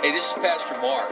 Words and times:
Hey, 0.00 0.12
this 0.12 0.28
is 0.28 0.32
Pastor 0.40 0.80
Mark. 0.80 1.10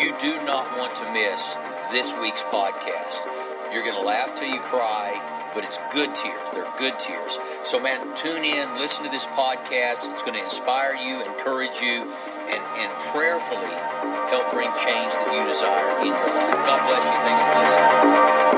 You 0.00 0.08
do 0.16 0.36
not 0.46 0.64
want 0.78 0.96
to 0.96 1.04
miss 1.12 1.54
this 1.92 2.16
week's 2.16 2.44
podcast. 2.44 3.28
You're 3.70 3.82
going 3.82 3.94
to 3.94 4.00
laugh 4.00 4.34
till 4.34 4.48
you 4.48 4.58
cry, 4.60 5.20
but 5.54 5.64
it's 5.64 5.78
good 5.92 6.14
tears. 6.14 6.48
They're 6.54 6.64
good 6.78 6.98
tears. 6.98 7.38
So, 7.62 7.78
man, 7.78 8.00
tune 8.16 8.42
in, 8.42 8.72
listen 8.78 9.04
to 9.04 9.10
this 9.10 9.26
podcast. 9.26 10.08
It's 10.08 10.22
going 10.22 10.32
to 10.32 10.42
inspire 10.42 10.94
you, 10.94 11.22
encourage 11.26 11.78
you, 11.82 12.08
and, 12.48 12.62
and 12.80 12.90
prayerfully 13.12 13.76
help 14.32 14.50
bring 14.50 14.72
change 14.80 15.12
that 15.12 15.28
you 15.36 15.44
desire 15.52 16.00
in 16.00 16.08
your 16.08 16.32
life. 16.32 16.56
God 16.64 16.88
bless 16.88 17.04
you. 17.12 17.20
Thanks 17.20 17.44
for 17.44 17.52
listening. 17.60 18.56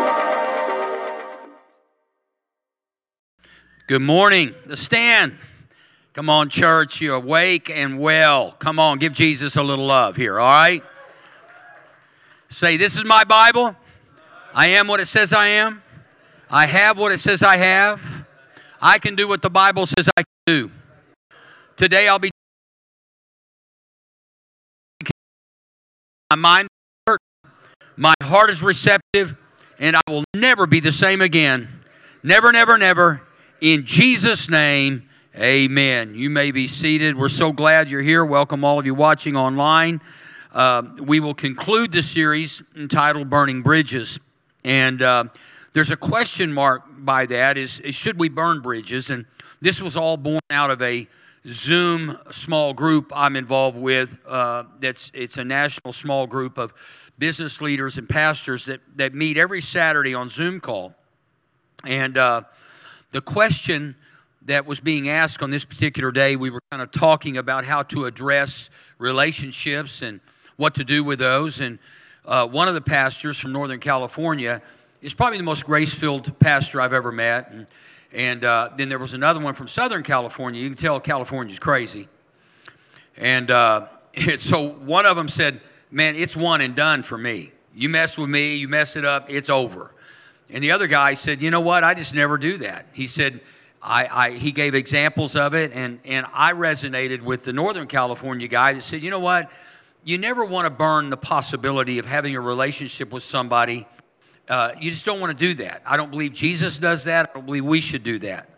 Good 3.89 4.03
morning. 4.03 4.55
The 4.67 4.77
stand. 4.77 5.37
Come 6.19 6.31
on, 6.31 6.49
church. 6.49 7.01
You're 7.01 7.15
awake 7.15 7.71
and 7.71 8.01
well. 8.01 8.51
Come 8.59 8.81
on, 8.81 8.99
give 8.99 9.13
Jesus 9.13 9.55
a 9.55 9.63
little 9.63 9.85
love 9.85 10.17
here, 10.17 10.41
all 10.41 10.51
right? 10.51 10.83
Say, 12.49 12.77
This 12.77 12.97
is 12.97 13.05
my 13.05 13.23
Bible. 13.23 13.77
I 14.53 14.67
am 14.71 14.89
what 14.89 14.99
it 14.99 15.07
says 15.07 15.33
I 15.33 15.47
am. 15.47 15.81
I 16.51 16.67
have 16.67 16.99
what 16.99 17.13
it 17.13 17.21
says 17.21 17.45
I 17.45 17.59
have. 17.59 18.27
I 18.83 18.99
can 18.99 19.15
do 19.15 19.29
what 19.29 19.43
the 19.43 19.49
Bible 19.49 19.87
says 19.87 20.11
I 20.17 20.25
can 20.25 20.27
do. 20.45 20.71
Today 21.77 22.09
I'll 22.09 22.19
be. 22.19 22.33
My 26.31 26.37
mind, 26.37 26.69
my 27.97 28.15
heart 28.25 28.51
is 28.51 28.61
receptive, 28.61 29.37
and 29.79 29.95
I 29.95 30.01
will 30.09 30.25
never 30.35 30.67
be 30.67 30.81
the 30.81 30.91
same 30.91 31.21
again. 31.21 31.69
Never, 32.25 32.51
never, 32.51 32.77
never. 32.77 33.23
In 33.61 33.87
Jesus' 33.87 34.51
name, 34.51 35.08
amen. 35.37 36.15
You 36.15 36.31
may 36.31 36.51
be 36.51 36.67
seated. 36.67 37.17
We're 37.17 37.29
so 37.29 37.53
glad 37.53 37.91
you're 37.91 38.03
here. 38.03 38.25
Welcome, 38.25 38.65
all 38.65 38.79
of 38.79 38.87
you 38.87 38.95
watching 38.95 39.37
online. 39.37 40.01
Uh, 40.53 40.83
we 41.01 41.21
will 41.21 41.35
conclude 41.35 41.93
the 41.93 42.03
series 42.03 42.63
entitled 42.75 43.29
Burning 43.29 43.63
Bridges. 43.63 44.19
And 44.65 45.03
uh, 45.03 45.25
there's 45.73 45.91
a 45.91 45.97
question 45.97 46.53
mark 46.53 46.85
by 46.89 47.27
that 47.27 47.59
is, 47.59 47.81
is 47.81 47.95
should 47.95 48.19
we 48.19 48.29
burn 48.29 48.61
bridges? 48.61 49.11
And 49.11 49.27
this 49.61 49.83
was 49.83 49.97
all 49.97 50.17
born 50.17 50.41
out 50.51 50.71
of 50.71 50.81
a 50.83 51.07
Zoom 51.47 52.19
small 52.31 52.75
group 52.75 53.13
I'm 53.15 53.37
involved 53.37 53.79
with. 53.79 54.17
Uh, 54.27 54.65
that's 54.81 55.11
it's 55.15 55.39
a 55.39 55.45
national 55.45 55.93
small 55.93 56.27
group 56.27 56.59
of 56.59 56.75
business 57.19 57.61
leaders 57.61 57.99
and 57.99 58.09
pastors 58.09 58.67
that, 58.67 58.81
that 58.97 59.15
meet 59.15 59.37
every 59.37 59.61
Saturday 59.61 60.15
on 60.15 60.29
Zoom 60.29 60.61
call. 60.61 60.95
And 61.85 62.19
uh, 62.19 62.43
the 63.11 63.21
question 63.21 63.95
that 64.49 64.67
was 64.67 64.81
being 64.81 65.09
asked 65.09 65.43
on 65.43 65.51
this 65.51 65.65
particular 65.65 66.11
day, 66.11 66.35
we 66.35 66.49
were 66.51 66.63
kind 66.71 66.83
of 66.83 66.91
talking 66.91 67.37
about 67.37 67.65
how 67.65 67.83
to 67.83 68.07
address 68.07 68.71
relationships 68.99 70.03
and 70.03 70.21
what 70.57 70.75
to 70.75 70.85
do 70.85 71.05
with 71.05 71.19
those. 71.19 71.61
And 71.61 71.79
uh, 72.25 72.47
one 72.49 72.67
of 72.67 72.75
the 72.75 72.81
pastors 72.81 73.39
from 73.39 73.53
Northern 73.53 73.79
California 73.79 74.63
is 75.03 75.13
probably 75.13 75.37
the 75.37 75.45
most 75.45 75.67
grace 75.67 75.95
filled 75.95 76.39
pastor 76.39 76.81
I've 76.81 76.95
ever 76.95 77.13
met. 77.13 77.51
And, 77.51 77.67
and 78.13 78.45
uh, 78.45 78.71
then 78.77 78.89
there 78.89 78.99
was 78.99 79.13
another 79.13 79.39
one 79.39 79.53
from 79.53 79.69
Southern 79.69 80.03
California. 80.03 80.63
You 80.63 80.71
can 80.71 80.79
tell 80.79 80.99
California's 80.99 81.59
crazy. 81.59 82.09
And 83.19 83.51
uh, 83.51 83.89
so 84.37 84.67
one 84.69 85.07
of 85.07 85.17
them 85.17 85.29
said, 85.29 85.61
Man, 85.91 86.17
it's 86.17 86.37
one 86.37 86.61
and 86.61 86.75
done 86.75 87.03
for 87.03 87.17
me. 87.17 87.53
You 87.75 87.89
mess 87.89 88.19
with 88.19 88.29
me, 88.29 88.57
you 88.57 88.69
mess 88.69 88.95
it 88.95 89.07
up, 89.07 89.31
it's 89.31 89.49
over. 89.49 89.95
And 90.51 90.63
the 90.63 90.71
other 90.73 90.87
guy 90.87 91.15
said, 91.15 91.41
You 91.41 91.51
know 91.51 91.61
what? 91.61 91.85
I 91.85 91.95
just 91.95 92.15
never 92.15 92.37
do 92.37 92.59
that. 92.59 92.87
He 92.93 93.07
said, 93.07 93.41
I, 93.83 94.07
I, 94.07 94.31
he 94.33 94.53
gave 94.53 94.75
examples 94.75 95.37
of 95.37 95.55
it, 95.55 95.73
and, 95.73 96.01
and 96.05 96.27
I 96.33 96.53
resonated 96.53 97.23
with 97.23 97.45
the 97.45 97.53
Northern 97.53 97.87
California 97.87 98.49
guy 98.49 98.73
that 98.73 98.83
said, 98.83 99.03
You 99.03 99.11
know 99.11 99.21
what? 99.21 99.51
You 100.05 100.19
never 100.19 100.45
want 100.45 100.67
to 100.67 100.71
burn 100.71 101.11
the 101.11 101.17
possibility 101.17 101.99
of 101.99 102.07
having 102.07 102.35
a 102.35 102.41
relationship 102.41 103.13
with 103.13 103.23
somebody. 103.23 103.87
Uh, 104.49 104.73
you 104.81 104.91
just 104.91 105.05
don't 105.05 105.21
want 105.21 105.39
to 105.39 105.47
do 105.47 105.55
that. 105.63 105.83
I 105.85 105.97
don't 105.97 106.11
believe 106.11 106.33
Jesus 106.33 106.79
does 106.79 107.05
that. 107.05 107.31
I 107.31 107.33
don't 107.35 107.47
believe 107.47 107.65
we 107.65 107.81
should 107.81 108.03
do 108.03 108.19
that. 108.21 108.49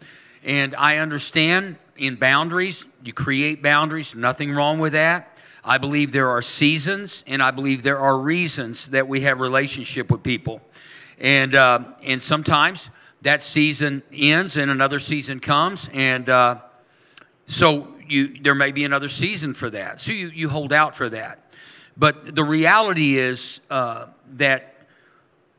And 0.45 0.75
I 0.77 0.99
understand 0.99 1.77
in 1.97 2.15
boundaries, 2.17 2.85
you 3.03 3.13
create 3.13 3.63
boundaries, 3.63 4.15
nothing 4.15 4.53
wrong 4.53 4.79
with 4.79 4.93
that. 4.93 5.37
I 5.65 5.79
believe 5.79 6.13
there 6.13 6.31
are 6.31 6.41
seasons 6.41 7.25
and 7.27 7.43
I 7.43 7.51
believe 7.51 7.83
there 7.83 7.99
are 7.99 8.19
reasons 8.19 8.89
that 8.91 9.09
we 9.09 9.23
have 9.23 9.41
relationship 9.41 10.11
with 10.11 10.23
people. 10.23 10.63
And, 11.19 11.55
uh, 11.55 11.81
and 12.03 12.23
sometimes 12.23 12.89
that 13.23 13.43
season 13.43 14.03
ends 14.13 14.57
and 14.57 14.71
another 14.71 14.99
season 14.99 15.41
comes. 15.41 15.91
And 15.93 16.29
uh, 16.29 16.59
so 17.47 17.89
you, 18.09 18.41
there 18.43 18.55
may 18.55 18.73
be 18.73 18.85
another 18.85 19.09
season 19.09 19.55
for 19.55 19.71
that. 19.71 20.01
So 20.01 20.13
you, 20.13 20.29
you 20.29 20.49
hold 20.49 20.73
out 20.73 20.97
for 20.97 21.09
that. 21.11 21.53
But 21.97 22.35
the 22.35 22.45
reality 22.45 23.19
is 23.19 23.61
uh, 23.71 24.07
that 24.37 24.75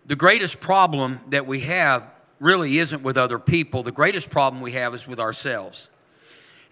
the 0.06 0.16
greatest 0.16 0.60
problem 0.60 1.20
that 1.30 1.46
we 1.46 1.62
have 1.62 2.04
really 2.40 2.80
isn't 2.80 3.04
with 3.04 3.18
other 3.18 3.38
people. 3.38 3.84
The 3.84 3.92
greatest 3.92 4.30
problem 4.32 4.62
we 4.62 4.72
have 4.72 4.96
is 4.96 5.08
with 5.08 5.20
ourselves. 5.20 5.90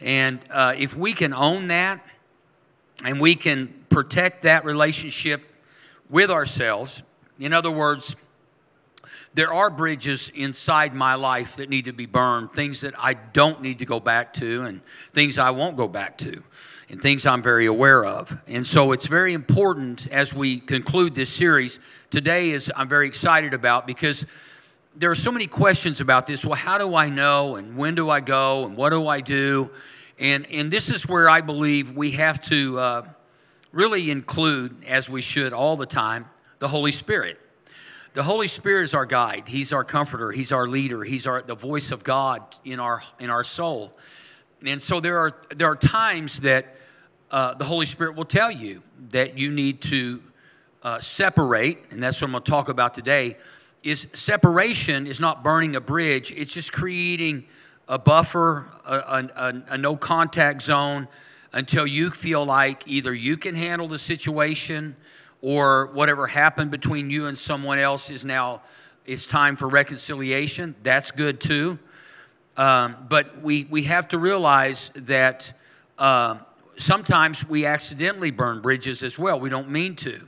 And 0.02 0.40
uh, 0.50 0.74
if 0.78 0.96
we 0.96 1.14
can 1.14 1.34
own 1.34 1.68
that 1.68 2.04
and 3.04 3.20
we 3.20 3.36
can 3.36 3.74
protect 3.90 4.44
that 4.44 4.66
relationship 4.66 5.44
with 6.10 6.32
ourselves, 6.32 7.04
in 7.40 7.54
other 7.54 7.72
words, 7.72 8.16
there 9.40 9.54
are 9.54 9.70
bridges 9.70 10.30
inside 10.36 10.94
my 10.94 11.16
life 11.16 11.56
that 11.56 11.70
need 11.70 11.86
to 11.86 11.94
be 11.94 12.06
burned, 12.06 12.52
things 12.52 12.82
that 12.82 12.94
I 12.98 13.14
don't 13.14 13.62
need 13.62 13.80
to 13.80 13.86
go 13.86 14.02
back 14.02 14.34
to, 14.34 14.64
and 14.64 14.82
things 15.14 15.38
I 15.38 15.52
won't 15.52 15.78
go 15.78 15.88
back 15.88 16.18
to, 16.18 16.44
and 16.90 17.02
things 17.02 17.26
I'm 17.26 17.42
very 17.42 17.66
aware 17.66 18.04
of. 18.04 18.38
And 18.48 18.68
so 18.68 18.92
it's 18.92 19.06
very 19.06 19.34
important 19.34 20.08
as 20.12 20.34
we 20.34 20.60
conclude 20.60 21.16
this 21.16 21.34
series. 21.34 21.80
Today 22.10 22.50
is 22.50 22.70
I'm 22.76 22.90
very 22.90 23.08
excited 23.08 23.54
about 23.54 23.88
because 23.88 24.26
there 24.94 25.10
are 25.10 25.16
so 25.16 25.32
many 25.32 25.48
questions 25.48 26.02
about 26.02 26.28
this. 26.28 26.44
Well, 26.44 26.56
how 26.56 26.78
do 26.78 26.96
I 26.96 27.08
know, 27.08 27.56
and 27.56 27.78
when 27.78 27.96
do 27.96 28.10
I 28.10 28.20
go, 28.20 28.66
and 28.66 28.76
what 28.76 28.90
do 28.90 29.08
I 29.08 29.22
do? 29.22 29.70
And, 30.20 30.48
and 30.48 30.70
this 30.70 30.90
is 30.90 31.08
where 31.08 31.30
I 31.30 31.40
believe 31.40 31.96
we 31.96 32.12
have 32.12 32.42
to 32.50 32.78
uh, 32.78 33.08
really 33.72 34.12
include, 34.12 34.84
as 34.86 35.10
we 35.10 35.22
should 35.22 35.54
all 35.54 35.78
the 35.78 35.86
time, 35.86 36.26
the 36.60 36.68
Holy 36.68 36.92
Spirit. 36.92 37.40
The 38.20 38.24
Holy 38.24 38.50
Spirit 38.50 38.84
is 38.84 38.94
our 38.94 39.06
guide. 39.06 39.48
He's 39.48 39.72
our 39.72 39.86
comforter. 39.86 40.34
He's 40.34 40.52
our 40.52 40.68
leader. 40.68 41.06
He's 41.06 41.26
our, 41.26 41.42
the 41.42 41.56
voice 41.56 41.90
of 41.90 42.04
God 42.04 42.44
in 42.66 42.78
our, 42.78 43.02
in 43.18 43.30
our 43.30 43.46
soul. 43.46 43.98
And 44.62 44.82
so 44.82 45.00
there 45.00 45.18
are, 45.20 45.38
there 45.56 45.70
are 45.70 45.76
times 45.78 46.42
that 46.42 46.76
uh, 47.32 47.54
the 47.54 47.64
Holy 47.64 47.86
Spirit 47.86 48.18
will 48.18 48.26
tell 48.26 48.52
you 48.52 48.84
that 49.12 49.38
you 49.38 49.54
need 49.54 49.80
to 49.84 50.22
uh, 50.84 51.00
separate, 51.00 51.78
and 51.92 52.04
that's 52.04 52.20
what 52.20 52.28
I'm 52.28 52.32
going 52.34 52.44
to 52.44 52.52
talk 52.52 52.68
about 52.68 52.94
today. 52.94 53.38
Is 53.84 54.08
separation 54.12 55.08
is 55.08 55.22
not 55.22 55.42
burning 55.42 55.78
a 55.78 55.82
bridge; 55.82 56.34
it's 56.34 56.54
just 56.54 56.74
creating 56.74 57.46
a 57.88 57.98
buffer, 57.98 58.66
a, 58.86 59.30
a, 59.38 59.64
a 59.70 59.78
no 59.78 59.96
contact 59.96 60.64
zone, 60.64 61.08
until 61.54 61.88
you 61.88 62.12
feel 62.12 62.46
like 62.46 62.86
either 62.86 63.14
you 63.14 63.38
can 63.38 63.56
handle 63.56 63.88
the 63.88 63.98
situation 63.98 64.98
or 65.42 65.88
whatever 65.88 66.28
happened 66.28 66.72
between 66.72 67.10
you 67.10 67.28
and 67.28 67.38
someone 67.38 67.80
else 67.80 68.10
is 68.10 68.26
now 68.26 68.62
it's 69.06 69.26
time 69.26 69.56
for 69.56 69.68
reconciliation 69.68 70.76
that's 70.84 71.12
good 71.12 71.40
too. 71.40 71.80
Um, 72.58 72.96
but 73.08 73.42
we, 73.42 73.66
we 73.70 73.84
have 73.84 74.10
to 74.10 74.18
realize 74.18 74.92
that 74.96 75.54
uh, 75.98 76.38
sometimes 76.76 77.48
we 77.48 77.66
accidentally 77.66 78.32
burn 78.32 78.62
bridges 78.62 79.02
as 79.02 79.18
well. 79.18 79.40
We 79.40 79.50
don't 79.50 79.70
mean 79.70 79.96
to. 79.98 80.28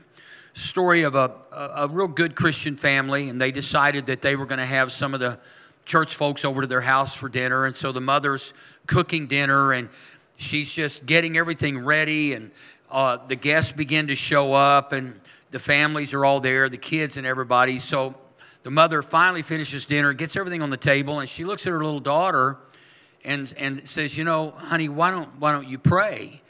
Story 0.54 1.04
of 1.04 1.16
a, 1.16 1.32
a, 1.52 1.70
a 1.76 1.88
real 1.88 2.08
good 2.08 2.36
christian 2.36 2.76
family 2.76 3.30
and 3.30 3.40
they 3.40 3.52
decided 3.52 4.06
that 4.08 4.22
they 4.22 4.36
were 4.36 4.46
going 4.46 4.60
to 4.60 4.66
have 4.66 4.92
some 4.92 5.14
of 5.14 5.20
the 5.20 5.40
church 5.86 6.16
folks 6.16 6.44
over 6.44 6.62
to 6.62 6.68
their 6.68 6.82
house 6.82 7.16
for 7.16 7.30
dinner 7.30 7.66
and 7.66 7.76
so 7.76 7.92
the 7.92 8.02
mother's 8.02 8.54
cooking 8.86 9.28
dinner 9.28 9.72
and 9.74 9.90
she's 10.38 10.74
just 10.74 11.06
getting 11.06 11.38
everything 11.38 11.80
ready 11.80 12.34
and 12.34 12.52
uh, 12.92 13.26
the 13.26 13.36
guests 13.36 13.72
begin 13.72 14.08
to 14.08 14.16
show 14.16 14.54
up 14.54 14.92
and 14.92 15.20
the 15.52 15.60
families 15.60 16.14
are 16.14 16.26
all 16.26 16.40
there, 16.40 16.70
the 16.70 16.78
kids 16.78 17.18
and 17.18 17.26
everybody. 17.26 17.78
So 17.78 18.16
the 18.64 18.72
mother 18.72 19.02
finally 19.02 19.42
finishes 19.42 19.86
dinner, 19.86 20.14
gets 20.14 20.36
everything 20.36 20.62
on 20.62 20.70
the 20.70 20.78
table, 20.78 21.20
and 21.20 21.28
she 21.28 21.44
looks 21.44 21.66
at 21.66 21.72
her 21.72 21.84
little 21.84 22.00
daughter 22.00 22.58
and, 23.24 23.54
and 23.58 23.88
says, 23.88 24.18
You 24.18 24.24
know, 24.24 24.52
honey, 24.52 24.90
why 24.90 25.12
don't, 25.12 25.40
why 25.40 25.52
don't 25.52 25.68
you 25.68 25.78
pray 25.78 26.42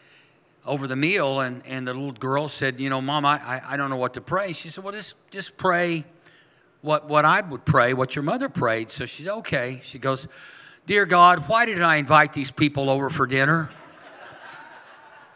over 0.65 0.88
the 0.88 0.95
meal? 0.95 1.39
And, 1.41 1.61
and 1.65 1.88
the 1.88 1.93
little 1.93 2.11
girl 2.11 2.47
said, 2.47 2.79
You 2.79 2.89
know, 2.89 3.01
Mom, 3.01 3.25
I, 3.25 3.61
I 3.65 3.77
don't 3.77 3.89
know 3.89 3.97
what 3.97 4.13
to 4.15 4.21
pray. 4.21 4.53
She 4.53 4.69
said, 4.69 4.83
Well, 4.83 4.94
just, 4.94 5.15
just 5.29 5.57
pray 5.57 6.05
what, 6.81 7.07
what 7.07 7.25
I 7.25 7.41
would 7.41 7.65
pray, 7.65 7.94
what 7.94 8.15
your 8.15 8.23
mother 8.23 8.49
prayed. 8.49 8.89
So 8.89 9.05
she 9.05 9.23
said, 9.23 9.33
Okay. 9.33 9.81
She 9.83 9.99
goes, 9.99 10.27
Dear 10.85 11.05
God, 11.05 11.47
why 11.47 11.65
did 11.65 11.81
I 11.81 11.97
invite 11.97 12.33
these 12.33 12.51
people 12.51 12.89
over 12.89 13.09
for 13.09 13.27
dinner? 13.27 13.69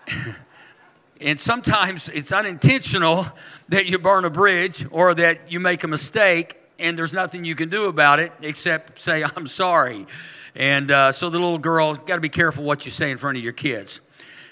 And 1.22 1.40
sometimes 1.40 2.10
it's 2.10 2.32
unintentional 2.32 3.28
that 3.70 3.86
you 3.86 3.98
burn 3.98 4.26
a 4.26 4.30
bridge 4.30 4.86
or 4.92 5.14
that 5.14 5.50
you 5.52 5.60
make 5.60 5.84
a 5.84 5.88
mistake 5.88 6.60
and 6.78 6.98
there's 6.98 7.14
nothing 7.14 7.46
you 7.46 7.56
can 7.56 7.70
do 7.70 7.86
about 7.86 8.20
it 8.20 8.34
except 8.42 9.00
say, 9.00 9.24
I'm 9.36 9.48
sorry. 9.48 10.06
And 10.56 10.92
uh, 10.92 11.12
so 11.12 11.30
the 11.30 11.40
little 11.40 11.58
girl, 11.58 11.96
got 11.96 12.16
to 12.16 12.22
be 12.22 12.30
careful 12.30 12.64
what 12.64 12.86
you 12.86 12.92
say 12.92 13.12
in 13.12 13.18
front 13.18 13.38
of 13.38 13.44
your 13.44 13.54
kids. 13.54 14.02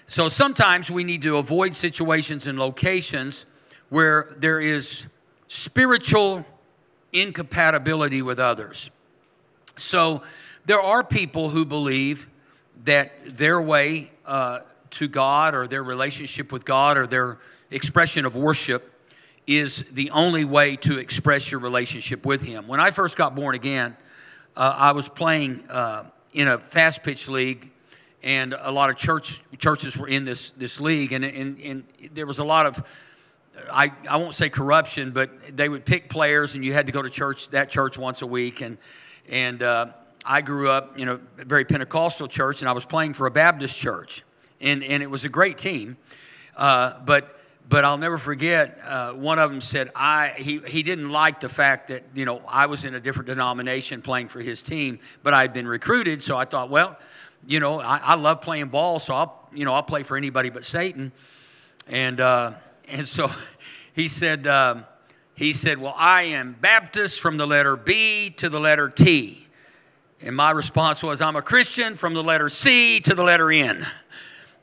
So 0.05 0.29
sometimes 0.29 0.91
we 0.91 1.03
need 1.03 1.21
to 1.21 1.37
avoid 1.37 1.75
situations 1.75 2.45
and 2.45 2.59
locations 2.59 3.45
where 3.89 4.33
there 4.37 4.59
is 4.59 5.07
spiritual 5.47 6.45
incompatibility 7.13 8.21
with 8.21 8.39
others. 8.39 8.89
So 9.77 10.23
there 10.65 10.81
are 10.81 11.03
people 11.03 11.49
who 11.49 11.65
believe 11.65 12.27
that 12.83 13.11
their 13.25 13.61
way 13.61 14.11
uh, 14.25 14.59
to 14.93 15.07
God 15.07 15.55
or 15.55 15.67
their 15.67 15.83
relationship 15.83 16.51
with 16.51 16.65
God 16.65 16.97
or 16.97 17.07
their 17.07 17.37
expression 17.71 18.25
of 18.25 18.35
worship 18.35 18.89
is 19.45 19.83
the 19.91 20.09
only 20.11 20.45
way 20.45 20.75
to 20.77 20.97
express 20.99 21.51
your 21.51 21.59
relationship 21.59 22.25
with 22.25 22.41
Him. 22.41 22.67
When 22.67 22.79
I 22.79 22.91
first 22.91 23.17
got 23.17 23.35
born 23.35 23.55
again, 23.55 23.97
uh, 24.55 24.73
I 24.77 24.91
was 24.91 25.09
playing 25.09 25.63
uh, 25.69 26.05
in 26.33 26.47
a 26.47 26.59
fast 26.59 27.03
pitch 27.03 27.27
league, 27.27 27.69
and 28.21 28.55
a 28.57 28.71
lot 28.71 28.89
of 28.89 28.97
church 28.97 29.41
churches 29.57 29.97
were 29.97 30.07
in 30.07 30.25
this 30.25 30.51
this 30.51 30.79
league, 30.79 31.11
and, 31.11 31.25
and, 31.25 31.59
and 31.59 31.83
there 32.13 32.25
was 32.25 32.39
a 32.39 32.43
lot 32.43 32.65
of 32.65 32.83
I, 33.71 33.91
I 34.09 34.17
won't 34.17 34.33
say 34.33 34.49
corruption, 34.49 35.11
but 35.11 35.55
they 35.55 35.69
would 35.69 35.85
pick 35.85 36.09
players, 36.09 36.55
and 36.55 36.63
you 36.63 36.73
had 36.73 36.87
to 36.87 36.91
go 36.91 37.01
to 37.01 37.09
church 37.09 37.49
that 37.49 37.69
church 37.69 37.97
once 37.97 38.21
a 38.21 38.27
week, 38.27 38.61
and 38.61 38.77
and 39.29 39.61
uh, 39.61 39.87
I 40.25 40.41
grew 40.41 40.69
up 40.69 40.97
in 40.97 41.09
a 41.09 41.15
very 41.37 41.65
Pentecostal 41.65 42.27
church, 42.27 42.61
and 42.61 42.69
I 42.69 42.71
was 42.71 42.85
playing 42.85 43.13
for 43.13 43.27
a 43.27 43.31
Baptist 43.31 43.77
church, 43.77 44.23
and 44.63 44.83
and 44.83 45.03
it 45.03 45.09
was 45.09 45.25
a 45.25 45.29
great 45.29 45.57
team, 45.57 45.97
uh, 46.57 46.99
but 47.05 47.39
but 47.67 47.85
I'll 47.85 47.97
never 47.97 48.17
forget. 48.17 48.79
Uh, 48.85 49.13
one 49.13 49.39
of 49.39 49.51
them 49.51 49.61
said 49.61 49.91
I 49.95 50.33
he 50.37 50.59
he 50.59 50.81
didn't 50.81 51.11
like 51.11 51.39
the 51.41 51.49
fact 51.49 51.89
that 51.89 52.03
you 52.15 52.25
know 52.25 52.41
I 52.47 52.65
was 52.65 52.85
in 52.85 52.95
a 52.95 52.99
different 52.99 53.27
denomination 53.27 54.01
playing 54.01 54.29
for 54.29 54.39
his 54.39 54.61
team, 54.61 54.99
but 55.21 55.33
I 55.33 55.41
had 55.41 55.53
been 55.53 55.67
recruited, 55.67 56.23
so 56.23 56.37
I 56.37 56.45
thought, 56.45 56.69
well, 56.69 56.97
you 57.45 57.59
know, 57.59 57.79
I, 57.79 57.97
I 57.97 58.15
love 58.15 58.41
playing 58.41 58.69
ball, 58.69 58.99
so 58.99 59.13
I'll 59.13 59.49
you 59.53 59.65
know 59.65 59.73
I'll 59.73 59.83
play 59.83 60.03
for 60.03 60.17
anybody 60.17 60.49
but 60.49 60.65
Satan, 60.65 61.11
and 61.87 62.19
uh, 62.19 62.53
and 62.87 63.07
so 63.07 63.29
he 63.93 64.07
said 64.07 64.47
um, 64.47 64.85
he 65.35 65.53
said, 65.53 65.77
well, 65.77 65.95
I 65.97 66.23
am 66.23 66.55
Baptist 66.59 67.19
from 67.19 67.37
the 67.37 67.47
letter 67.47 67.75
B 67.75 68.29
to 68.37 68.49
the 68.49 68.59
letter 68.59 68.87
T, 68.89 69.47
and 70.21 70.35
my 70.35 70.51
response 70.51 71.03
was, 71.03 71.21
I'm 71.21 71.35
a 71.35 71.41
Christian 71.41 71.95
from 71.95 72.13
the 72.13 72.23
letter 72.23 72.49
C 72.49 72.99
to 73.01 73.13
the 73.15 73.23
letter 73.23 73.51
N 73.51 73.85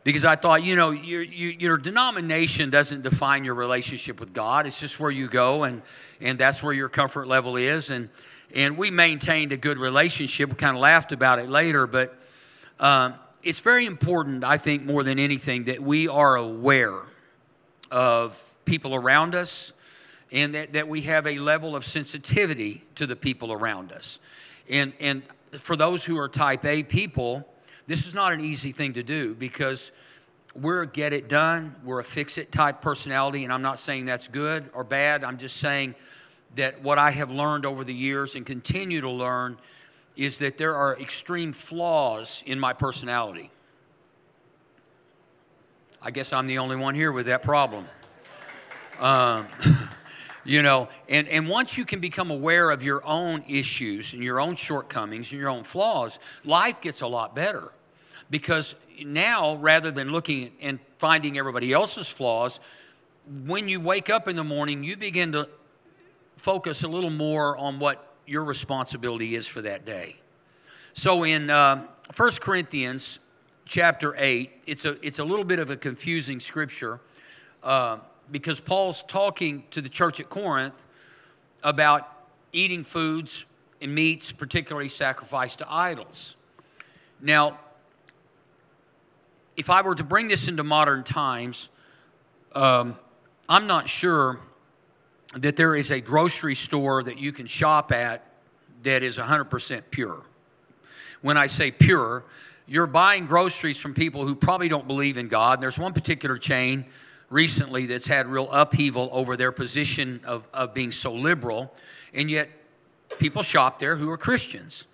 because 0.02 0.24
I 0.24 0.36
thought, 0.36 0.62
you 0.62 0.76
know, 0.76 0.90
your, 0.90 1.22
your, 1.22 1.76
denomination 1.76 2.70
doesn't 2.70 3.02
define 3.02 3.44
your 3.44 3.54
relationship 3.54 4.18
with 4.18 4.32
God. 4.32 4.66
It's 4.66 4.80
just 4.80 4.98
where 4.98 5.10
you 5.10 5.28
go, 5.28 5.64
and, 5.64 5.82
and 6.20 6.38
that's 6.38 6.62
where 6.62 6.72
your 6.72 6.88
comfort 6.88 7.28
level 7.28 7.56
is. 7.56 7.90
And, 7.90 8.08
and 8.54 8.78
we 8.78 8.90
maintained 8.90 9.52
a 9.52 9.56
good 9.56 9.78
relationship. 9.78 10.48
We 10.48 10.56
kind 10.56 10.76
of 10.76 10.80
laughed 10.80 11.12
about 11.12 11.38
it 11.38 11.50
later, 11.50 11.86
but 11.86 12.16
um, 12.78 13.14
it's 13.42 13.60
very 13.60 13.84
important, 13.84 14.42
I 14.42 14.56
think, 14.56 14.84
more 14.84 15.02
than 15.02 15.18
anything, 15.18 15.64
that 15.64 15.82
we 15.82 16.08
are 16.08 16.36
aware 16.36 17.02
of 17.90 18.54
people 18.64 18.94
around 18.94 19.34
us 19.34 19.72
and 20.32 20.54
that, 20.54 20.72
that 20.72 20.88
we 20.88 21.02
have 21.02 21.26
a 21.26 21.38
level 21.38 21.74
of 21.74 21.84
sensitivity 21.84 22.84
to 22.94 23.06
the 23.06 23.16
people 23.16 23.52
around 23.52 23.92
us. 23.92 24.18
And, 24.68 24.92
and 25.00 25.22
for 25.52 25.76
those 25.76 26.04
who 26.04 26.18
are 26.18 26.28
type 26.28 26.64
A 26.64 26.82
people, 26.84 27.46
this 27.86 28.06
is 28.06 28.14
not 28.14 28.32
an 28.32 28.40
easy 28.40 28.72
thing 28.72 28.94
to 28.94 29.02
do 29.02 29.34
because 29.34 29.90
we're 30.54 30.82
a 30.82 30.86
get 30.86 31.12
it 31.12 31.28
done, 31.28 31.76
we're 31.84 32.00
a 32.00 32.04
fix 32.04 32.38
it 32.38 32.50
type 32.50 32.80
personality, 32.80 33.44
and 33.44 33.52
I'm 33.52 33.62
not 33.62 33.78
saying 33.78 34.06
that's 34.06 34.28
good 34.28 34.68
or 34.74 34.84
bad. 34.84 35.24
I'm 35.24 35.38
just 35.38 35.58
saying 35.58 35.94
that 36.56 36.82
what 36.82 36.98
I 36.98 37.10
have 37.10 37.30
learned 37.30 37.64
over 37.64 37.84
the 37.84 37.94
years 37.94 38.34
and 38.34 38.44
continue 38.44 39.00
to 39.00 39.10
learn 39.10 39.58
is 40.16 40.38
that 40.38 40.58
there 40.58 40.74
are 40.74 40.98
extreme 40.98 41.52
flaws 41.52 42.42
in 42.46 42.58
my 42.58 42.72
personality. 42.72 43.50
I 46.02 46.10
guess 46.10 46.32
I'm 46.32 46.46
the 46.46 46.58
only 46.58 46.76
one 46.76 46.94
here 46.94 47.12
with 47.12 47.26
that 47.26 47.42
problem. 47.42 47.86
Um, 48.98 49.46
you 50.44 50.62
know, 50.62 50.88
and, 51.08 51.28
and 51.28 51.48
once 51.48 51.76
you 51.76 51.84
can 51.84 52.00
become 52.00 52.30
aware 52.30 52.70
of 52.70 52.82
your 52.82 53.04
own 53.06 53.44
issues 53.48 54.14
and 54.14 54.22
your 54.22 54.40
own 54.40 54.56
shortcomings 54.56 55.32
and 55.32 55.40
your 55.40 55.50
own 55.50 55.64
flaws, 55.64 56.18
life 56.44 56.80
gets 56.80 57.00
a 57.02 57.06
lot 57.06 57.34
better. 57.34 57.72
Because 58.30 58.74
now 59.04 59.56
rather 59.56 59.90
than 59.90 60.12
looking 60.12 60.52
and 60.60 60.78
finding 60.98 61.38
everybody 61.38 61.72
else's 61.72 62.08
flaws 62.08 62.60
when 63.46 63.68
you 63.68 63.80
wake 63.80 64.10
up 64.10 64.28
in 64.28 64.36
the 64.36 64.44
morning 64.44 64.82
you 64.84 64.96
begin 64.96 65.32
to 65.32 65.48
focus 66.36 66.82
a 66.82 66.88
little 66.88 67.10
more 67.10 67.56
on 67.56 67.78
what 67.78 68.14
your 68.26 68.44
responsibility 68.44 69.34
is 69.34 69.46
for 69.46 69.62
that 69.62 69.84
day. 69.84 70.16
So 70.92 71.24
in 71.24 71.50
uh, 71.50 71.86
1 72.16 72.30
corinthians 72.40 73.18
chapter 73.64 74.14
8 74.16 74.50
it's 74.66 74.84
a, 74.84 75.04
it's 75.04 75.18
a 75.18 75.24
little 75.24 75.44
bit 75.44 75.58
of 75.58 75.70
a 75.70 75.76
confusing 75.76 76.40
scripture. 76.40 77.00
Uh, 77.62 77.98
because 78.30 78.60
paul's 78.60 79.02
talking 79.04 79.64
to 79.70 79.80
the 79.80 79.88
church 79.88 80.20
at 80.20 80.28
corinth 80.28 80.86
about 81.62 82.08
eating 82.52 82.82
foods 82.82 83.44
and 83.80 83.94
meats 83.94 84.32
particularly 84.32 84.88
sacrificed 84.88 85.58
to 85.58 85.72
idols 85.72 86.36
now 87.20 87.58
if 89.60 89.68
I 89.68 89.82
were 89.82 89.94
to 89.94 90.04
bring 90.04 90.28
this 90.28 90.48
into 90.48 90.64
modern 90.64 91.04
times, 91.04 91.68
um, 92.54 92.98
I'm 93.46 93.66
not 93.66 93.90
sure 93.90 94.40
that 95.34 95.56
there 95.56 95.76
is 95.76 95.90
a 95.90 96.00
grocery 96.00 96.54
store 96.54 97.02
that 97.02 97.18
you 97.18 97.30
can 97.30 97.46
shop 97.46 97.92
at 97.92 98.24
that 98.84 99.02
is 99.02 99.18
100% 99.18 99.82
pure. 99.90 100.22
When 101.20 101.36
I 101.36 101.46
say 101.46 101.70
pure, 101.70 102.24
you're 102.66 102.86
buying 102.86 103.26
groceries 103.26 103.78
from 103.78 103.92
people 103.92 104.26
who 104.26 104.34
probably 104.34 104.68
don't 104.68 104.86
believe 104.86 105.18
in 105.18 105.28
God. 105.28 105.60
There's 105.60 105.78
one 105.78 105.92
particular 105.92 106.38
chain 106.38 106.86
recently 107.30 107.86
that's 107.86 108.06
had 108.06 108.26
real 108.26 108.50
upheaval 108.50 109.08
over 109.12 109.36
their 109.36 109.52
position 109.52 110.20
of, 110.24 110.46
of 110.52 110.74
being 110.74 110.90
so 110.90 111.12
liberal, 111.12 111.72
and 112.12 112.30
yet 112.30 112.50
people 113.18 113.42
shop 113.42 113.78
there 113.78 113.96
who 113.96 114.10
are 114.10 114.18
Christians. 114.18 114.86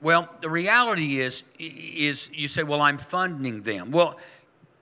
Well, 0.00 0.28
the 0.40 0.50
reality 0.50 1.20
is, 1.20 1.44
is 1.58 2.28
you 2.32 2.48
say, 2.48 2.64
well, 2.64 2.82
I'm 2.82 2.98
funding 2.98 3.62
them. 3.62 3.92
Well, 3.92 4.18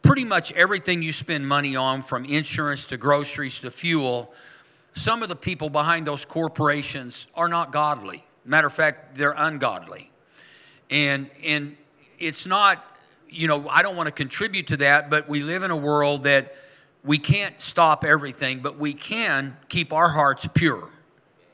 pretty 0.00 0.25
much 0.25 0.50
everything 0.53 1.03
you 1.03 1.12
spend 1.12 1.47
money 1.47 1.77
on, 1.77 2.00
from 2.00 2.25
insurance 2.25 2.87
to 2.87 2.97
groceries 2.97 3.61
to 3.61 3.71
fuel, 3.71 4.32
some 4.94 5.23
of 5.23 5.29
the 5.29 5.37
people 5.37 5.69
behind 5.69 6.06
those 6.06 6.25
corporations 6.25 7.27
are 7.35 7.49
not 7.49 7.71
godly. 7.71 8.25
Matter 8.47 8.67
of 8.67 8.73
fact, 8.73 9.15
they're 9.15 9.35
ungodly. 9.37 10.11
And, 10.91 11.29
and 11.44 11.77
it's 12.19 12.47
not, 12.47 12.85
you 13.29 13.47
know, 13.47 13.69
I 13.69 13.82
don't 13.82 13.97
want 13.97 14.06
to 14.06 14.12
contribute 14.12 14.69
to 14.69 14.79
that, 14.79 15.11
but 15.11 15.29
we 15.29 15.43
live 15.43 15.62
in 15.62 15.71
a 15.71 15.77
world 15.77 16.23
that 16.23 16.55
we 17.05 17.19
can't 17.19 17.60
stop 17.63 18.05
everything, 18.05 18.60
but 18.60 18.79
we 18.79 18.93
can 18.93 19.56
keep 19.69 19.93
our 19.93 20.08
hearts 20.08 20.46
pure, 20.53 20.89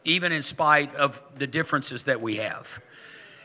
even 0.04 0.32
in 0.32 0.42
spite 0.42 0.94
of 0.94 1.22
the 1.36 1.46
differences 1.46 2.04
that 2.04 2.20
we 2.20 2.36
have. 2.36 2.80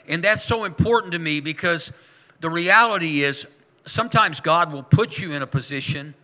And 0.07 0.23
that's 0.23 0.43
so 0.43 0.63
important 0.63 1.13
to 1.13 1.19
me 1.19 1.39
because 1.39 1.91
the 2.39 2.49
reality 2.49 3.23
is 3.23 3.45
sometimes 3.85 4.41
God 4.41 4.73
will 4.73 4.83
put 4.83 5.19
you 5.19 5.33
in 5.33 5.41
a 5.41 5.47
position 5.47 6.15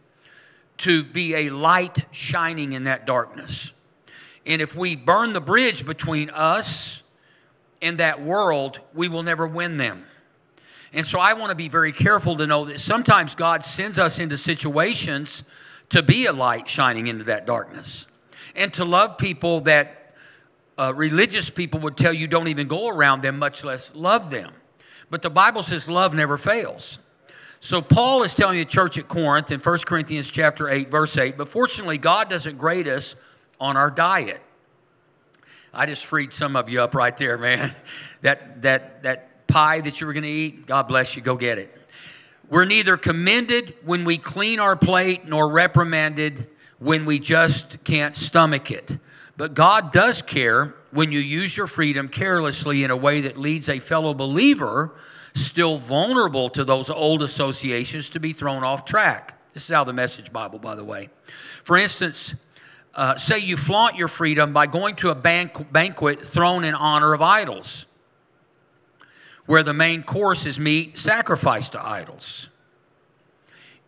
to 0.77 1.03
be 1.03 1.35
a 1.35 1.49
light 1.49 2.05
shining 2.11 2.73
in 2.73 2.85
that 2.85 3.05
darkness. 3.05 3.71
And 4.45 4.61
if 4.61 4.75
we 4.75 4.95
burn 4.95 5.33
the 5.33 5.41
bridge 5.41 5.85
between 5.85 6.29
us 6.29 7.03
and 7.81 7.99
that 7.99 8.21
world, 8.21 8.79
we 8.93 9.07
will 9.07 9.23
never 9.23 9.45
win 9.45 9.77
them. 9.77 10.05
And 10.93 11.05
so 11.05 11.19
I 11.19 11.33
want 11.33 11.49
to 11.49 11.55
be 11.55 11.67
very 11.67 11.91
careful 11.91 12.37
to 12.37 12.47
know 12.47 12.65
that 12.65 12.79
sometimes 12.79 13.35
God 13.35 13.63
sends 13.63 13.99
us 13.99 14.19
into 14.19 14.37
situations 14.37 15.43
to 15.89 16.03
be 16.03 16.25
a 16.25 16.33
light 16.33 16.69
shining 16.69 17.07
into 17.07 17.23
that 17.25 17.45
darkness 17.45 18.07
and 18.55 18.73
to 18.73 18.85
love 18.85 19.17
people 19.17 19.61
that 19.61 20.13
uh, 20.77 20.93
religious 20.95 21.49
people 21.49 21.79
would 21.79 21.97
tell 21.97 22.13
you 22.13 22.27
don't 22.27 22.47
even 22.47 22.67
go 22.67 22.89
around 22.89 23.21
them, 23.21 23.39
much 23.39 23.63
less 23.63 23.91
love 23.95 24.29
them. 24.29 24.53
But 25.09 25.21
the 25.21 25.29
Bible 25.29 25.63
says 25.63 25.89
love 25.89 26.13
never 26.13 26.37
fails. 26.37 26.99
So 27.59 27.81
Paul 27.81 28.23
is 28.23 28.35
telling 28.35 28.59
the 28.59 28.65
church 28.65 28.97
at 28.97 29.07
Corinth 29.07 29.51
in 29.51 29.59
1 29.59 29.77
Corinthians 29.79 30.29
chapter 30.29 30.69
8 30.69 30.89
verse 30.91 31.17
8, 31.17 31.37
but 31.37 31.47
fortunately 31.47 31.97
God 31.97 32.29
doesn't 32.29 32.57
grade 32.57 32.87
us 32.87 33.15
on 33.59 33.77
our 33.77 33.89
diet. 33.89 34.41
I 35.73 35.85
just 35.85 36.05
freed 36.05 36.33
some 36.33 36.55
of 36.55 36.69
you 36.69 36.81
up 36.81 36.95
right 36.95 37.15
there, 37.17 37.37
man. 37.37 37.73
That 38.21 38.63
that 38.63 39.03
that 39.03 39.47
pie 39.47 39.79
that 39.81 40.01
you 40.01 40.07
were 40.07 40.13
going 40.13 40.23
to 40.23 40.29
eat, 40.29 40.65
God 40.65 40.87
bless 40.87 41.15
you, 41.15 41.21
go 41.21 41.35
get 41.35 41.59
it. 41.59 41.76
We're 42.49 42.65
neither 42.65 42.95
commended 42.95 43.75
when 43.83 44.05
we 44.05 44.17
clean 44.17 44.59
our 44.59 44.75
plate 44.75 45.27
nor 45.27 45.49
reprimanded 45.49 46.47
when 46.79 47.05
we 47.05 47.19
just 47.19 47.83
can't 47.83 48.15
stomach 48.15 48.71
it. 48.71 48.97
But 49.35 49.53
God 49.53 49.91
does 49.91 50.21
care 50.21 50.73
when 50.91 51.11
you 51.11 51.19
use 51.19 51.57
your 51.57 51.67
freedom 51.67 52.07
carelessly 52.07 52.83
in 52.83 52.91
a 52.91 52.95
way 52.95 53.21
that 53.21 53.37
leads 53.37 53.69
a 53.69 53.79
fellow 53.79 54.13
believer 54.13 54.95
still 55.33 55.77
vulnerable 55.77 56.49
to 56.49 56.63
those 56.63 56.89
old 56.89 57.21
associations 57.21 58.09
to 58.11 58.19
be 58.19 58.33
thrown 58.33 58.63
off 58.63 58.85
track. 58.85 59.39
This 59.53 59.69
is 59.69 59.75
how 59.75 59.83
the 59.83 59.93
message 59.93 60.31
Bible, 60.31 60.59
by 60.59 60.75
the 60.75 60.83
way. 60.83 61.09
For 61.63 61.77
instance, 61.77 62.35
uh, 62.95 63.17
say 63.17 63.39
you 63.39 63.57
flaunt 63.57 63.95
your 63.95 64.07
freedom 64.07 64.53
by 64.53 64.67
going 64.67 64.95
to 64.97 65.09
a 65.09 65.15
banquet 65.15 66.27
thrown 66.27 66.63
in 66.63 66.73
honor 66.73 67.13
of 67.13 67.21
idols, 67.21 67.85
where 69.47 69.63
the 69.63 69.73
main 69.73 70.03
course 70.03 70.45
is 70.45 70.59
meat 70.59 70.97
sacrificed 70.97 71.71
to 71.71 71.83
idols. 71.85 72.49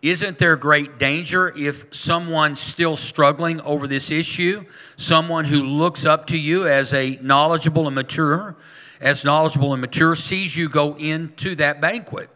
Isn't 0.01 0.37
there 0.37 0.55
great 0.55 0.97
danger 0.97 1.53
if 1.57 1.93
someone's 1.93 2.59
still 2.59 2.95
struggling 2.95 3.59
over 3.61 3.85
this 3.85 4.09
issue, 4.09 4.63
someone 4.95 5.45
who 5.45 5.61
looks 5.61 6.05
up 6.05 6.25
to 6.27 6.37
you 6.37 6.65
as 6.65 6.93
a 6.93 7.19
knowledgeable 7.21 7.85
and 7.85 7.95
mature, 7.95 8.55
as 9.01 9.25
knowledgeable 9.25 9.73
and 9.73 9.81
mature, 9.81 10.15
sees 10.15 10.55
you 10.55 10.69
go 10.69 10.95
into 10.95 11.53
that 11.55 11.81
banquet? 11.81 12.29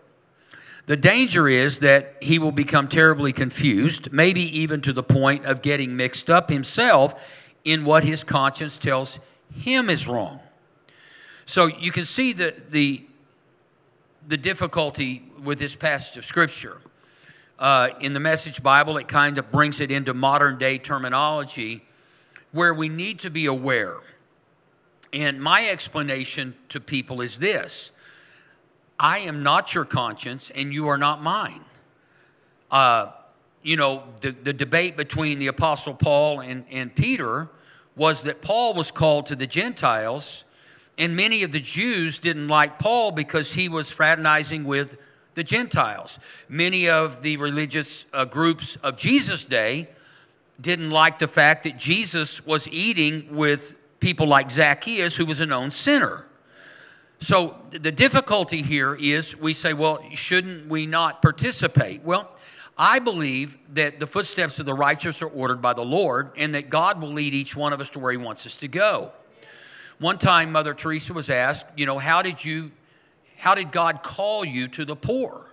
The 0.87 0.97
danger 0.97 1.47
is 1.47 1.79
that 1.79 2.17
he 2.21 2.37
will 2.37 2.51
become 2.51 2.89
terribly 2.89 3.31
confused, 3.31 4.11
maybe 4.11 4.41
even 4.59 4.81
to 4.81 4.91
the 4.91 5.03
point 5.03 5.45
of 5.45 5.61
getting 5.61 5.95
mixed 5.95 6.29
up 6.29 6.49
himself 6.49 7.15
in 7.63 7.85
what 7.85 8.03
his 8.03 8.25
conscience 8.25 8.77
tells 8.77 9.21
him 9.55 9.89
is 9.89 10.05
wrong. 10.05 10.41
So 11.45 11.67
you 11.67 11.91
can 11.91 12.03
see 12.03 12.33
the, 12.33 12.55
the, 12.69 13.05
the 14.27 14.37
difficulty 14.37 15.23
with 15.43 15.59
this 15.59 15.75
passage 15.75 16.17
of 16.17 16.25
Scripture. 16.25 16.81
Uh, 17.59 17.89
in 17.99 18.13
the 18.13 18.19
Message 18.19 18.63
Bible, 18.63 18.97
it 18.97 19.07
kind 19.07 19.37
of 19.37 19.51
brings 19.51 19.79
it 19.79 19.91
into 19.91 20.13
modern 20.13 20.57
day 20.57 20.77
terminology 20.77 21.85
where 22.51 22.73
we 22.73 22.89
need 22.89 23.19
to 23.19 23.29
be 23.29 23.45
aware. 23.45 23.97
And 25.11 25.41
my 25.41 25.69
explanation 25.69 26.55
to 26.69 26.79
people 26.79 27.21
is 27.21 27.39
this 27.39 27.91
I 28.99 29.19
am 29.19 29.43
not 29.43 29.75
your 29.75 29.85
conscience 29.85 30.49
and 30.49 30.73
you 30.73 30.87
are 30.87 30.97
not 30.97 31.21
mine. 31.21 31.65
Uh, 32.71 33.11
you 33.61 33.77
know, 33.77 34.03
the, 34.21 34.31
the 34.31 34.53
debate 34.53 34.97
between 34.97 35.39
the 35.39 35.47
Apostle 35.47 35.93
Paul 35.93 36.39
and, 36.41 36.65
and 36.69 36.93
Peter 36.93 37.49
was 37.95 38.23
that 38.23 38.41
Paul 38.41 38.73
was 38.73 38.91
called 38.91 39.27
to 39.27 39.35
the 39.35 39.47
Gentiles, 39.47 40.43
and 40.97 41.15
many 41.15 41.43
of 41.43 41.51
the 41.51 41.59
Jews 41.59 42.19
didn't 42.19 42.47
like 42.47 42.77
Paul 42.79 43.11
because 43.11 43.53
he 43.53 43.69
was 43.69 43.91
fraternizing 43.91 44.63
with 44.63 44.97
the 45.35 45.43
Gentiles. 45.43 46.19
Many 46.47 46.89
of 46.89 47.21
the 47.21 47.37
religious 47.37 48.05
uh, 48.13 48.25
groups 48.25 48.75
of 48.77 48.97
Jesus' 48.97 49.45
day 49.45 49.89
didn't 50.61 50.91
like 50.91 51.19
the 51.19 51.27
fact 51.27 51.63
that 51.63 51.77
Jesus 51.77 52.45
was 52.45 52.67
eating 52.67 53.35
with 53.35 53.75
people 53.99 54.27
like 54.27 54.51
Zacchaeus, 54.51 55.15
who 55.15 55.25
was 55.25 55.39
a 55.39 55.45
known 55.45 55.71
sinner. 55.71 56.25
So 57.19 57.55
the 57.71 57.91
difficulty 57.91 58.61
here 58.61 58.95
is 58.95 59.35
we 59.35 59.53
say, 59.53 59.73
well, 59.73 60.03
shouldn't 60.13 60.67
we 60.67 60.85
not 60.85 61.21
participate? 61.21 62.03
Well, 62.03 62.29
I 62.77 62.99
believe 62.99 63.57
that 63.73 63.99
the 63.99 64.07
footsteps 64.07 64.59
of 64.59 64.65
the 64.65 64.73
righteous 64.73 65.21
are 65.21 65.27
ordered 65.27 65.61
by 65.61 65.73
the 65.73 65.85
Lord 65.85 66.31
and 66.37 66.53
that 66.55 66.69
God 66.69 67.01
will 67.01 67.11
lead 67.13 67.33
each 67.33 67.55
one 67.55 67.71
of 67.71 67.79
us 67.79 67.89
to 67.91 67.99
where 67.99 68.11
He 68.11 68.17
wants 68.17 68.45
us 68.45 68.55
to 68.57 68.67
go. 68.67 69.11
One 69.99 70.17
time, 70.17 70.51
Mother 70.51 70.73
Teresa 70.73 71.13
was 71.13 71.29
asked, 71.29 71.65
you 71.75 71.85
know, 71.85 71.97
how 71.97 72.21
did 72.21 72.43
you, 72.43 72.71
how 73.37 73.55
did 73.55 73.71
God 73.71 74.03
call 74.03 74.43
you 74.43 74.67
to 74.69 74.85
the 74.85 74.95
poor? 74.95 75.45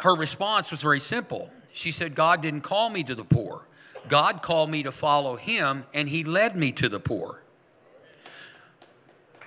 Her 0.00 0.14
response 0.14 0.70
was 0.70 0.82
very 0.82 1.00
simple. 1.00 1.50
She 1.72 1.90
said, 1.90 2.14
God 2.14 2.42
didn't 2.42 2.62
call 2.62 2.90
me 2.90 3.02
to 3.04 3.14
the 3.14 3.24
poor. 3.24 3.62
God 4.08 4.42
called 4.42 4.70
me 4.70 4.82
to 4.82 4.92
follow 4.92 5.36
Him 5.36 5.84
and 5.94 6.08
He 6.08 6.24
led 6.24 6.56
me 6.56 6.72
to 6.72 6.88
the 6.88 7.00
poor. 7.00 7.42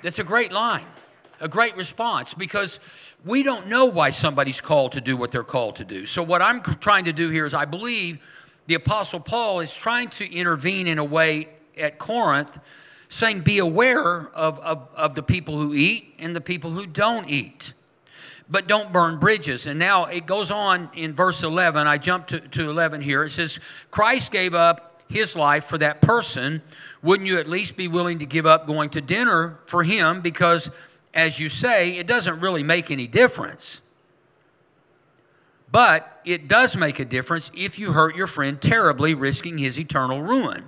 That's 0.01 0.19
a 0.19 0.23
great 0.23 0.51
line 0.51 0.85
a 1.39 1.47
great 1.47 1.75
response 1.75 2.33
because 2.33 2.79
we 3.25 3.43
don't 3.43 3.67
know 3.67 3.85
why 3.85 4.09
somebody's 4.09 4.61
called 4.61 4.93
to 4.93 5.01
do 5.01 5.17
what 5.17 5.31
they're 5.31 5.43
called 5.43 5.75
to 5.77 5.85
do. 5.85 6.05
So, 6.05 6.23
what 6.23 6.41
I'm 6.41 6.61
trying 6.61 7.05
to 7.05 7.13
do 7.13 7.29
here 7.29 7.45
is 7.45 7.53
I 7.53 7.65
believe 7.65 8.19
the 8.67 8.75
Apostle 8.75 9.19
Paul 9.19 9.59
is 9.59 9.75
trying 9.75 10.09
to 10.09 10.31
intervene 10.31 10.87
in 10.87 10.97
a 10.97 11.03
way 11.03 11.49
at 11.77 11.99
Corinth, 11.99 12.59
saying, 13.15 13.41
Be 13.41 13.59
aware 13.59 14.27
of, 14.33 14.59
of, 14.59 14.87
of 14.95 15.15
the 15.15 15.23
people 15.23 15.57
who 15.57 15.73
eat 15.73 16.13
and 16.19 16.35
the 16.35 16.41
people 16.41 16.71
who 16.71 16.85
don't 16.85 17.29
eat. 17.29 17.73
But 18.47 18.67
don't 18.67 18.93
burn 18.93 19.19
bridges. 19.19 19.65
And 19.65 19.79
now 19.79 20.05
it 20.05 20.27
goes 20.27 20.51
on 20.51 20.89
in 20.93 21.13
verse 21.13 21.41
11. 21.41 21.87
I 21.87 21.97
jump 21.97 22.27
to, 22.27 22.39
to 22.39 22.69
11 22.69 23.01
here. 23.01 23.23
It 23.23 23.31
says, 23.31 23.59
Christ 23.89 24.31
gave 24.31 24.53
up 24.53 25.01
his 25.09 25.35
life 25.35 25.65
for 25.65 25.77
that 25.79 26.01
person. 26.01 26.61
Wouldn't 27.01 27.27
you 27.27 27.39
at 27.39 27.47
least 27.47 27.75
be 27.75 27.87
willing 27.87 28.19
to 28.19 28.25
give 28.25 28.45
up 28.45 28.67
going 28.67 28.91
to 28.91 29.01
dinner 29.01 29.59
for 29.65 29.83
him 29.83 30.21
because 30.21 30.69
as 31.15 31.39
you 31.39 31.47
say, 31.47 31.97
it 31.97 32.05
doesn't 32.05 32.39
really 32.39 32.61
make 32.61 32.91
any 32.91 33.07
difference. 33.07 33.81
But 35.71 36.21
it 36.25 36.47
does 36.47 36.75
make 36.75 36.99
a 36.99 37.05
difference 37.05 37.51
if 37.55 37.79
you 37.79 37.93
hurt 37.93 38.15
your 38.15 38.27
friend 38.27 38.61
terribly, 38.61 39.13
risking 39.13 39.57
his 39.57 39.79
eternal 39.79 40.21
ruin. 40.21 40.65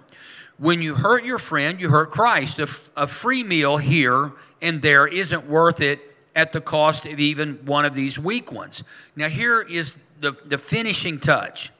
When 0.57 0.81
you 0.81 0.95
hurt 0.95 1.23
your 1.23 1.37
friend, 1.37 1.79
you 1.79 1.89
hurt 1.89 2.11
Christ. 2.11 2.59
A, 2.59 3.07
free 3.07 3.43
meal 3.43 3.77
here 3.77 4.33
and 4.61 4.81
there 4.81 5.07
isn't 5.07 5.47
worth 5.47 5.81
it 5.81 6.01
at 6.35 6.51
the 6.51 6.61
cost 6.61 7.05
of 7.05 7.19
even 7.19 7.65
one 7.65 7.85
of 7.85 7.93
these 7.93 8.17
weak 8.17 8.51
ones. 8.51 8.83
Now, 9.15 9.29
here 9.29 9.61
is 9.61 9.97
the, 10.19 10.33
the 10.45 10.57
finishing 10.57 11.19
touch. 11.19 11.71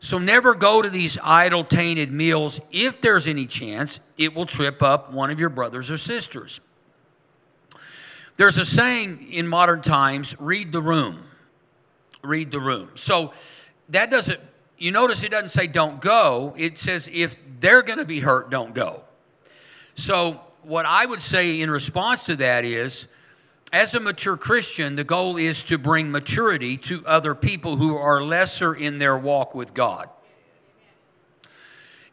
So, 0.00 0.18
never 0.18 0.54
go 0.54 0.82
to 0.82 0.90
these 0.90 1.18
idol, 1.22 1.64
tainted 1.64 2.12
meals 2.12 2.60
if 2.70 3.00
there's 3.00 3.26
any 3.26 3.46
chance 3.46 4.00
it 4.16 4.34
will 4.34 4.46
trip 4.46 4.82
up 4.82 5.12
one 5.12 5.30
of 5.30 5.40
your 5.40 5.48
brothers 5.48 5.90
or 5.90 5.96
sisters. 5.96 6.60
There's 8.36 8.58
a 8.58 8.66
saying 8.66 9.28
in 9.30 9.46
modern 9.46 9.80
times 9.80 10.34
read 10.38 10.72
the 10.72 10.82
room. 10.82 11.22
Read 12.22 12.50
the 12.50 12.60
room. 12.60 12.90
So 12.94 13.32
that 13.90 14.10
doesn't, 14.10 14.40
you 14.78 14.90
notice 14.90 15.22
it 15.22 15.30
doesn't 15.30 15.50
say 15.50 15.66
don't 15.66 16.00
go. 16.00 16.54
It 16.56 16.78
says 16.78 17.08
if 17.12 17.36
they're 17.60 17.82
going 17.82 17.98
to 17.98 18.04
be 18.04 18.20
hurt, 18.20 18.50
don't 18.50 18.74
go. 18.74 19.02
So 19.94 20.40
what 20.62 20.86
I 20.86 21.06
would 21.06 21.20
say 21.20 21.60
in 21.60 21.70
response 21.70 22.26
to 22.26 22.36
that 22.36 22.64
is, 22.64 23.06
as 23.72 23.94
a 23.94 24.00
mature 24.00 24.36
Christian, 24.36 24.94
the 24.94 25.04
goal 25.04 25.36
is 25.36 25.64
to 25.64 25.78
bring 25.78 26.10
maturity 26.10 26.76
to 26.78 27.04
other 27.06 27.34
people 27.34 27.76
who 27.76 27.96
are 27.96 28.22
lesser 28.22 28.74
in 28.74 28.98
their 28.98 29.18
walk 29.18 29.54
with 29.54 29.74
God. 29.74 30.08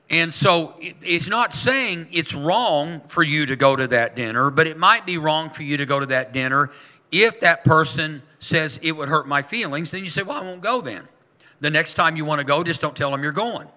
And 0.09 0.33
so 0.33 0.75
it's 0.79 1.29
not 1.29 1.53
saying 1.53 2.07
it's 2.11 2.33
wrong 2.35 3.01
for 3.07 3.23
you 3.23 3.45
to 3.45 3.55
go 3.55 3.75
to 3.75 3.87
that 3.87 4.15
dinner, 4.15 4.49
but 4.49 4.67
it 4.67 4.77
might 4.77 5.05
be 5.05 5.17
wrong 5.17 5.49
for 5.49 5.63
you 5.63 5.77
to 5.77 5.85
go 5.85 5.99
to 5.99 6.07
that 6.07 6.33
dinner 6.33 6.71
if 7.11 7.39
that 7.41 7.63
person 7.63 8.21
says 8.39 8.79
it 8.81 8.93
would 8.93 9.07
hurt 9.07 9.27
my 9.27 9.41
feelings. 9.41 9.91
Then 9.91 10.01
you 10.01 10.09
say, 10.09 10.23
well, 10.23 10.37
I 10.37 10.43
won't 10.43 10.61
go 10.61 10.81
then. 10.81 11.07
The 11.61 11.69
next 11.69 11.93
time 11.93 12.17
you 12.17 12.25
want 12.25 12.39
to 12.39 12.43
go, 12.43 12.63
just 12.63 12.81
don't 12.81 12.95
tell 12.95 13.11
them 13.11 13.23
you're 13.23 13.31
going. 13.31 13.67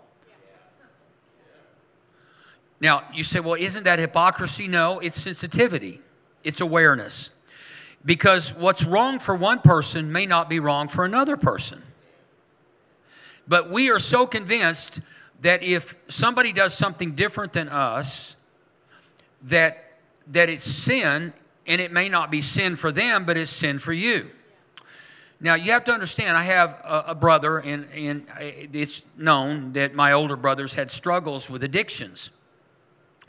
Now, 2.80 3.04
you 3.14 3.24
say, 3.24 3.40
well, 3.40 3.54
isn't 3.54 3.84
that 3.84 3.98
hypocrisy? 3.98 4.66
No, 4.66 4.98
it's 4.98 5.20
sensitivity, 5.20 6.00
it's 6.42 6.60
awareness. 6.60 7.30
Because 8.04 8.52
what's 8.52 8.84
wrong 8.84 9.18
for 9.18 9.34
one 9.34 9.60
person 9.60 10.12
may 10.12 10.26
not 10.26 10.50
be 10.50 10.60
wrong 10.60 10.88
for 10.88 11.04
another 11.04 11.36
person. 11.38 11.82
But 13.48 13.70
we 13.70 13.90
are 13.90 13.98
so 13.98 14.26
convinced 14.26 15.00
that 15.40 15.62
if 15.62 15.94
somebody 16.08 16.52
does 16.52 16.74
something 16.74 17.14
different 17.14 17.52
than 17.52 17.68
us, 17.68 18.36
that, 19.42 19.92
that 20.28 20.48
it's 20.48 20.62
sin, 20.62 21.32
and 21.66 21.80
it 21.80 21.92
may 21.92 22.08
not 22.08 22.30
be 22.30 22.40
sin 22.40 22.76
for 22.76 22.92
them, 22.92 23.24
but 23.24 23.36
it's 23.36 23.50
sin 23.50 23.78
for 23.78 23.92
you. 23.92 24.30
Now, 25.44 25.56
you 25.56 25.72
have 25.72 25.84
to 25.84 25.92
understand, 25.92 26.38
I 26.38 26.44
have 26.44 26.70
a, 26.82 27.04
a 27.08 27.14
brother, 27.14 27.58
and, 27.58 27.86
and 27.92 28.26
it's 28.40 29.02
known 29.14 29.74
that 29.74 29.94
my 29.94 30.12
older 30.12 30.36
brothers 30.36 30.72
had 30.72 30.90
struggles 30.90 31.50
with 31.50 31.62
addictions. 31.62 32.30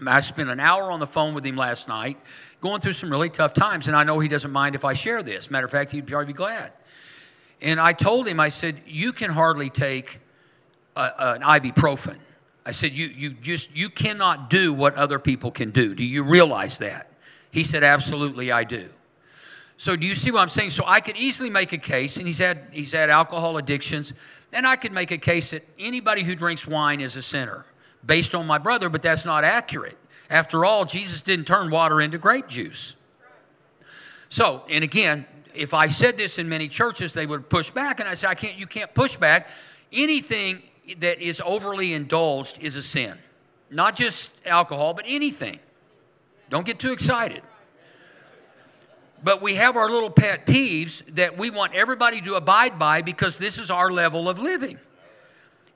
I 0.07 0.21
spent 0.21 0.49
an 0.49 0.61
hour 0.61 0.91
on 0.91 1.01
the 1.01 1.07
phone 1.07 1.33
with 1.33 1.45
him 1.45 1.57
last 1.57 1.89
night, 1.89 2.17
going 2.61 2.79
through 2.79 2.93
some 2.93 3.09
really 3.09 3.29
tough 3.29 3.53
times, 3.53 3.89
and 3.89 3.97
I 3.97 4.05
know 4.05 4.17
he 4.19 4.29
doesn't 4.29 4.51
mind 4.51 4.75
if 4.75 4.85
I 4.85 4.93
share 4.93 5.23
this. 5.23 5.51
Matter 5.51 5.65
of 5.65 5.71
fact, 5.73 5.91
he'd 5.91 6.07
probably 6.07 6.27
be 6.27 6.33
glad. 6.33 6.71
And 7.61 7.81
I 7.81 7.91
told 7.91 8.29
him, 8.29 8.39
I 8.39 8.47
said, 8.47 8.81
You 8.85 9.11
can 9.11 9.29
hardly 9.29 9.69
take 9.69 10.21
an 10.95 11.41
ibuprofen. 11.41 12.15
I 12.65 12.71
said, 12.71 12.93
you, 12.93 13.07
you 13.07 13.31
just, 13.31 13.75
you 13.75 13.89
cannot 13.89 14.49
do 14.49 14.73
what 14.73 14.95
other 14.95 15.19
people 15.19 15.51
can 15.51 15.71
do. 15.71 15.93
Do 15.93 16.03
you 16.05 16.23
realize 16.23 16.77
that? 16.77 17.11
He 17.51 17.65
said, 17.65 17.83
absolutely, 17.83 18.53
I 18.53 18.63
do. 18.63 18.89
So 19.77 19.95
do 19.95 20.07
you 20.07 20.15
see 20.15 20.31
what 20.31 20.41
I'm 20.41 20.49
saying? 20.49 20.69
So 20.69 20.83
I 20.85 21.01
could 21.01 21.17
easily 21.17 21.49
make 21.49 21.73
a 21.73 21.77
case, 21.77 22.17
and 22.17 22.25
he's 22.25 22.39
had, 22.39 22.67
he's 22.71 22.93
had 22.93 23.09
alcohol 23.09 23.57
addictions, 23.57 24.13
and 24.53 24.65
I 24.65 24.75
could 24.75 24.93
make 24.93 25.11
a 25.11 25.17
case 25.17 25.51
that 25.51 25.67
anybody 25.77 26.23
who 26.23 26.35
drinks 26.35 26.65
wine 26.65 27.01
is 27.01 27.15
a 27.17 27.21
sinner 27.21 27.65
based 28.05 28.33
on 28.33 28.47
my 28.47 28.57
brother, 28.57 28.87
but 28.89 29.01
that's 29.01 29.25
not 29.25 29.43
accurate. 29.43 29.97
After 30.29 30.63
all, 30.63 30.85
Jesus 30.85 31.21
didn't 31.21 31.45
turn 31.45 31.69
water 31.69 32.01
into 32.01 32.17
grape 32.17 32.47
juice. 32.47 32.95
So, 34.29 34.63
and 34.69 34.83
again, 34.83 35.25
if 35.53 35.73
I 35.73 35.87
said 35.87 36.17
this 36.17 36.39
in 36.39 36.49
many 36.49 36.67
churches, 36.67 37.13
they 37.13 37.25
would 37.25 37.49
push 37.49 37.69
back, 37.69 37.99
and 37.99 38.07
I 38.07 38.13
say, 38.13 38.27
I 38.27 38.35
can't, 38.35 38.55
you 38.55 38.67
can't 38.67 38.93
push 38.93 39.17
back. 39.17 39.49
Anything 39.91 40.61
that 40.99 41.19
is 41.19 41.41
overly 41.43 41.93
indulged 41.93 42.59
is 42.61 42.75
a 42.75 42.81
sin. 42.81 43.17
Not 43.69 43.95
just 43.95 44.31
alcohol, 44.45 44.93
but 44.93 45.05
anything. 45.07 45.59
Don't 46.49 46.65
get 46.65 46.79
too 46.79 46.91
excited. 46.91 47.41
But 49.25 49.41
we 49.41 49.55
have 49.55 49.75
our 49.75 49.89
little 49.89 50.11
pet 50.11 50.45
peeves 50.45 51.03
that 51.15 51.35
we 51.35 51.49
want 51.49 51.73
everybody 51.73 52.21
to 52.21 52.35
abide 52.35 52.77
by 52.77 53.01
because 53.01 53.39
this 53.39 53.57
is 53.57 53.71
our 53.71 53.89
level 53.89 54.29
of 54.29 54.37
living. 54.37 54.77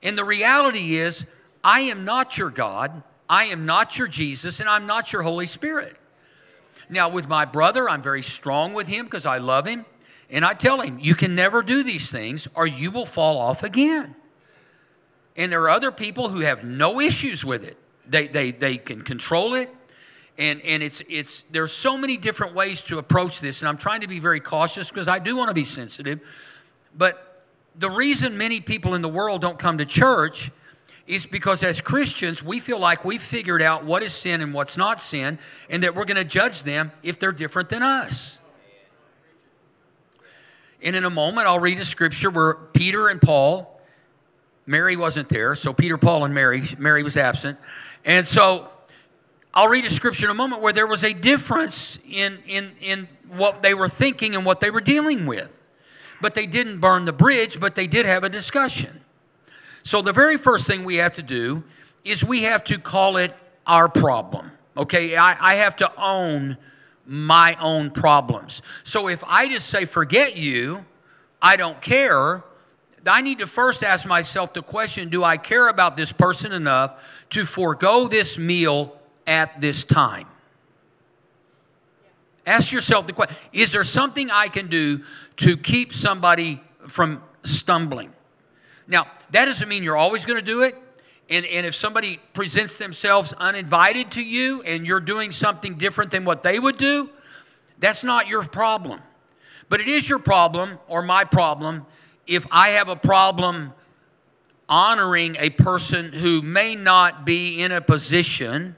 And 0.04 0.16
the 0.16 0.24
reality 0.24 0.94
is, 0.94 1.26
I 1.64 1.80
am 1.80 2.04
not 2.04 2.38
your 2.38 2.50
God, 2.50 3.02
I 3.28 3.46
am 3.46 3.66
not 3.66 3.98
your 3.98 4.06
Jesus, 4.06 4.60
and 4.60 4.68
I'm 4.68 4.86
not 4.86 5.12
your 5.12 5.22
Holy 5.22 5.46
Spirit. 5.46 5.98
Now, 6.88 7.08
with 7.08 7.26
my 7.26 7.44
brother, 7.44 7.90
I'm 7.90 8.02
very 8.02 8.22
strong 8.22 8.72
with 8.72 8.86
him 8.86 9.06
because 9.06 9.26
I 9.26 9.38
love 9.38 9.66
him 9.66 9.84
And 10.30 10.44
I 10.44 10.54
tell 10.54 10.80
him, 10.80 11.00
you 11.00 11.16
can 11.16 11.34
never 11.34 11.60
do 11.60 11.82
these 11.82 12.08
things 12.08 12.46
or 12.54 12.68
you 12.68 12.92
will 12.92 13.04
fall 13.04 13.36
off 13.36 13.64
again. 13.64 14.14
And 15.36 15.50
there 15.50 15.62
are 15.62 15.70
other 15.70 15.90
people 15.90 16.28
who 16.28 16.40
have 16.40 16.62
no 16.62 17.00
issues 17.00 17.44
with 17.44 17.64
it. 17.66 17.76
They, 18.06 18.28
they, 18.28 18.52
they 18.52 18.76
can 18.76 19.02
control 19.02 19.54
it. 19.54 19.74
And, 20.40 20.62
and 20.62 20.82
it's, 20.82 21.02
it's, 21.06 21.44
there's 21.50 21.70
so 21.70 21.98
many 21.98 22.16
different 22.16 22.54
ways 22.54 22.80
to 22.84 22.98
approach 22.98 23.40
this. 23.40 23.60
And 23.60 23.68
I'm 23.68 23.76
trying 23.76 24.00
to 24.00 24.08
be 24.08 24.20
very 24.20 24.40
cautious 24.40 24.88
because 24.88 25.06
I 25.06 25.18
do 25.18 25.36
want 25.36 25.48
to 25.48 25.54
be 25.54 25.64
sensitive. 25.64 26.20
But 26.96 27.44
the 27.78 27.90
reason 27.90 28.38
many 28.38 28.62
people 28.62 28.94
in 28.94 29.02
the 29.02 29.08
world 29.08 29.42
don't 29.42 29.58
come 29.58 29.76
to 29.78 29.84
church 29.84 30.50
is 31.06 31.26
because 31.26 31.62
as 31.62 31.82
Christians, 31.82 32.42
we 32.42 32.58
feel 32.58 32.78
like 32.78 33.04
we've 33.04 33.22
figured 33.22 33.60
out 33.60 33.84
what 33.84 34.02
is 34.02 34.14
sin 34.14 34.40
and 34.40 34.54
what's 34.54 34.78
not 34.78 34.98
sin, 34.98 35.38
and 35.68 35.82
that 35.82 35.94
we're 35.94 36.06
going 36.06 36.16
to 36.16 36.24
judge 36.24 36.62
them 36.62 36.90
if 37.02 37.18
they're 37.18 37.32
different 37.32 37.68
than 37.68 37.82
us. 37.82 38.40
And 40.82 40.96
in 40.96 41.04
a 41.04 41.10
moment, 41.10 41.48
I'll 41.48 41.60
read 41.60 41.78
a 41.80 41.84
scripture 41.84 42.30
where 42.30 42.54
Peter 42.54 43.08
and 43.08 43.20
Paul, 43.20 43.78
Mary 44.64 44.96
wasn't 44.96 45.28
there, 45.28 45.54
so 45.54 45.74
Peter, 45.74 45.98
Paul, 45.98 46.24
and 46.24 46.32
Mary, 46.32 46.62
Mary 46.78 47.02
was 47.02 47.18
absent. 47.18 47.58
And 48.06 48.26
so 48.26 48.70
I'll 49.52 49.68
read 49.68 49.84
a 49.84 49.90
scripture 49.90 50.26
in 50.26 50.30
a 50.30 50.34
moment 50.34 50.62
where 50.62 50.72
there 50.72 50.86
was 50.86 51.02
a 51.02 51.12
difference 51.12 51.98
in, 52.08 52.38
in, 52.46 52.72
in 52.80 53.08
what 53.28 53.62
they 53.62 53.74
were 53.74 53.88
thinking 53.88 54.36
and 54.36 54.44
what 54.44 54.60
they 54.60 54.70
were 54.70 54.80
dealing 54.80 55.26
with. 55.26 55.56
But 56.20 56.34
they 56.34 56.46
didn't 56.46 56.78
burn 56.78 57.04
the 57.04 57.12
bridge, 57.12 57.58
but 57.58 57.74
they 57.74 57.86
did 57.86 58.06
have 58.06 58.22
a 58.22 58.28
discussion. 58.28 59.00
So 59.82 60.02
the 60.02 60.12
very 60.12 60.36
first 60.36 60.66
thing 60.66 60.84
we 60.84 60.96
have 60.96 61.14
to 61.16 61.22
do 61.22 61.64
is 62.04 62.22
we 62.22 62.42
have 62.42 62.62
to 62.64 62.78
call 62.78 63.16
it 63.16 63.34
our 63.66 63.88
problem. 63.88 64.52
Okay, 64.76 65.16
I, 65.16 65.52
I 65.52 65.54
have 65.56 65.76
to 65.76 65.92
own 66.00 66.56
my 67.04 67.56
own 67.56 67.90
problems. 67.90 68.62
So 68.84 69.08
if 69.08 69.24
I 69.26 69.48
just 69.48 69.66
say, 69.66 69.84
forget 69.84 70.36
you, 70.36 70.84
I 71.42 71.56
don't 71.56 71.80
care, 71.80 72.44
I 73.06 73.22
need 73.22 73.38
to 73.38 73.46
first 73.46 73.82
ask 73.82 74.06
myself 74.06 74.52
the 74.52 74.62
question 74.62 75.08
do 75.08 75.24
I 75.24 75.36
care 75.38 75.68
about 75.68 75.96
this 75.96 76.12
person 76.12 76.52
enough 76.52 77.02
to 77.30 77.44
forego 77.44 78.06
this 78.06 78.38
meal 78.38 78.99
at 79.30 79.60
this 79.60 79.84
time? 79.84 80.26
Ask 82.44 82.72
yourself 82.72 83.06
the 83.06 83.12
question 83.12 83.36
Is 83.52 83.72
there 83.72 83.84
something 83.84 84.30
I 84.30 84.48
can 84.48 84.66
do 84.66 85.04
to 85.36 85.56
keep 85.56 85.94
somebody 85.94 86.60
from 86.88 87.22
stumbling? 87.44 88.12
Now, 88.88 89.06
that 89.30 89.44
doesn't 89.44 89.68
mean 89.68 89.84
you're 89.84 89.96
always 89.96 90.26
going 90.26 90.38
to 90.38 90.44
do 90.44 90.62
it. 90.62 90.76
And, 91.30 91.46
and 91.46 91.64
if 91.64 91.76
somebody 91.76 92.18
presents 92.32 92.76
themselves 92.76 93.32
uninvited 93.34 94.10
to 94.12 94.22
you 94.22 94.62
and 94.62 94.84
you're 94.84 94.98
doing 94.98 95.30
something 95.30 95.76
different 95.76 96.10
than 96.10 96.24
what 96.24 96.42
they 96.42 96.58
would 96.58 96.76
do, 96.76 97.08
that's 97.78 98.02
not 98.02 98.26
your 98.26 98.42
problem. 98.42 99.00
But 99.68 99.80
it 99.80 99.86
is 99.86 100.08
your 100.08 100.18
problem 100.18 100.80
or 100.88 101.02
my 101.02 101.22
problem 101.22 101.86
if 102.26 102.44
I 102.50 102.70
have 102.70 102.88
a 102.88 102.96
problem 102.96 103.72
honoring 104.68 105.36
a 105.38 105.50
person 105.50 106.12
who 106.12 106.42
may 106.42 106.74
not 106.74 107.24
be 107.24 107.62
in 107.62 107.70
a 107.70 107.80
position 107.80 108.74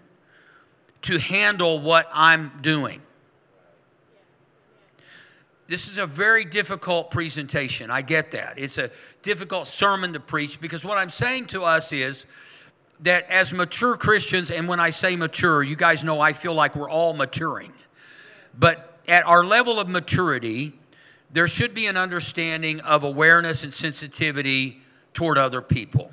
to 1.03 1.19
handle 1.19 1.81
what 1.81 2.09
I'm 2.13 2.53
doing. 2.63 3.03
This 5.67 5.89
is 5.91 5.99
a 5.99 6.07
very 6.07 6.45
difficult 6.45 7.11
presentation. 7.11 7.91
I 7.91 8.03
get 8.03 8.33
that. 8.33 8.59
It's 8.59 8.79
a 8.79 8.91
difficult 9.23 9.67
sermon 9.67 10.13
to 10.13 10.21
preach 10.21 10.61
because 10.61 10.85
what 10.85 10.99
I'm 10.99 11.11
saying 11.11 11.47
to 11.47 11.63
us 11.65 11.93
is 11.93 12.27
that 13.01 13.29
as 13.31 13.53
mature 13.53 13.97
Christians, 13.97 14.51
and 14.51 14.69
when 14.69 14.81
I 14.81 14.91
say 14.91 15.17
mature, 15.17 15.63
you 15.63 15.77
guys 15.77 16.05
know 16.05 16.21
I 16.21 16.35
feel 16.35 16.55
like 16.55 16.77
we're 16.77 16.91
all 16.91 17.15
maturing. 17.15 17.73
But 18.59 18.99
at 19.09 19.25
our 19.27 19.45
level 19.45 19.81
of 19.81 19.89
maturity, 19.89 20.75
there 21.33 21.49
should 21.49 21.75
be 21.75 21.87
an 21.87 21.97
understanding 21.97 22.81
of 22.81 23.03
awareness 23.03 23.65
and 23.65 23.73
sensitivity 23.73 24.83
toward 25.15 25.39
other 25.39 25.63
people. 25.63 26.11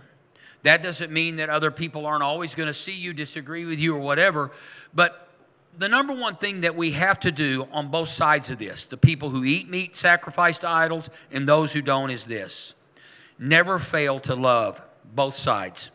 That 0.63 0.83
doesn't 0.83 1.11
mean 1.11 1.37
that 1.37 1.49
other 1.49 1.71
people 1.71 2.05
aren't 2.05 2.23
always 2.23 2.53
going 2.55 2.67
to 2.67 2.73
see 2.73 2.93
you, 2.93 3.13
disagree 3.13 3.65
with 3.65 3.79
you, 3.79 3.95
or 3.95 3.99
whatever, 3.99 4.51
but 4.93 5.29
the 5.77 5.87
number 5.87 6.13
one 6.13 6.35
thing 6.35 6.61
that 6.61 6.75
we 6.75 6.91
have 6.91 7.19
to 7.21 7.31
do 7.31 7.67
on 7.71 7.87
both 7.87 8.09
sides 8.09 8.49
of 8.49 8.57
this, 8.57 8.85
the 8.85 8.97
people 8.97 9.29
who 9.29 9.45
eat 9.45 9.69
meat 9.69 9.95
sacrificed 9.95 10.61
to 10.61 10.69
idols 10.69 11.09
and 11.31 11.47
those 11.47 11.71
who 11.71 11.81
don't, 11.81 12.09
is 12.09 12.25
this 12.25 12.75
never 13.37 13.79
fail 13.79 14.19
to 14.19 14.35
love 14.35 14.81
both 15.15 15.35
sides. 15.35 15.91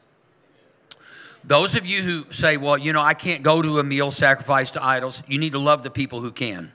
Those 1.47 1.77
of 1.77 1.85
you 1.85 2.01
who 2.01 2.33
say, 2.33 2.57
well, 2.57 2.79
you 2.79 2.95
know, 2.95 3.03
I 3.03 3.13
can't 3.13 3.43
go 3.43 3.61
to 3.61 3.79
a 3.79 3.85
meal 3.85 4.11
sacrificed 4.11 4.75
to 4.75 4.85
idols, 4.85 5.23
you 5.29 5.39
need 5.39 5.53
to 5.53 5.59
love 5.59 5.83
the 5.83 5.91
people 5.91 6.21
who 6.21 6.33
can. 6.33 6.73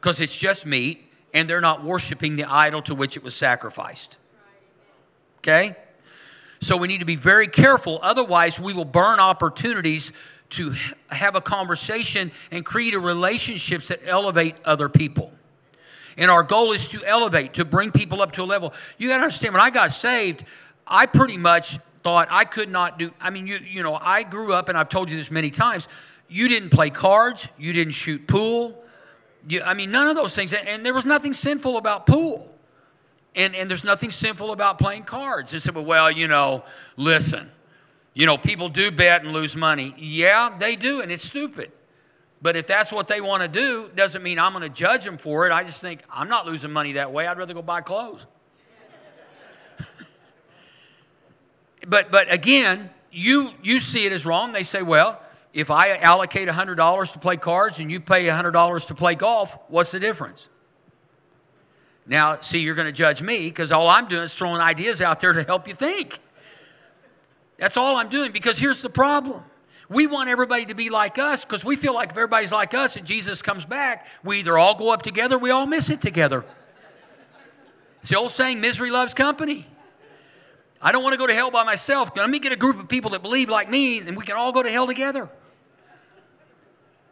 Because 0.00 0.20
it's 0.20 0.36
just 0.36 0.66
meat 0.66 1.08
and 1.32 1.48
they're 1.48 1.60
not 1.60 1.84
worshiping 1.84 2.34
the 2.34 2.44
idol 2.44 2.82
to 2.82 2.94
which 2.94 3.16
it 3.16 3.22
was 3.22 3.36
sacrificed. 3.36 4.18
Okay? 5.38 5.76
So 6.64 6.78
we 6.78 6.88
need 6.88 7.00
to 7.00 7.04
be 7.04 7.16
very 7.16 7.46
careful. 7.46 7.98
Otherwise, 8.00 8.58
we 8.58 8.72
will 8.72 8.86
burn 8.86 9.20
opportunities 9.20 10.12
to 10.50 10.74
have 11.08 11.36
a 11.36 11.40
conversation 11.42 12.32
and 12.50 12.64
create 12.64 12.96
relationships 12.98 13.88
that 13.88 14.00
elevate 14.06 14.56
other 14.64 14.88
people. 14.88 15.30
And 16.16 16.30
our 16.30 16.42
goal 16.42 16.72
is 16.72 16.88
to 16.88 17.04
elevate, 17.04 17.54
to 17.54 17.66
bring 17.66 17.92
people 17.92 18.22
up 18.22 18.32
to 18.32 18.42
a 18.42 18.44
level. 18.44 18.72
You 18.96 19.08
got 19.08 19.18
to 19.18 19.24
understand, 19.24 19.52
when 19.52 19.62
I 19.62 19.68
got 19.68 19.92
saved, 19.92 20.46
I 20.86 21.04
pretty 21.04 21.36
much 21.36 21.78
thought 22.02 22.28
I 22.30 22.46
could 22.46 22.70
not 22.70 22.98
do. 22.98 23.10
I 23.20 23.28
mean, 23.28 23.46
you, 23.46 23.58
you 23.58 23.82
know, 23.82 23.98
I 24.00 24.22
grew 24.22 24.54
up, 24.54 24.70
and 24.70 24.78
I've 24.78 24.88
told 24.88 25.10
you 25.10 25.18
this 25.18 25.30
many 25.30 25.50
times. 25.50 25.86
You 26.28 26.48
didn't 26.48 26.70
play 26.70 26.88
cards, 26.88 27.46
you 27.58 27.74
didn't 27.74 27.92
shoot 27.92 28.26
pool. 28.26 28.82
You, 29.46 29.62
I 29.62 29.74
mean, 29.74 29.90
none 29.90 30.08
of 30.08 30.16
those 30.16 30.34
things. 30.34 30.54
And 30.54 30.86
there 30.86 30.94
was 30.94 31.04
nothing 31.04 31.34
sinful 31.34 31.76
about 31.76 32.06
pool. 32.06 32.53
And, 33.34 33.54
and 33.54 33.68
there's 33.68 33.84
nothing 33.84 34.10
sinful 34.10 34.52
about 34.52 34.78
playing 34.78 35.04
cards. 35.04 35.52
And 35.52 35.62
said, 35.62 35.74
well, 35.74 36.10
you 36.10 36.28
know, 36.28 36.64
listen, 36.96 37.50
you 38.14 38.26
know, 38.26 38.38
people 38.38 38.68
do 38.68 38.90
bet 38.90 39.24
and 39.24 39.32
lose 39.32 39.56
money. 39.56 39.94
Yeah, 39.98 40.56
they 40.56 40.76
do, 40.76 41.00
and 41.00 41.10
it's 41.10 41.24
stupid. 41.24 41.72
But 42.40 42.56
if 42.56 42.66
that's 42.66 42.92
what 42.92 43.08
they 43.08 43.20
want 43.20 43.42
to 43.42 43.48
do, 43.48 43.90
doesn't 43.96 44.22
mean 44.22 44.38
I'm 44.38 44.52
going 44.52 44.62
to 44.62 44.68
judge 44.68 45.04
them 45.04 45.18
for 45.18 45.46
it. 45.46 45.52
I 45.52 45.64
just 45.64 45.80
think 45.80 46.02
I'm 46.10 46.28
not 46.28 46.46
losing 46.46 46.70
money 46.70 46.92
that 46.92 47.12
way. 47.12 47.26
I'd 47.26 47.38
rather 47.38 47.54
go 47.54 47.62
buy 47.62 47.80
clothes. 47.80 48.26
but 51.88 52.10
but 52.12 52.32
again, 52.32 52.90
you 53.10 53.50
you 53.62 53.80
see 53.80 54.04
it 54.04 54.12
as 54.12 54.26
wrong. 54.26 54.52
They 54.52 54.62
say, 54.62 54.82
well, 54.82 55.20
if 55.54 55.70
I 55.70 55.96
allocate 55.96 56.48
$100 56.48 57.12
to 57.12 57.18
play 57.18 57.36
cards 57.36 57.78
and 57.78 57.90
you 57.90 58.00
pay 58.00 58.26
$100 58.26 58.86
to 58.88 58.94
play 58.94 59.14
golf, 59.14 59.56
what's 59.68 59.92
the 59.92 60.00
difference? 60.00 60.48
Now, 62.06 62.40
see, 62.40 62.58
you're 62.58 62.74
going 62.74 62.86
to 62.86 62.92
judge 62.92 63.22
me 63.22 63.48
because 63.48 63.72
all 63.72 63.88
I'm 63.88 64.08
doing 64.08 64.24
is 64.24 64.34
throwing 64.34 64.60
ideas 64.60 65.00
out 65.00 65.20
there 65.20 65.32
to 65.32 65.42
help 65.42 65.66
you 65.66 65.74
think. 65.74 66.18
That's 67.56 67.76
all 67.76 67.96
I'm 67.96 68.08
doing 68.08 68.32
because 68.32 68.58
here's 68.58 68.82
the 68.82 68.90
problem. 68.90 69.42
We 69.88 70.06
want 70.06 70.28
everybody 70.28 70.66
to 70.66 70.74
be 70.74 70.90
like 70.90 71.18
us 71.18 71.44
because 71.44 71.64
we 71.64 71.76
feel 71.76 71.94
like 71.94 72.10
if 72.10 72.16
everybody's 72.16 72.52
like 72.52 72.74
us 72.74 72.96
and 72.96 73.06
Jesus 73.06 73.42
comes 73.42 73.64
back, 73.64 74.06
we 74.22 74.40
either 74.40 74.58
all 74.58 74.74
go 74.74 74.90
up 74.90 75.02
together, 75.02 75.38
we 75.38 75.50
all 75.50 75.66
miss 75.66 75.90
it 75.90 76.00
together. 76.00 76.44
It's 78.00 78.10
the 78.10 78.18
old 78.18 78.32
saying, 78.32 78.60
misery 78.60 78.90
loves 78.90 79.14
company. 79.14 79.66
I 80.80 80.92
don't 80.92 81.02
want 81.02 81.14
to 81.14 81.18
go 81.18 81.26
to 81.26 81.34
hell 81.34 81.50
by 81.50 81.64
myself. 81.64 82.10
Let 82.14 82.28
me 82.28 82.38
get 82.38 82.52
a 82.52 82.56
group 82.56 82.78
of 82.78 82.88
people 82.88 83.12
that 83.12 83.22
believe 83.22 83.48
like 83.48 83.70
me 83.70 83.98
and 83.98 84.16
we 84.16 84.24
can 84.24 84.36
all 84.36 84.52
go 84.52 84.62
to 84.62 84.70
hell 84.70 84.86
together. 84.86 85.30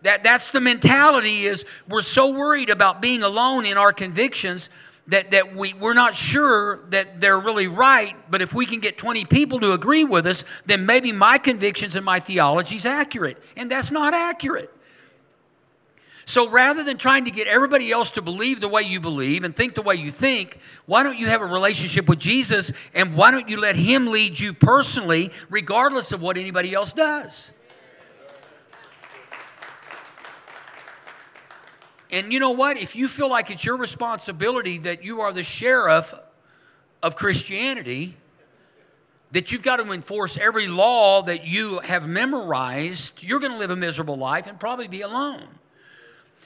That, 0.02 0.24
that's 0.24 0.50
the 0.50 0.60
mentality 0.60 1.44
is 1.44 1.64
we're 1.88 2.02
so 2.02 2.32
worried 2.32 2.70
about 2.70 3.00
being 3.00 3.22
alone 3.22 3.64
in 3.64 3.76
our 3.76 3.92
convictions 3.92 4.68
that, 5.08 5.30
that 5.32 5.54
we, 5.54 5.74
we're 5.74 5.94
not 5.94 6.14
sure 6.14 6.84
that 6.90 7.20
they're 7.20 7.38
really 7.38 7.66
right, 7.66 8.14
but 8.30 8.42
if 8.42 8.54
we 8.54 8.66
can 8.66 8.80
get 8.80 8.96
20 8.98 9.24
people 9.24 9.60
to 9.60 9.72
agree 9.72 10.04
with 10.04 10.26
us, 10.26 10.44
then 10.66 10.86
maybe 10.86 11.12
my 11.12 11.38
convictions 11.38 11.96
and 11.96 12.04
my 12.04 12.20
theology 12.20 12.76
is 12.76 12.86
accurate. 12.86 13.40
And 13.56 13.70
that's 13.70 13.90
not 13.90 14.14
accurate. 14.14 14.72
So 16.24 16.48
rather 16.48 16.84
than 16.84 16.98
trying 16.98 17.24
to 17.24 17.32
get 17.32 17.48
everybody 17.48 17.90
else 17.90 18.12
to 18.12 18.22
believe 18.22 18.60
the 18.60 18.68
way 18.68 18.82
you 18.82 19.00
believe 19.00 19.42
and 19.42 19.54
think 19.54 19.74
the 19.74 19.82
way 19.82 19.96
you 19.96 20.10
think, 20.10 20.58
why 20.86 21.02
don't 21.02 21.18
you 21.18 21.26
have 21.26 21.42
a 21.42 21.46
relationship 21.46 22.08
with 22.08 22.20
Jesus 22.20 22.70
and 22.94 23.16
why 23.16 23.32
don't 23.32 23.48
you 23.48 23.58
let 23.58 23.74
Him 23.74 24.06
lead 24.06 24.38
you 24.38 24.52
personally, 24.52 25.32
regardless 25.50 26.12
of 26.12 26.22
what 26.22 26.36
anybody 26.36 26.74
else 26.74 26.92
does? 26.92 27.50
And 32.12 32.30
you 32.30 32.38
know 32.38 32.50
what? 32.50 32.76
If 32.76 32.94
you 32.94 33.08
feel 33.08 33.30
like 33.30 33.50
it's 33.50 33.64
your 33.64 33.78
responsibility 33.78 34.78
that 34.78 35.02
you 35.02 35.22
are 35.22 35.32
the 35.32 35.42
sheriff 35.42 36.12
of 37.02 37.16
Christianity, 37.16 38.16
that 39.32 39.50
you've 39.50 39.62
got 39.62 39.78
to 39.78 39.90
enforce 39.92 40.36
every 40.36 40.68
law 40.68 41.22
that 41.22 41.46
you 41.46 41.78
have 41.78 42.06
memorized, 42.06 43.22
you're 43.22 43.40
going 43.40 43.52
to 43.52 43.58
live 43.58 43.70
a 43.70 43.76
miserable 43.76 44.16
life 44.16 44.46
and 44.46 44.60
probably 44.60 44.88
be 44.88 45.00
alone. 45.00 45.42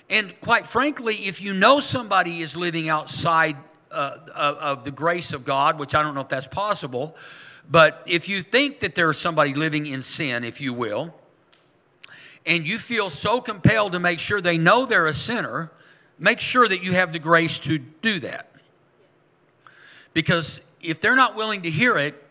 And 0.09 0.41
quite 0.41 0.69
frankly, 0.69 1.27
if 1.27 1.43
you 1.43 1.53
know 1.53 1.81
somebody 1.81 2.41
is 2.41 2.57
living 2.57 2.89
outside 2.89 3.57
uh, 3.91 4.19
of 4.33 4.85
the 4.85 4.93
grace 4.93 5.33
of 5.33 5.45
God, 5.45 5.81
which 5.81 5.97
I 5.97 6.03
don't 6.03 6.15
know 6.15 6.21
if 6.21 6.29
that's 6.29 6.47
possible, 6.47 7.17
but 7.69 8.05
if 8.07 8.29
you 8.29 8.43
think 8.43 8.81
that 8.81 8.95
there's 8.95 9.19
somebody 9.19 9.55
living 9.55 9.87
in 9.87 10.01
sin, 10.03 10.45
if 10.45 10.61
you 10.61 10.73
will, 10.73 11.13
and 12.47 12.67
you 12.67 12.79
feel 12.79 13.11
so 13.11 13.41
compelled 13.41 13.93
to 13.93 14.01
make 14.01 14.21
sure 14.21 14.41
they 14.41 14.57
know 14.57 14.87
they're 14.87 15.07
a 15.07 15.15
sinner, 15.15 15.73
make 16.19 16.41
sure 16.41 16.67
that 16.67 16.83
you 16.83 16.93
have 16.93 17.13
the 17.13 17.19
grace 17.19 17.59
to 17.61 17.79
do 17.79 18.21
that. 18.21 18.51
Because 20.15 20.61
if 20.81 21.01
they're 21.01 21.17
not 21.17 21.35
willing 21.35 21.63
to 21.63 21.71
hear 21.71 21.99
it, 21.99 22.23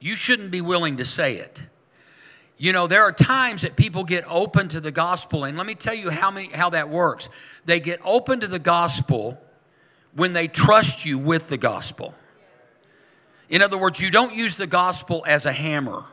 you 0.00 0.16
shouldn't 0.16 0.50
be 0.50 0.60
willing 0.60 0.96
to 0.96 1.04
say 1.04 1.36
it. 1.36 1.62
You 2.58 2.72
know, 2.72 2.86
there 2.86 3.02
are 3.02 3.12
times 3.12 3.62
that 3.62 3.76
people 3.76 4.04
get 4.04 4.24
open 4.28 4.68
to 4.68 4.80
the 4.80 4.90
gospel, 4.90 5.44
and 5.44 5.56
let 5.56 5.66
me 5.66 5.74
tell 5.74 5.94
you 5.94 6.10
how, 6.10 6.30
many, 6.30 6.48
how 6.48 6.70
that 6.70 6.88
works. 6.88 7.28
They 7.64 7.80
get 7.80 8.00
open 8.04 8.40
to 8.40 8.46
the 8.46 8.58
gospel 8.58 9.40
when 10.14 10.32
they 10.32 10.48
trust 10.48 11.04
you 11.04 11.18
with 11.18 11.48
the 11.48 11.56
gospel. 11.56 12.14
In 13.48 13.62
other 13.62 13.78
words, 13.78 14.00
you 14.00 14.10
don't 14.10 14.34
use 14.34 14.56
the 14.56 14.66
gospel 14.66 15.24
as 15.26 15.46
a 15.46 15.52
hammer. 15.52 16.04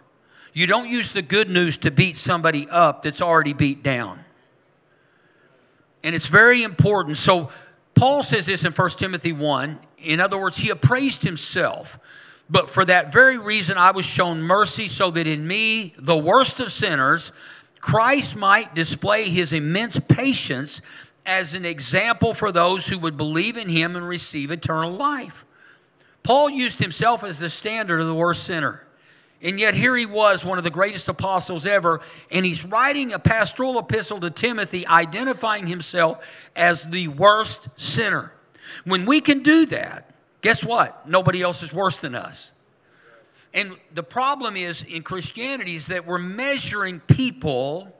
You 0.54 0.68
don't 0.68 0.90
use 0.90 1.12
the 1.12 1.22
good 1.22 1.50
news 1.50 1.78
to 1.78 1.92
beat 1.92 2.18
somebody 2.18 2.68
up 2.70 3.04
that's 3.04 3.22
already 3.22 3.54
beat 3.54 3.84
down. 3.84 4.26
And 6.04 6.16
it's 6.16 6.28
very 6.28 6.64
important. 6.64 7.18
So, 7.18 7.50
Paul 7.94 8.24
says 8.24 8.46
this 8.46 8.64
in 8.64 8.72
1 8.72 8.90
Timothy 8.92 9.34
1. 9.34 9.80
In 9.98 10.20
other 10.22 10.38
words, 10.38 10.58
he 10.58 10.70
appraised 10.70 11.24
himself. 11.24 12.00
But 12.50 12.70
for 12.70 12.86
that 12.86 13.12
very 13.12 13.38
reason, 13.38 13.78
I 13.78 13.92
was 13.92 14.06
shown 14.06 14.42
mercy 14.42 14.88
so 14.88 15.12
that 15.12 15.28
in 15.28 15.46
me, 15.46 15.94
the 15.98 16.18
worst 16.18 16.60
of 16.60 16.72
sinners, 16.72 17.32
Christ 17.82 18.36
might 18.36 18.74
display 18.74 19.30
his 19.30 19.54
immense 19.54 20.00
patience 20.00 20.82
as 21.26 21.54
an 21.54 21.66
example 21.66 22.34
for 22.34 22.52
those 22.52 22.88
who 22.88 22.98
would 23.00 23.18
believe 23.18 23.56
in 23.56 23.70
him 23.70 23.96
and 23.96 24.08
receive 24.08 24.50
eternal 24.50 24.92
life. 24.92 25.46
Paul 26.24 26.50
used 26.50 26.80
himself 26.80 27.24
as 27.24 27.40
the 27.40 27.50
standard 27.50 28.02
of 28.02 28.08
the 28.08 28.16
worst 28.16 28.44
sinner. 28.44 28.86
And 29.42 29.58
yet, 29.58 29.74
here 29.74 29.96
he 29.96 30.06
was, 30.06 30.44
one 30.44 30.58
of 30.58 30.66
the 30.66 30.70
greatest 30.70 31.08
apostles 31.08 31.66
ever, 31.66 32.02
and 32.30 32.46
he's 32.46 32.66
writing 32.66 33.14
a 33.14 33.20
pastoral 33.20 33.80
epistle 33.80 34.20
to 34.20 34.30
Timothy, 34.30 34.86
identifying 34.86 35.66
himself 35.66 36.26
as 36.58 36.84
the 36.84 37.08
worst 37.08 37.70
sinner. 37.78 38.34
When 38.84 39.06
we 39.06 39.22
can 39.22 39.42
do 39.42 39.66
that, 39.68 40.14
guess 40.42 40.64
what? 40.64 41.08
Nobody 41.08 41.42
else 41.42 41.64
is 41.64 41.72
worse 41.72 42.02
than 42.02 42.16
us. 42.16 42.52
And 43.54 43.78
the 43.94 44.04
problem 44.04 44.58
is 44.58 44.84
in 44.84 45.04
Christianity 45.04 45.76
is 45.76 45.88
that 45.88 46.06
we're 46.06 46.18
measuring 46.18 47.00
people, 47.00 47.96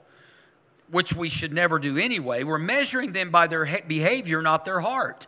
which 0.90 1.14
we 1.14 1.30
should 1.30 1.54
never 1.54 1.78
do 1.78 1.96
anyway, 1.96 2.44
we're 2.44 2.58
measuring 2.58 3.12
them 3.12 3.30
by 3.30 3.46
their 3.46 3.64
behavior, 3.88 4.42
not 4.42 4.66
their 4.66 4.80
heart. 4.80 5.26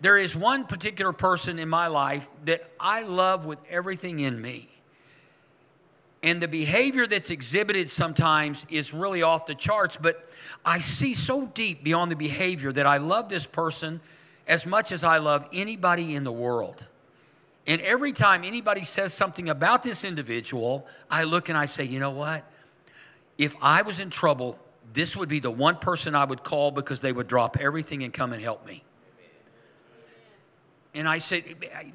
There 0.00 0.16
is 0.16 0.36
one 0.36 0.64
particular 0.64 1.12
person 1.12 1.58
in 1.58 1.68
my 1.68 1.88
life 1.88 2.28
that 2.44 2.70
I 2.78 3.02
love 3.02 3.46
with 3.46 3.58
everything 3.68 4.20
in 4.20 4.40
me 4.40 4.77
and 6.22 6.40
the 6.42 6.48
behavior 6.48 7.06
that's 7.06 7.30
exhibited 7.30 7.88
sometimes 7.88 8.66
is 8.68 8.92
really 8.92 9.22
off 9.22 9.46
the 9.46 9.54
charts, 9.54 9.96
but 9.96 10.28
I 10.64 10.78
see 10.78 11.14
so 11.14 11.46
deep 11.46 11.84
beyond 11.84 12.10
the 12.10 12.16
behavior 12.16 12.72
that 12.72 12.86
I 12.86 12.96
love 12.96 13.28
this 13.28 13.46
person 13.46 14.00
as 14.46 14.66
much 14.66 14.90
as 14.90 15.04
I 15.04 15.18
love 15.18 15.48
anybody 15.52 16.14
in 16.14 16.24
the 16.24 16.32
world. 16.32 16.86
And 17.66 17.80
every 17.82 18.12
time 18.12 18.44
anybody 18.44 18.82
says 18.82 19.12
something 19.12 19.48
about 19.48 19.82
this 19.82 20.02
individual, 20.02 20.86
I 21.10 21.24
look 21.24 21.48
and 21.50 21.58
I 21.58 21.66
say, 21.66 21.84
you 21.84 22.00
know 22.00 22.10
what? 22.10 22.44
If 23.36 23.54
I 23.62 23.82
was 23.82 24.00
in 24.00 24.10
trouble, 24.10 24.58
this 24.92 25.16
would 25.16 25.28
be 25.28 25.38
the 25.38 25.50
one 25.50 25.76
person 25.76 26.14
I 26.14 26.24
would 26.24 26.42
call 26.42 26.70
because 26.70 27.00
they 27.00 27.12
would 27.12 27.28
drop 27.28 27.58
everything 27.60 28.02
and 28.02 28.12
come 28.12 28.32
and 28.32 28.42
help 28.42 28.66
me. 28.66 28.82
And 30.94 31.06
I 31.06 31.18
said, 31.18 31.44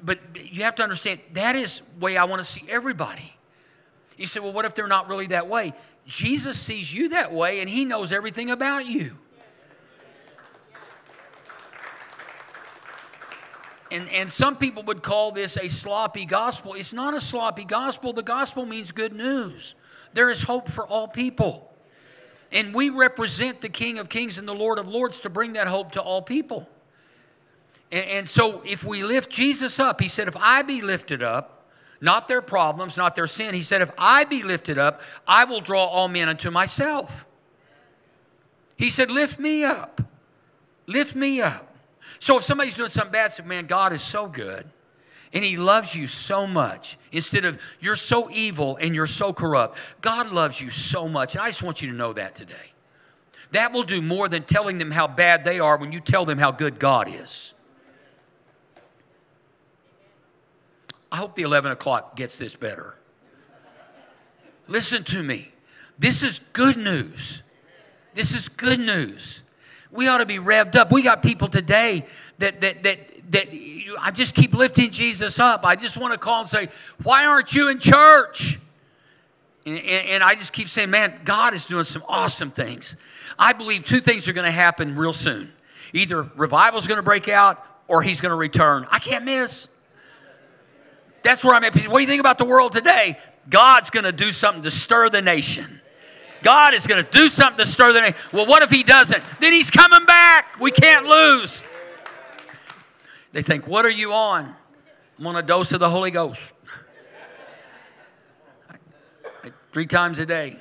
but 0.02 0.20
you 0.34 0.62
have 0.62 0.76
to 0.76 0.82
understand, 0.82 1.20
that 1.32 1.56
is 1.56 1.80
the 1.80 2.04
way 2.04 2.16
I 2.16 2.24
want 2.24 2.40
to 2.40 2.46
see 2.46 2.64
everybody. 2.68 3.36
You 4.16 4.26
say, 4.26 4.40
well, 4.40 4.52
what 4.52 4.64
if 4.64 4.74
they're 4.74 4.86
not 4.86 5.08
really 5.08 5.26
that 5.28 5.48
way? 5.48 5.72
Jesus 6.06 6.58
sees 6.58 6.92
you 6.92 7.10
that 7.10 7.32
way 7.32 7.60
and 7.60 7.68
he 7.68 7.84
knows 7.84 8.12
everything 8.12 8.50
about 8.50 8.86
you. 8.86 9.16
And, 13.90 14.08
and 14.08 14.30
some 14.30 14.56
people 14.56 14.82
would 14.84 15.02
call 15.02 15.30
this 15.30 15.56
a 15.56 15.68
sloppy 15.68 16.24
gospel. 16.24 16.74
It's 16.74 16.92
not 16.92 17.14
a 17.14 17.20
sloppy 17.20 17.64
gospel. 17.64 18.12
The 18.12 18.24
gospel 18.24 18.66
means 18.66 18.90
good 18.90 19.12
news. 19.12 19.76
There 20.14 20.30
is 20.30 20.42
hope 20.42 20.68
for 20.68 20.86
all 20.86 21.06
people. 21.06 21.72
And 22.50 22.74
we 22.74 22.90
represent 22.90 23.60
the 23.60 23.68
King 23.68 23.98
of 23.98 24.08
Kings 24.08 24.36
and 24.38 24.48
the 24.48 24.54
Lord 24.54 24.78
of 24.78 24.88
Lords 24.88 25.20
to 25.20 25.30
bring 25.30 25.52
that 25.52 25.68
hope 25.68 25.92
to 25.92 26.02
all 26.02 26.22
people. 26.22 26.68
And, 27.92 28.04
and 28.06 28.28
so 28.28 28.62
if 28.64 28.84
we 28.84 29.04
lift 29.04 29.30
Jesus 29.30 29.78
up, 29.78 30.00
he 30.00 30.08
said, 30.08 30.26
if 30.28 30.36
I 30.36 30.62
be 30.62 30.82
lifted 30.82 31.22
up, 31.22 31.53
not 32.04 32.28
their 32.28 32.42
problems, 32.42 32.98
not 32.98 33.14
their 33.14 33.26
sin. 33.26 33.54
He 33.54 33.62
said, 33.62 33.80
If 33.80 33.90
I 33.96 34.24
be 34.24 34.42
lifted 34.42 34.78
up, 34.78 35.00
I 35.26 35.44
will 35.44 35.60
draw 35.60 35.86
all 35.86 36.06
men 36.06 36.28
unto 36.28 36.50
myself. 36.50 37.26
He 38.76 38.90
said, 38.90 39.10
Lift 39.10 39.38
me 39.38 39.64
up. 39.64 40.02
Lift 40.86 41.16
me 41.16 41.40
up. 41.40 41.74
So 42.18 42.36
if 42.36 42.44
somebody's 42.44 42.74
doing 42.74 42.90
something 42.90 43.10
bad, 43.10 43.32
say, 43.32 43.42
Man, 43.42 43.66
God 43.66 43.94
is 43.94 44.02
so 44.02 44.28
good 44.28 44.66
and 45.32 45.42
He 45.42 45.56
loves 45.56 45.96
you 45.96 46.06
so 46.06 46.46
much. 46.46 46.98
Instead 47.10 47.46
of 47.46 47.58
you're 47.80 47.96
so 47.96 48.30
evil 48.30 48.76
and 48.76 48.94
you're 48.94 49.06
so 49.06 49.32
corrupt, 49.32 49.78
God 50.02 50.30
loves 50.30 50.60
you 50.60 50.68
so 50.68 51.08
much. 51.08 51.34
And 51.34 51.42
I 51.42 51.48
just 51.48 51.62
want 51.62 51.80
you 51.80 51.90
to 51.90 51.96
know 51.96 52.12
that 52.12 52.34
today. 52.34 52.72
That 53.52 53.72
will 53.72 53.82
do 53.82 54.02
more 54.02 54.28
than 54.28 54.42
telling 54.42 54.76
them 54.76 54.90
how 54.90 55.06
bad 55.06 55.42
they 55.44 55.58
are 55.58 55.78
when 55.78 55.90
you 55.90 56.00
tell 56.00 56.26
them 56.26 56.36
how 56.36 56.50
good 56.50 56.78
God 56.78 57.08
is. 57.08 57.53
I 61.14 61.18
hope 61.18 61.36
the 61.36 61.42
11 61.42 61.70
o'clock 61.70 62.16
gets 62.16 62.38
this 62.38 62.56
better. 62.56 62.98
Listen 64.66 65.04
to 65.04 65.22
me. 65.22 65.52
This 65.96 66.24
is 66.24 66.40
good 66.52 66.76
news. 66.76 67.44
This 68.14 68.34
is 68.34 68.48
good 68.48 68.80
news. 68.80 69.44
We 69.92 70.08
ought 70.08 70.18
to 70.18 70.26
be 70.26 70.38
revved 70.38 70.74
up. 70.74 70.90
We 70.90 71.02
got 71.02 71.22
people 71.22 71.46
today 71.46 72.04
that 72.38 72.60
that 72.62 72.82
that 72.82 72.98
that 73.30 73.48
I 74.00 74.10
just 74.10 74.34
keep 74.34 74.54
lifting 74.54 74.90
Jesus 74.90 75.38
up. 75.38 75.64
I 75.64 75.76
just 75.76 75.96
want 75.96 76.14
to 76.14 76.18
call 76.18 76.40
and 76.40 76.48
say, 76.48 76.66
"Why 77.04 77.26
aren't 77.26 77.54
you 77.54 77.68
in 77.68 77.78
church?" 77.78 78.58
And, 79.64 79.78
and, 79.78 80.08
and 80.08 80.24
I 80.24 80.34
just 80.34 80.52
keep 80.52 80.68
saying, 80.68 80.90
"Man, 80.90 81.20
God 81.24 81.54
is 81.54 81.64
doing 81.64 81.84
some 81.84 82.02
awesome 82.08 82.50
things." 82.50 82.96
I 83.38 83.52
believe 83.52 83.84
two 83.84 84.00
things 84.00 84.26
are 84.26 84.32
going 84.32 84.46
to 84.46 84.50
happen 84.50 84.96
real 84.96 85.12
soon. 85.12 85.52
Either 85.92 86.24
revival's 86.34 86.88
going 86.88 86.98
to 86.98 87.04
break 87.04 87.28
out 87.28 87.64
or 87.86 88.02
he's 88.02 88.20
going 88.20 88.30
to 88.30 88.36
return. 88.36 88.84
I 88.90 88.98
can't 88.98 89.24
miss. 89.24 89.68
That's 91.24 91.42
where 91.42 91.54
I'm 91.54 91.64
at. 91.64 91.74
What 91.74 91.98
do 91.98 92.00
you 92.02 92.06
think 92.06 92.20
about 92.20 92.38
the 92.38 92.44
world 92.44 92.72
today? 92.72 93.18
God's 93.48 93.90
going 93.90 94.04
to 94.04 94.12
do 94.12 94.30
something 94.30 94.62
to 94.62 94.70
stir 94.70 95.08
the 95.08 95.22
nation. 95.22 95.80
God 96.42 96.74
is 96.74 96.86
going 96.86 97.02
to 97.02 97.10
do 97.10 97.30
something 97.30 97.64
to 97.64 97.66
stir 97.70 97.94
the 97.94 98.02
nation. 98.02 98.16
Well, 98.32 98.46
what 98.46 98.62
if 98.62 98.70
He 98.70 98.82
doesn't? 98.82 99.24
Then 99.40 99.52
He's 99.52 99.70
coming 99.70 100.04
back. 100.04 100.60
We 100.60 100.70
can't 100.70 101.06
lose. 101.06 101.64
They 103.32 103.42
think, 103.42 103.66
What 103.66 103.86
are 103.86 103.90
you 103.90 104.12
on? 104.12 104.54
I'm 105.18 105.26
on 105.26 105.36
a 105.36 105.42
dose 105.42 105.72
of 105.72 105.80
the 105.80 105.90
Holy 105.90 106.10
Ghost. 106.10 106.52
Three 109.72 109.86
times 109.86 110.18
a 110.18 110.26
day. 110.26 110.60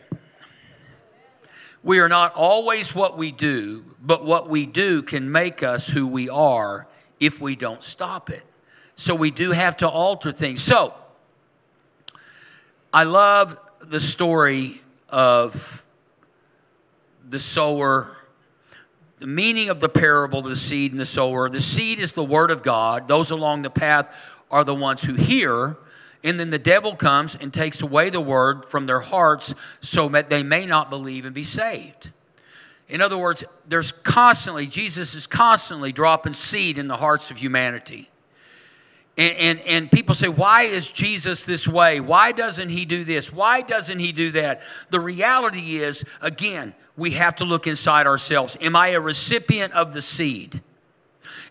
We 1.84 2.00
are 2.00 2.08
not 2.08 2.34
always 2.36 2.96
what 2.96 3.18
we 3.18 3.32
do, 3.32 3.84
but 4.02 4.26
what 4.26 4.50
we 4.50 4.66
do 4.66 5.04
can 5.04 5.32
make 5.32 5.62
us 5.62 5.88
who 5.88 6.08
we 6.08 6.30
are 6.30 6.88
if 7.20 7.42
we 7.42 7.58
don't 7.58 7.84
stop 7.84 8.30
it. 8.30 8.44
So 8.96 9.16
we 9.16 9.32
do 9.32 9.52
have 9.52 9.78
to 9.78 9.90
alter 9.90 10.32
things. 10.32 10.62
So 10.62 10.94
I 12.94 13.04
love 13.04 13.58
the 13.82 14.00
story 14.00 14.82
of 15.10 15.84
the 17.28 17.40
sower. 17.40 18.16
The 19.20 19.28
meaning 19.28 19.70
of 19.70 19.80
the 19.80 19.90
parable, 19.90 20.42
the 20.42 20.56
seed 20.56 20.92
and 20.92 21.00
the 21.00 21.06
sower. 21.06 21.50
The 21.50 21.62
seed 21.62 22.00
is 22.00 22.14
the 22.14 22.24
word 22.24 22.52
of 22.52 22.62
God. 22.62 23.08
Those 23.08 23.32
along 23.32 23.62
the 23.62 23.70
path 23.70 24.14
are 24.52 24.64
the 24.64 24.76
ones 24.76 25.04
who 25.04 25.16
hear. 25.16 25.78
And 26.24 26.40
then 26.40 26.52
the 26.52 26.60
devil 26.60 26.96
comes 26.96 27.36
and 27.36 27.54
takes 27.54 27.82
away 27.82 28.10
the 28.10 28.22
word 28.22 28.66
from 28.66 28.86
their 28.86 29.02
hearts 29.02 29.54
so 29.82 30.08
that 30.10 30.30
they 30.30 30.44
may 30.44 30.66
not 30.66 30.90
believe 30.90 31.26
and 31.26 31.34
be 31.34 31.44
saved. 31.44 32.12
In 32.88 33.02
other 33.02 33.18
words, 33.18 33.44
there's 33.68 33.92
constantly, 33.92 34.68
Jesus 34.68 35.16
is 35.16 35.26
constantly 35.26 35.92
dropping 35.92 36.34
seed 36.34 36.78
in 36.78 36.88
the 36.88 36.98
hearts 36.98 37.32
of 37.32 37.38
humanity. 37.38 38.10
And, 39.16 39.38
and, 39.38 39.60
and, 39.68 39.92
people 39.92 40.16
say, 40.16 40.28
why 40.28 40.64
is 40.64 40.92
Jesus 40.92 41.46
this 41.46 41.68
way? 41.68 42.00
Why 42.00 42.32
doesn't 42.32 42.70
he 42.70 42.84
do 42.84 43.04
this? 43.04 43.32
Why 43.32 43.62
doesn't 43.62 44.00
he 44.00 44.12
do 44.12 44.32
that? 44.32 44.64
The 44.90 45.00
reality 45.00 45.78
is, 45.78 46.04
again, 46.20 46.74
we 46.98 47.12
have 47.12 47.36
to 47.36 47.46
look 47.46 47.68
inside 47.68 48.08
ourselves. 48.08 48.58
Am 48.60 48.76
I 48.76 48.90
a 48.90 49.00
recipient 49.00 49.74
of 49.74 49.94
the 49.94 50.02
seed? 50.02 50.64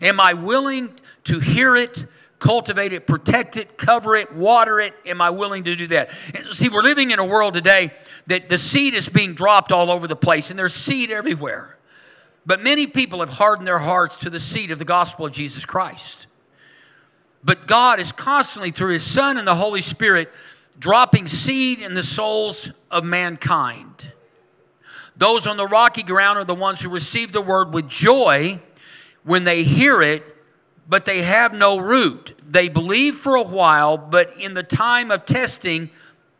Am 0.01 0.19
I 0.19 0.33
willing 0.33 0.99
to 1.25 1.39
hear 1.39 1.77
it, 1.77 2.05
cultivate 2.39 2.91
it, 2.91 3.07
protect 3.07 3.55
it, 3.55 3.77
cover 3.77 4.17
it, 4.17 4.33
water 4.33 4.81
it? 4.81 4.93
Am 5.05 5.21
I 5.21 5.29
willing 5.29 5.63
to 5.63 5.75
do 5.77 5.87
that? 5.87 6.09
And 6.35 6.45
see, 6.47 6.67
we're 6.67 6.81
living 6.81 7.11
in 7.11 7.19
a 7.19 7.25
world 7.25 7.53
today 7.53 7.91
that 8.27 8.49
the 8.49 8.57
seed 8.57 8.93
is 8.93 9.07
being 9.07 9.35
dropped 9.35 9.71
all 9.71 9.89
over 9.89 10.07
the 10.07 10.17
place, 10.17 10.49
and 10.49 10.59
there's 10.59 10.73
seed 10.73 11.11
everywhere. 11.11 11.77
But 12.45 12.61
many 12.61 12.87
people 12.87 13.21
have 13.21 13.29
hardened 13.29 13.67
their 13.67 13.79
hearts 13.79 14.17
to 14.17 14.29
the 14.29 14.39
seed 14.39 14.71
of 14.71 14.79
the 14.79 14.85
gospel 14.85 15.25
of 15.25 15.31
Jesus 15.31 15.65
Christ. 15.65 16.27
But 17.43 17.67
God 17.67 17.99
is 17.99 18.11
constantly, 18.11 18.71
through 18.71 18.93
His 18.93 19.03
Son 19.03 19.37
and 19.37 19.47
the 19.47 19.55
Holy 19.55 19.81
Spirit, 19.81 20.31
dropping 20.79 21.27
seed 21.27 21.79
in 21.79 21.93
the 21.93 22.03
souls 22.03 22.71
of 22.89 23.03
mankind. 23.03 24.11
Those 25.15 25.45
on 25.45 25.57
the 25.57 25.67
rocky 25.67 26.03
ground 26.03 26.39
are 26.39 26.43
the 26.43 26.55
ones 26.55 26.81
who 26.81 26.89
receive 26.89 27.31
the 27.31 27.41
word 27.41 27.73
with 27.73 27.87
joy, 27.87 28.59
when 29.23 29.43
they 29.43 29.63
hear 29.63 30.01
it, 30.01 30.23
but 30.87 31.05
they 31.05 31.21
have 31.21 31.53
no 31.53 31.77
root. 31.77 32.35
They 32.47 32.67
believe 32.67 33.15
for 33.15 33.35
a 33.35 33.41
while, 33.41 33.97
but 33.97 34.37
in 34.37 34.53
the 34.53 34.63
time 34.63 35.11
of 35.11 35.25
testing, 35.25 35.89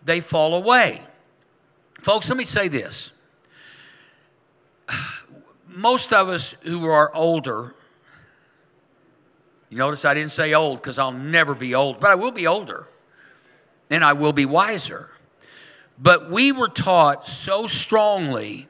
they 0.03 0.19
fall 0.19 0.53
away. 0.55 1.01
Folks, 2.01 2.27
let 2.27 2.37
me 2.37 2.43
say 2.43 2.67
this. 2.67 3.11
Most 5.67 6.13
of 6.13 6.29
us 6.29 6.55
who 6.63 6.85
are 6.85 7.13
older, 7.15 7.73
you 9.73 9.79
notice 9.79 10.05
I 10.05 10.13
didn't 10.13 10.29
say 10.29 10.53
old 10.53 10.77
because 10.77 10.99
I'll 10.99 11.11
never 11.11 11.55
be 11.55 11.73
old, 11.73 11.99
but 11.99 12.11
I 12.11 12.15
will 12.15 12.31
be 12.31 12.45
older 12.45 12.87
and 13.89 14.03
I 14.03 14.13
will 14.13 14.31
be 14.31 14.45
wiser. 14.45 15.09
But 15.97 16.29
we 16.29 16.51
were 16.51 16.67
taught 16.67 17.27
so 17.27 17.65
strongly 17.65 18.67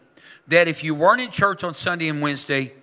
that 0.48 0.70
if 0.70 0.82
you 0.82 0.96
weren't 0.96 1.20
in 1.20 1.30
church 1.30 1.66
on 1.66 1.74
Sunday 1.74 2.08
and 2.08 2.22
Wednesday, 2.22 2.74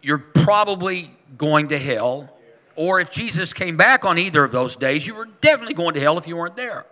you're 0.00 0.16
probably 0.16 1.14
going 1.36 1.68
to 1.68 1.78
hell. 1.78 2.34
Or 2.76 2.98
if 2.98 3.10
Jesus 3.10 3.52
came 3.52 3.76
back 3.76 4.06
on 4.06 4.16
either 4.16 4.42
of 4.42 4.52
those 4.52 4.74
days, 4.74 5.06
you 5.06 5.14
were 5.14 5.28
definitely 5.42 5.74
going 5.74 5.92
to 5.96 6.00
hell 6.00 6.16
if 6.16 6.26
you 6.26 6.38
weren't 6.38 6.56
there. 6.56 6.86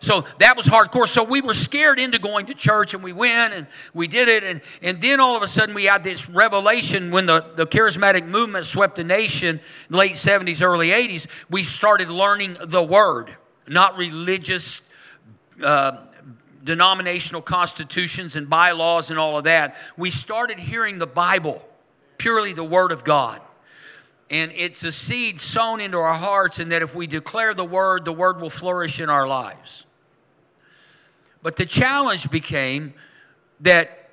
So 0.00 0.24
that 0.38 0.56
was 0.56 0.66
hardcore. 0.66 1.06
So 1.06 1.22
we 1.22 1.42
were 1.42 1.54
scared 1.54 1.98
into 1.98 2.18
going 2.18 2.46
to 2.46 2.54
church 2.54 2.94
and 2.94 3.02
we 3.02 3.12
went 3.12 3.52
and 3.52 3.66
we 3.92 4.08
did 4.08 4.28
it. 4.28 4.42
And, 4.42 4.62
and 4.82 5.00
then 5.00 5.20
all 5.20 5.36
of 5.36 5.42
a 5.42 5.48
sudden 5.48 5.74
we 5.74 5.84
had 5.84 6.02
this 6.02 6.28
revelation 6.28 7.10
when 7.10 7.26
the, 7.26 7.44
the 7.54 7.66
charismatic 7.66 8.26
movement 8.26 8.64
swept 8.64 8.96
the 8.96 9.04
nation, 9.04 9.60
late 9.90 10.12
70s, 10.12 10.62
early 10.62 10.88
80s. 10.88 11.26
We 11.50 11.62
started 11.62 12.08
learning 12.08 12.56
the 12.64 12.82
word, 12.82 13.30
not 13.68 13.98
religious 13.98 14.80
uh, 15.62 15.98
denominational 16.64 17.42
constitutions 17.42 18.36
and 18.36 18.48
bylaws 18.48 19.10
and 19.10 19.18
all 19.18 19.36
of 19.38 19.44
that. 19.44 19.76
We 19.96 20.10
started 20.10 20.58
hearing 20.58 20.98
the 20.98 21.06
Bible, 21.06 21.66
purely 22.18 22.52
the 22.52 22.64
Word 22.64 22.92
of 22.92 23.04
God. 23.04 23.40
And 24.30 24.52
it's 24.52 24.84
a 24.84 24.92
seed 24.92 25.40
sown 25.40 25.80
into 25.80 25.98
our 25.98 26.14
hearts, 26.14 26.60
and 26.60 26.70
that 26.70 26.82
if 26.82 26.94
we 26.94 27.06
declare 27.06 27.52
the 27.52 27.64
Word, 27.64 28.04
the 28.04 28.12
Word 28.12 28.40
will 28.40 28.50
flourish 28.50 29.00
in 29.00 29.10
our 29.10 29.26
lives. 29.26 29.86
But 31.42 31.56
the 31.56 31.66
challenge 31.66 32.30
became 32.30 32.94
that 33.60 34.10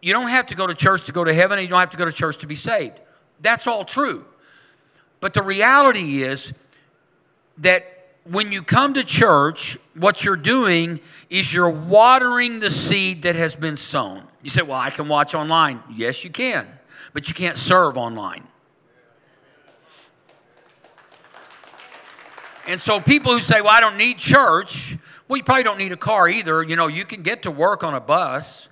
you 0.00 0.12
don't 0.12 0.28
have 0.28 0.46
to 0.46 0.54
go 0.54 0.66
to 0.66 0.74
church 0.74 1.04
to 1.06 1.12
go 1.12 1.24
to 1.24 1.34
heaven, 1.34 1.58
and 1.58 1.64
you 1.64 1.68
don't 1.68 1.80
have 1.80 1.90
to 1.90 1.96
go 1.96 2.04
to 2.04 2.12
church 2.12 2.38
to 2.38 2.46
be 2.46 2.54
saved. 2.54 3.00
That's 3.40 3.66
all 3.66 3.84
true. 3.84 4.24
But 5.20 5.34
the 5.34 5.42
reality 5.42 6.22
is 6.22 6.52
that 7.58 7.96
when 8.24 8.52
you 8.52 8.62
come 8.62 8.94
to 8.94 9.04
church, 9.04 9.78
what 9.94 10.24
you're 10.24 10.36
doing 10.36 11.00
is 11.30 11.52
you're 11.52 11.70
watering 11.70 12.58
the 12.58 12.70
seed 12.70 13.22
that 13.22 13.36
has 13.36 13.56
been 13.56 13.76
sown. 13.76 14.22
You 14.42 14.50
say, 14.50 14.62
Well, 14.62 14.78
I 14.78 14.90
can 14.90 15.08
watch 15.08 15.34
online. 15.34 15.82
Yes, 15.92 16.24
you 16.24 16.30
can, 16.30 16.66
but 17.12 17.28
you 17.28 17.34
can't 17.34 17.58
serve 17.58 17.96
online. 17.96 18.46
And 22.68 22.80
so 22.80 23.00
people 23.00 23.32
who 23.32 23.40
say, 23.40 23.60
Well, 23.60 23.72
I 23.72 23.80
don't 23.80 23.96
need 23.96 24.18
church, 24.18 24.96
well, 25.28 25.36
you 25.36 25.44
probably 25.44 25.64
don't 25.64 25.78
need 25.78 25.92
a 25.92 25.96
car 25.96 26.28
either. 26.28 26.62
You 26.62 26.76
know, 26.76 26.86
you 26.86 27.04
can 27.04 27.22
get 27.22 27.42
to 27.42 27.50
work 27.50 27.82
on 27.82 27.94
a 27.94 28.00
bus. 28.00 28.68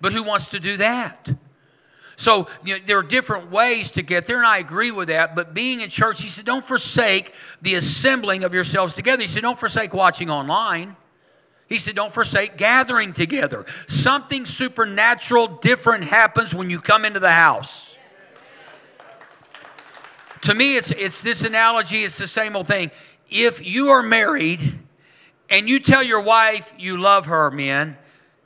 But 0.00 0.12
who 0.12 0.22
wants 0.22 0.48
to 0.48 0.60
do 0.60 0.76
that? 0.76 1.28
So 2.16 2.48
you 2.64 2.78
know, 2.78 2.84
there 2.84 2.98
are 2.98 3.02
different 3.04 3.50
ways 3.50 3.92
to 3.92 4.02
get 4.02 4.26
there, 4.26 4.38
and 4.38 4.46
I 4.46 4.58
agree 4.58 4.90
with 4.90 5.08
that. 5.08 5.36
But 5.36 5.54
being 5.54 5.82
in 5.82 5.90
church, 5.90 6.20
he 6.20 6.28
said, 6.28 6.44
don't 6.44 6.66
forsake 6.66 7.32
the 7.62 7.76
assembling 7.76 8.42
of 8.42 8.52
yourselves 8.52 8.94
together. 8.94 9.22
He 9.22 9.28
said, 9.28 9.42
don't 9.42 9.58
forsake 9.58 9.94
watching 9.94 10.28
online. 10.28 10.96
He 11.68 11.78
said, 11.78 11.94
don't 11.94 12.12
forsake 12.12 12.56
gathering 12.56 13.12
together. 13.12 13.66
Something 13.86 14.46
supernatural, 14.46 15.46
different 15.46 16.04
happens 16.04 16.54
when 16.54 16.70
you 16.70 16.80
come 16.80 17.04
into 17.04 17.20
the 17.20 17.30
house. 17.30 17.94
To 20.42 20.54
me, 20.54 20.76
it's, 20.76 20.90
it's 20.92 21.20
this 21.20 21.44
analogy, 21.44 22.04
it's 22.04 22.18
the 22.18 22.26
same 22.26 22.56
old 22.56 22.66
thing. 22.66 22.90
If 23.28 23.64
you 23.64 23.88
are 23.88 24.02
married 24.02 24.78
and 25.50 25.68
you 25.68 25.80
tell 25.80 26.02
your 26.02 26.20
wife 26.20 26.72
you 26.78 26.96
love 26.96 27.26
her, 27.26 27.50
men, 27.50 27.96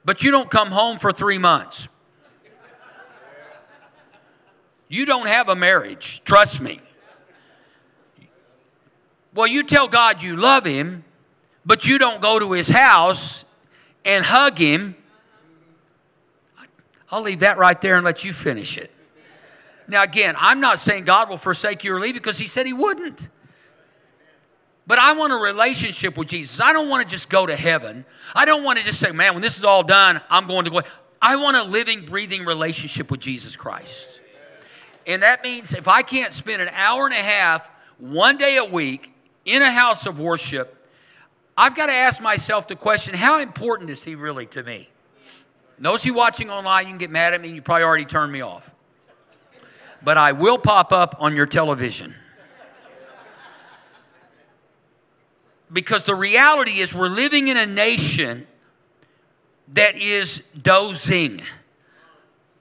but 0.05 0.23
you 0.23 0.31
don't 0.31 0.51
come 0.51 0.71
home 0.71 0.99
for 0.99 1.13
three 1.13 1.39
months, 1.39 1.89
you 4.89 5.07
don't 5.07 5.27
have 5.27 5.49
a 5.49 5.57
marriage. 5.57 6.23
Trust 6.25 6.61
me. 6.61 6.81
Well, 9.35 9.47
you 9.47 9.63
tell 9.63 9.89
God 9.89 10.23
you 10.23 10.37
love 10.37 10.67
Him, 10.67 11.05
but 11.65 11.87
you 11.87 11.97
don't 11.97 12.21
go 12.21 12.39
to 12.39 12.53
His 12.53 12.69
house 12.69 13.45
and 14.05 14.25
hug 14.25 14.59
Him. 14.59 14.95
I'll 17.11 17.23
leave 17.23 17.41
that 17.41 17.57
right 17.57 17.81
there 17.81 17.97
and 17.97 18.05
let 18.05 18.25
you 18.25 18.33
finish 18.33 18.77
it. 18.77 18.91
Now, 19.89 20.03
again, 20.03 20.35
I'm 20.39 20.61
not 20.61 20.79
saying 20.79 21.05
God 21.05 21.29
will 21.29 21.39
forsake 21.39 21.85
you 21.85 21.95
or 21.95 22.01
leave 22.01 22.15
you 22.15 22.21
because 22.21 22.39
He 22.39 22.47
said 22.47 22.67
He 22.67 22.73
wouldn't. 22.73 23.29
But 24.93 24.99
I 24.99 25.15
want 25.15 25.33
a 25.33 25.37
relationship 25.37 26.19
with 26.19 26.29
Jesus. 26.29 26.61
I 26.61 26.75
don't 26.75 26.91
want 26.91 27.03
to 27.03 27.11
just 27.11 27.31
go 27.31 27.47
to 27.47 27.57
heaven. 27.57 28.05
I 28.35 28.45
don't 28.45 28.63
want 28.63 28.79
to 28.79 28.85
just 28.85 29.01
say, 29.01 29.11
man, 29.11 29.33
when 29.33 29.41
this 29.41 29.57
is 29.57 29.65
all 29.65 29.83
done, 29.83 30.21
I'm 30.29 30.47
going 30.47 30.67
to 30.67 30.71
go. 30.71 30.83
I 31.23 31.37
want 31.37 31.57
a 31.57 31.63
living, 31.63 32.05
breathing 32.05 32.45
relationship 32.45 33.11
with 33.11 33.21
Jesus 33.21 33.57
Christ. 33.57 34.21
And 35.07 35.23
that 35.23 35.43
means 35.43 35.73
if 35.73 35.89
I 35.89 36.03
can't 36.03 36.31
spend 36.31 36.61
an 36.61 36.69
hour 36.75 37.07
and 37.07 37.15
a 37.15 37.23
half 37.23 37.71
one 37.97 38.37
day 38.37 38.59
a 38.59 38.67
week 38.67 39.15
in 39.47 39.63
a 39.63 39.71
house 39.71 40.05
of 40.05 40.21
worship, 40.21 40.87
I've 41.57 41.75
got 41.75 41.87
to 41.87 41.95
ask 41.95 42.21
myself 42.21 42.69
the 42.69 42.77
question 42.77 43.15
how 43.15 43.39
important 43.39 43.89
is 43.89 44.05
he 44.05 44.15
really 44.15 44.45
to 44.49 44.63
me? 44.63 44.91
Those 45.79 46.03
of 46.03 46.07
you 46.09 46.13
watching 46.13 46.51
online, 46.51 46.85
you 46.85 46.91
can 46.91 46.99
get 46.99 47.11
mad 47.11 47.33
at 47.33 47.41
me 47.41 47.49
and 47.49 47.57
you 47.57 47.63
probably 47.63 47.85
already 47.85 48.05
turned 48.05 48.31
me 48.31 48.43
off. 48.43 48.71
But 50.05 50.19
I 50.19 50.33
will 50.33 50.59
pop 50.59 50.93
up 50.93 51.17
on 51.19 51.35
your 51.35 51.47
television. 51.47 52.15
Because 55.73 56.05
the 56.05 56.15
reality 56.15 56.81
is, 56.81 56.95
we're 56.95 57.09
living 57.09 57.49
in 57.49 57.57
a 57.57 57.67
nation 57.67 58.47
that 59.69 59.97
is 59.97 60.43
dozing, 60.61 61.43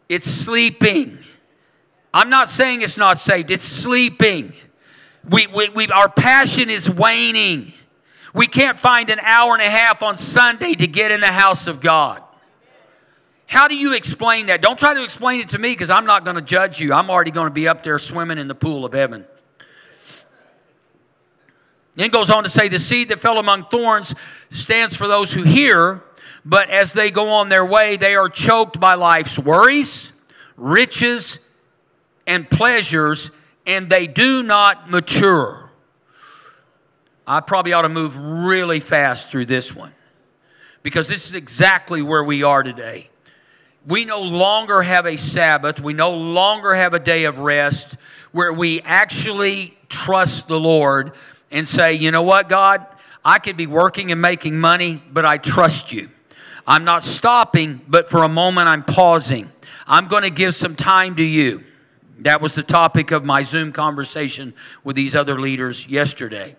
it's 0.08 0.26
sleeping. 0.26 1.18
I'm 2.14 2.30
not 2.30 2.50
saying 2.50 2.82
it's 2.82 2.98
not 2.98 3.18
saved, 3.18 3.52
it's 3.52 3.64
sleeping. 3.64 4.54
We, 5.30 5.48
we, 5.48 5.70
we, 5.70 5.88
our 5.88 6.10
passion 6.10 6.70
is 6.70 6.90
waning. 6.90 7.74
We 8.34 8.48
can't 8.48 8.80
find 8.80 9.10
an 9.10 9.20
hour 9.20 9.54
and 9.54 9.62
a 9.62 9.70
half 9.70 10.04
on 10.04 10.16
Sunday 10.16 10.74
to 10.74 10.88
get 10.88 11.12
in 11.12 11.22
the 11.22 11.28
house 11.28 11.68
of 11.68 11.80
God. 11.80 12.22
How 13.46 13.68
do 13.68 13.76
you 13.76 13.94
explain 13.94 14.46
that? 14.46 14.62
Don't 14.62 14.80
try 14.80 14.94
to 14.94 15.04
explain 15.04 15.42
it 15.42 15.50
to 15.50 15.60
me 15.60 15.74
because 15.74 15.90
I'm 15.90 16.06
not 16.06 16.24
going 16.24 16.38
to 16.38 16.42
judge 16.42 16.80
you. 16.80 16.94
I'm 16.94 17.10
already 17.10 17.32
going 17.32 17.48
to 17.48 17.54
be 17.54 17.68
up 17.68 17.84
there 17.84 18.00
swimming 18.00 18.38
in 18.38 18.48
the 18.48 18.56
pool 18.56 18.86
of 18.86 18.94
heaven. 18.94 19.26
Then 21.96 22.10
goes 22.10 22.30
on 22.30 22.44
to 22.44 22.50
say, 22.50 22.68
the 22.68 22.80
seed 22.80 23.10
that 23.10 23.20
fell 23.20 23.38
among 23.38 23.66
thorns 23.66 24.16
stands 24.50 24.96
for 24.96 25.08
those 25.08 25.34
who 25.34 25.44
hear, 25.44 26.04
but 26.46 26.70
as 26.70 26.94
they 26.94 27.12
go 27.12 27.30
on 27.30 27.50
their 27.50 27.66
way, 27.66 27.98
they 27.98 28.16
are 28.16 28.30
choked 28.30 28.80
by 28.80 28.96
life's 28.96 29.38
worries, 29.38 30.12
riches, 30.56 31.40
and 32.26 32.50
pleasures, 32.50 33.32
and 33.66 33.90
they 33.90 34.08
do 34.08 34.42
not 34.42 34.90
mature. 34.90 35.70
I 37.28 37.40
probably 37.42 37.74
ought 37.74 37.84
to 37.84 37.90
move 37.90 38.18
really 38.18 38.80
fast 38.80 39.30
through 39.30 39.46
this 39.46 39.76
one 39.76 39.94
because 40.84 41.08
this 41.08 41.28
is 41.28 41.36
exactly 41.36 42.02
where 42.02 42.24
we 42.24 42.44
are 42.44 42.64
today. 42.64 43.10
We 43.86 44.06
no 44.06 44.22
longer 44.22 44.82
have 44.82 45.06
a 45.06 45.16
Sabbath, 45.16 45.80
we 45.80 45.94
no 45.94 46.12
longer 46.12 46.74
have 46.74 46.94
a 46.94 47.00
day 47.00 47.26
of 47.26 47.40
rest 47.40 47.98
where 48.32 48.54
we 48.54 48.82
actually 48.82 49.78
trust 49.90 50.48
the 50.48 50.60
Lord 50.60 51.14
and 51.52 51.68
say, 51.68 51.94
you 51.94 52.12
know 52.12 52.24
what, 52.24 52.50
God, 52.50 52.86
I 53.24 53.40
could 53.40 53.58
be 53.58 53.68
working 53.68 54.12
and 54.12 54.22
making 54.22 54.60
money, 54.60 55.04
but 55.12 55.26
I 55.26 55.38
trust 55.38 55.92
you. 55.92 56.10
I'm 56.66 56.84
not 56.84 57.04
stopping, 57.04 57.82
but 57.88 58.10
for 58.10 58.24
a 58.24 58.30
moment 58.30 58.68
I'm 58.68 58.84
pausing. 58.84 59.52
I'm 59.88 60.08
going 60.08 60.24
to 60.24 60.30
give 60.30 60.56
some 60.56 60.76
time 60.76 61.16
to 61.18 61.24
you. 61.24 61.64
That 62.20 62.40
was 62.40 62.56
the 62.56 62.64
topic 62.64 63.12
of 63.12 63.26
my 63.26 63.44
Zoom 63.44 63.72
conversation 63.72 64.54
with 64.84 64.96
these 64.96 65.16
other 65.16 65.40
leaders 65.40 65.88
yesterday. 65.88 66.56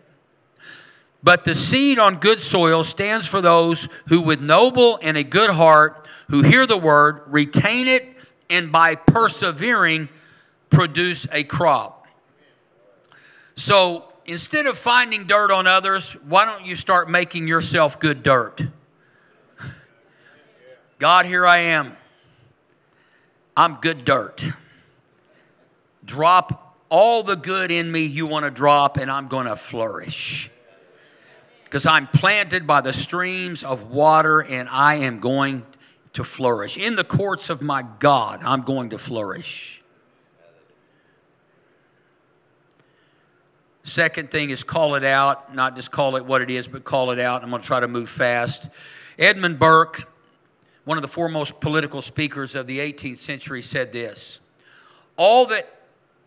But 1.23 1.45
the 1.45 1.55
seed 1.55 2.01
on 2.01 2.17
good 2.17 2.41
soil 2.41 2.83
stands 2.83 3.29
for 3.29 3.41
those 3.41 3.89
who, 4.09 4.21
with 4.21 4.41
noble 4.41 4.99
and 5.03 5.17
a 5.17 5.23
good 5.23 5.51
heart, 5.51 6.09
who 6.29 6.43
hear 6.43 6.67
the 6.67 6.77
word, 6.77 7.23
retain 7.29 7.87
it, 7.87 8.09
and 8.51 8.73
by 8.73 8.97
persevering, 8.97 10.09
produce 10.69 11.29
a 11.31 11.45
crop. 11.45 12.09
So 13.55 14.12
instead 14.27 14.67
of 14.67 14.79
finding 14.79 15.27
dirt 15.27 15.51
on 15.51 15.67
others, 15.67 16.13
why 16.27 16.45
don't 16.45 16.65
you 16.65 16.77
start 16.77 17.11
making 17.11 17.49
yourself 17.49 17.99
good 17.99 18.23
dirt? 18.23 18.63
God, 20.99 21.27
here 21.27 21.47
I 21.47 21.59
am. 21.59 21.97
I'm 23.57 23.77
good 23.77 24.05
dirt 24.05 24.43
drop 26.05 26.77
all 26.89 27.23
the 27.23 27.37
good 27.37 27.71
in 27.71 27.91
me 27.91 28.03
you 28.03 28.27
want 28.27 28.45
to 28.45 28.51
drop, 28.51 28.97
and 28.97 29.11
I'm 29.11 29.29
going 29.29 29.47
to 29.47 29.57
flourish. 29.57 30.51
Because 31.65 31.87
I'm 31.87 32.07
planted 32.07 32.67
by 32.67 32.83
the 32.83 32.93
streams 32.93 33.65
of 33.65 33.91
water, 33.91 34.41
and 34.41 34.69
I 34.69 34.97
am 34.97 35.21
going 35.21 35.65
to 36.13 36.25
flourish. 36.25 36.77
In 36.77 36.97
the 36.97 37.05
courts 37.05 37.49
of 37.49 37.63
my 37.63 37.83
God, 37.99 38.43
I'm 38.45 38.63
going 38.63 38.91
to 38.91 38.99
flourish. 38.99 39.82
Second 43.85 44.31
thing 44.31 44.51
is 44.51 44.62
call 44.62 44.95
it 44.95 45.05
out, 45.05 45.55
not 45.55 45.75
just 45.75 45.90
call 45.90 46.16
it 46.16 46.25
what 46.25 46.40
it 46.40 46.51
is, 46.51 46.68
but 46.68 46.85
call 46.85 47.11
it 47.11 47.18
out. 47.18 47.42
I'm 47.42 47.51
going 47.51 47.62
to 47.62 47.66
try 47.66 47.81
to 47.81 47.88
move 47.88 48.09
fast. 48.09 48.71
Edmund 49.18 49.59
Burke, 49.59 50.09
one 50.85 50.99
of 50.99 51.03
the 51.03 51.09
foremost 51.09 51.61
political 51.61 52.01
speakers 52.01 52.55
of 52.55 52.66
the 52.66 52.79
18th 52.79 53.18
century, 53.18 53.62
said 53.62 53.92
this 53.92 54.38
All 55.16 55.47
that 55.47 55.81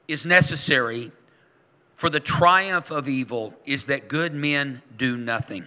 is 0.07 0.25
necessary 0.25 1.11
for 1.93 2.09
the 2.09 2.19
triumph 2.19 2.91
of 2.91 3.07
evil 3.07 3.53
is 3.65 3.85
that 3.85 4.09
good 4.09 4.33
men 4.33 4.81
do 4.97 5.15
nothing. 5.15 5.65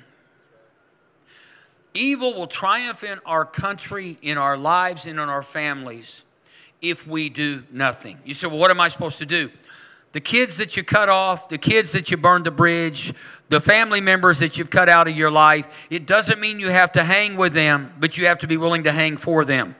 Evil 1.94 2.35
will 2.35 2.46
triumph 2.46 3.03
in 3.03 3.18
our 3.24 3.46
country, 3.46 4.18
in 4.20 4.37
our 4.37 4.59
lives, 4.59 5.07
and 5.07 5.18
in 5.18 5.29
our 5.29 5.42
families 5.42 6.24
if 6.81 7.07
we 7.07 7.29
do 7.29 7.64
nothing. 7.72 8.18
You 8.24 8.35
say, 8.35 8.46
well, 8.46 8.59
what 8.59 8.70
am 8.70 8.81
I 8.81 8.88
supposed 8.88 9.18
to 9.18 9.27
do? 9.27 9.51
The 10.12 10.21
kids 10.21 10.57
that 10.57 10.77
you 10.77 10.83
cut 10.83 11.09
off, 11.09 11.49
the 11.49 11.59
kids 11.59 11.92
that 11.92 12.11
you 12.11 12.16
burned 12.16 12.47
the 12.47 12.51
bridge, 12.51 13.12
the 13.51 13.61
family 13.61 14.01
members 14.01 14.38
that 14.38 14.57
you've 14.57 14.71
cut 14.71 14.88
out 14.88 15.07
of 15.07 15.16
your 15.16 15.31
life, 15.31 15.87
it 15.90 16.07
doesn't 16.07 16.40
mean 16.40 16.61
you 16.61 16.71
have 16.71 16.92
to 16.92 17.05
hang 17.05 17.37
with 17.37 17.53
them, 17.53 17.92
but 18.01 18.16
you 18.16 18.27
have 18.27 18.38
to 18.38 18.47
be 18.47 18.57
willing 18.57 18.85
to 18.85 18.92
hang 18.92 19.16
for 19.16 19.44
them. 19.44 19.77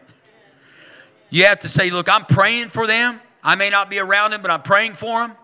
You 1.31 1.47
have 1.47 1.61
to 1.61 1.69
say, 1.69 1.91
look, 1.91 2.09
I'm 2.09 2.25
praying 2.27 2.69
for 2.69 2.87
them. 2.87 3.21
I 3.43 3.55
may 3.55 3.71
not 3.71 3.89
be 3.89 3.99
around 3.99 4.33
them, 4.33 4.43
but 4.43 4.51
I'm 4.51 4.63
praying 4.63 4.95
for 4.95 5.27
them. 5.27 5.37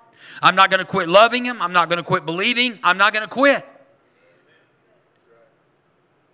I'm 0.43 0.55
not 0.55 0.71
going 0.71 0.81
to 0.81 0.85
quit 0.85 1.09
loving 1.09 1.45
them. 1.45 1.63
I'm 1.63 1.73
not 1.73 1.89
going 1.89 1.99
to 1.99 2.03
quit 2.03 2.27
believing. 2.27 2.79
I'm 2.83 2.99
not 2.99 3.13
going 3.13 3.23
to 3.23 3.29
quit. 3.29 3.67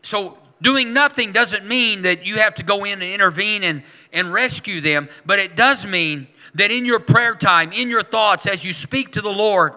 So, 0.02 0.38
doing 0.62 0.92
nothing 0.92 1.32
doesn't 1.32 1.66
mean 1.66 2.02
that 2.02 2.24
you 2.24 2.38
have 2.38 2.54
to 2.54 2.62
go 2.62 2.84
in 2.84 3.02
and 3.02 3.02
intervene 3.02 3.62
and, 3.62 3.82
and 4.12 4.32
rescue 4.32 4.80
them, 4.80 5.08
but 5.26 5.38
it 5.38 5.56
does 5.56 5.84
mean 5.84 6.26
that 6.54 6.70
in 6.70 6.84
your 6.84 7.00
prayer 7.00 7.34
time, 7.34 7.72
in 7.72 7.88
your 7.88 8.02
thoughts, 8.02 8.46
as 8.46 8.64
you 8.64 8.72
speak 8.72 9.12
to 9.12 9.20
the 9.20 9.32
Lord, 9.32 9.74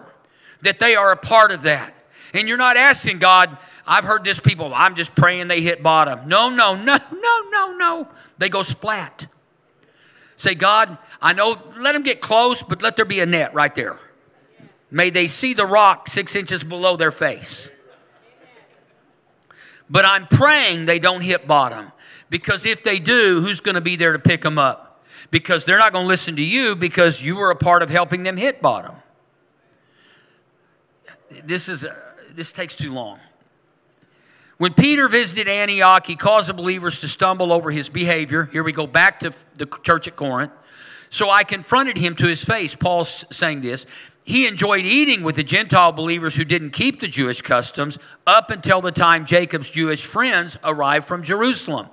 that 0.62 0.78
they 0.78 0.96
are 0.96 1.12
a 1.12 1.16
part 1.16 1.52
of 1.52 1.62
that. 1.62 1.94
And 2.32 2.48
you're 2.48 2.58
not 2.58 2.76
asking 2.76 3.18
God, 3.18 3.56
I've 3.86 4.04
heard 4.04 4.24
this 4.24 4.40
people, 4.40 4.72
I'm 4.74 4.94
just 4.96 5.14
praying 5.14 5.48
they 5.48 5.60
hit 5.60 5.82
bottom. 5.82 6.28
No, 6.28 6.50
no, 6.50 6.74
no, 6.82 6.98
no, 7.12 7.48
no, 7.50 7.76
no. 7.76 8.08
They 8.38 8.48
go 8.48 8.62
splat. 8.62 9.26
Say, 10.36 10.54
God, 10.54 10.98
I 11.22 11.32
know, 11.32 11.56
let 11.78 11.92
them 11.92 12.02
get 12.02 12.20
close, 12.20 12.62
but 12.62 12.82
let 12.82 12.96
there 12.96 13.04
be 13.04 13.20
a 13.20 13.26
net 13.26 13.54
right 13.54 13.74
there. 13.74 13.98
May 14.90 15.10
they 15.10 15.26
see 15.26 15.54
the 15.54 15.66
rock 15.66 16.08
six 16.08 16.34
inches 16.34 16.64
below 16.64 16.96
their 16.96 17.12
face. 17.12 17.70
But 19.88 20.04
I'm 20.04 20.26
praying 20.26 20.86
they 20.86 20.98
don't 20.98 21.20
hit 21.20 21.46
bottom. 21.46 21.92
Because 22.30 22.64
if 22.64 22.82
they 22.82 22.98
do, 22.98 23.40
who's 23.40 23.60
going 23.60 23.74
to 23.74 23.80
be 23.80 23.96
there 23.96 24.12
to 24.12 24.18
pick 24.18 24.42
them 24.42 24.58
up? 24.58 24.93
Because 25.34 25.64
they're 25.64 25.78
not 25.78 25.92
going 25.92 26.04
to 26.04 26.08
listen 26.08 26.36
to 26.36 26.44
you 26.44 26.76
because 26.76 27.20
you 27.20 27.34
were 27.34 27.50
a 27.50 27.56
part 27.56 27.82
of 27.82 27.90
helping 27.90 28.22
them 28.22 28.36
hit 28.36 28.62
bottom. 28.62 28.94
This 31.42 31.68
is 31.68 31.84
uh, 31.84 31.92
this 32.36 32.52
takes 32.52 32.76
too 32.76 32.92
long. 32.92 33.18
When 34.58 34.74
Peter 34.74 35.08
visited 35.08 35.48
Antioch, 35.48 36.06
he 36.06 36.14
caused 36.14 36.48
the 36.48 36.54
believers 36.54 37.00
to 37.00 37.08
stumble 37.08 37.52
over 37.52 37.72
his 37.72 37.88
behavior. 37.88 38.48
Here 38.52 38.62
we 38.62 38.70
go 38.70 38.86
back 38.86 39.18
to 39.20 39.32
the 39.56 39.66
church 39.82 40.06
at 40.06 40.14
Corinth. 40.14 40.52
So 41.10 41.30
I 41.30 41.42
confronted 41.42 41.96
him 41.96 42.14
to 42.14 42.28
his 42.28 42.44
face. 42.44 42.76
Paul's 42.76 43.24
saying 43.32 43.62
this. 43.62 43.86
He 44.22 44.46
enjoyed 44.46 44.84
eating 44.84 45.24
with 45.24 45.34
the 45.34 45.42
Gentile 45.42 45.90
believers 45.90 46.36
who 46.36 46.44
didn't 46.44 46.70
keep 46.70 47.00
the 47.00 47.08
Jewish 47.08 47.42
customs 47.42 47.98
up 48.24 48.52
until 48.52 48.80
the 48.80 48.92
time 48.92 49.26
Jacob's 49.26 49.68
Jewish 49.68 50.06
friends 50.06 50.56
arrived 50.62 51.08
from 51.08 51.24
Jerusalem. 51.24 51.88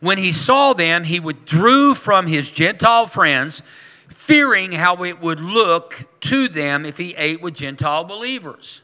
When 0.00 0.18
he 0.18 0.32
saw 0.32 0.72
them, 0.72 1.04
he 1.04 1.20
withdrew 1.20 1.94
from 1.94 2.26
his 2.26 2.50
Gentile 2.50 3.06
friends, 3.06 3.62
fearing 4.08 4.72
how 4.72 5.04
it 5.04 5.20
would 5.20 5.40
look 5.40 6.06
to 6.20 6.48
them 6.48 6.84
if 6.84 6.96
he 6.98 7.14
ate 7.16 7.40
with 7.40 7.54
Gentile 7.54 8.04
believers. 8.04 8.82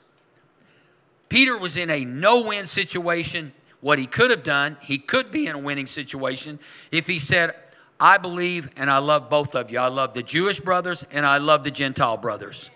Peter 1.28 1.58
was 1.58 1.76
in 1.76 1.90
a 1.90 2.04
no 2.04 2.42
win 2.42 2.66
situation. 2.66 3.52
What 3.80 3.98
he 3.98 4.06
could 4.06 4.30
have 4.30 4.42
done, 4.42 4.76
he 4.80 4.98
could 4.98 5.30
be 5.30 5.46
in 5.46 5.54
a 5.54 5.58
winning 5.58 5.86
situation 5.86 6.58
if 6.90 7.06
he 7.06 7.18
said, 7.18 7.54
I 7.98 8.18
believe 8.18 8.70
and 8.76 8.90
I 8.90 8.98
love 8.98 9.30
both 9.30 9.54
of 9.54 9.70
you. 9.70 9.78
I 9.78 9.88
love 9.88 10.14
the 10.14 10.22
Jewish 10.22 10.60
brothers 10.60 11.04
and 11.10 11.24
I 11.24 11.38
love 11.38 11.64
the 11.64 11.70
Gentile 11.70 12.16
brothers. 12.16 12.70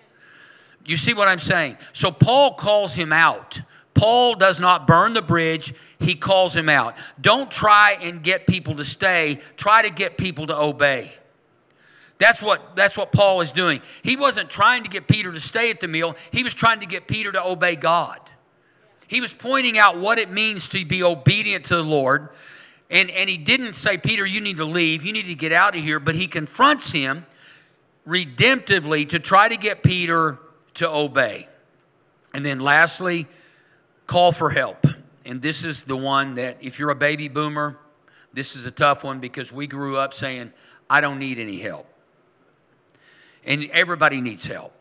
You 0.86 0.96
see 0.96 1.14
what 1.14 1.28
I'm 1.28 1.38
saying? 1.38 1.76
So 1.92 2.10
Paul 2.10 2.54
calls 2.54 2.94
him 2.94 3.12
out. 3.12 3.60
Paul 3.94 4.34
does 4.34 4.60
not 4.60 4.86
burn 4.86 5.12
the 5.12 5.22
bridge, 5.22 5.74
he 6.00 6.14
calls 6.14 6.54
him 6.54 6.68
out. 6.68 6.96
Don't 7.20 7.50
try 7.50 7.98
and 8.00 8.22
get 8.22 8.46
people 8.46 8.76
to 8.76 8.84
stay, 8.84 9.40
try 9.56 9.82
to 9.82 9.90
get 9.90 10.16
people 10.16 10.46
to 10.48 10.58
obey. 10.58 11.12
That's 12.18 12.42
what, 12.42 12.76
that's 12.76 12.98
what 12.98 13.12
Paul 13.12 13.40
is 13.40 13.52
doing. 13.52 13.80
He 14.02 14.16
wasn't 14.16 14.50
trying 14.50 14.82
to 14.82 14.90
get 14.90 15.08
Peter 15.08 15.32
to 15.32 15.40
stay 15.40 15.70
at 15.70 15.80
the 15.80 15.88
meal, 15.88 16.16
he 16.30 16.42
was 16.42 16.54
trying 16.54 16.80
to 16.80 16.86
get 16.86 17.06
Peter 17.06 17.32
to 17.32 17.44
obey 17.44 17.76
God. 17.76 18.18
He 19.06 19.20
was 19.20 19.34
pointing 19.34 19.76
out 19.76 19.98
what 19.98 20.18
it 20.18 20.30
means 20.30 20.68
to 20.68 20.84
be 20.84 21.02
obedient 21.02 21.64
to 21.66 21.76
the 21.76 21.82
Lord 21.82 22.28
and, 22.90 23.08
and 23.10 23.30
he 23.30 23.38
didn't 23.38 23.74
say, 23.74 23.96
Peter, 23.96 24.26
you 24.26 24.40
need 24.40 24.56
to 24.56 24.64
leave, 24.64 25.04
you 25.04 25.12
need 25.12 25.26
to 25.26 25.34
get 25.34 25.52
out 25.52 25.76
of 25.76 25.82
here, 25.82 26.00
but 26.00 26.16
he 26.16 26.26
confronts 26.26 26.90
him 26.90 27.24
redemptively 28.06 29.08
to 29.10 29.20
try 29.20 29.48
to 29.48 29.56
get 29.56 29.82
Peter 29.84 30.38
to 30.74 30.88
obey. 30.90 31.48
And 32.34 32.44
then 32.44 32.58
lastly, 32.58 33.28
call 34.08 34.32
for 34.32 34.50
help. 34.50 34.86
And 35.24 35.42
this 35.42 35.64
is 35.64 35.84
the 35.84 35.96
one 35.96 36.34
that, 36.34 36.58
if 36.60 36.78
you're 36.78 36.90
a 36.90 36.94
baby 36.94 37.28
boomer, 37.28 37.78
this 38.32 38.56
is 38.56 38.66
a 38.66 38.70
tough 38.70 39.04
one 39.04 39.20
because 39.20 39.52
we 39.52 39.66
grew 39.66 39.96
up 39.96 40.14
saying, 40.14 40.52
I 40.88 41.00
don't 41.00 41.18
need 41.18 41.38
any 41.38 41.58
help. 41.58 41.86
And 43.44 43.66
everybody 43.72 44.20
needs 44.20 44.46
help. 44.46 44.72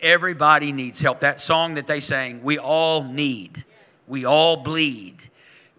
Everybody 0.00 0.72
needs 0.72 1.00
help. 1.00 1.20
That 1.20 1.40
song 1.40 1.74
that 1.74 1.86
they 1.86 2.00
sang, 2.00 2.42
we 2.42 2.58
all 2.58 3.02
need, 3.02 3.64
we 4.06 4.24
all 4.24 4.56
bleed 4.56 5.30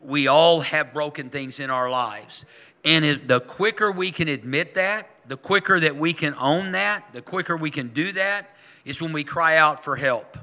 we 0.08 0.28
all 0.28 0.62
have 0.62 0.94
broken 0.94 1.30
things 1.30 1.60
in 1.60 1.70
our 1.70 1.90
lives. 1.90 2.46
And 2.86 3.28
the 3.28 3.42
quicker 3.42 3.92
we 3.92 4.12
can 4.12 4.30
admit 4.30 4.76
that, 4.76 5.10
the 5.28 5.38
quicker 5.38 5.80
that 5.80 5.98
we 5.98 6.14
can 6.14 6.34
own 6.36 6.72
that, 6.72 7.10
the 7.12 7.22
quicker 7.22 7.58
we 7.58 7.72
can 7.72 7.90
do 7.90 8.14
that, 8.14 8.56
is 8.86 9.02
when 9.02 9.12
we 9.12 9.26
cry 9.26 9.58
out 9.58 9.84
for 9.84 9.98
help 9.98 10.38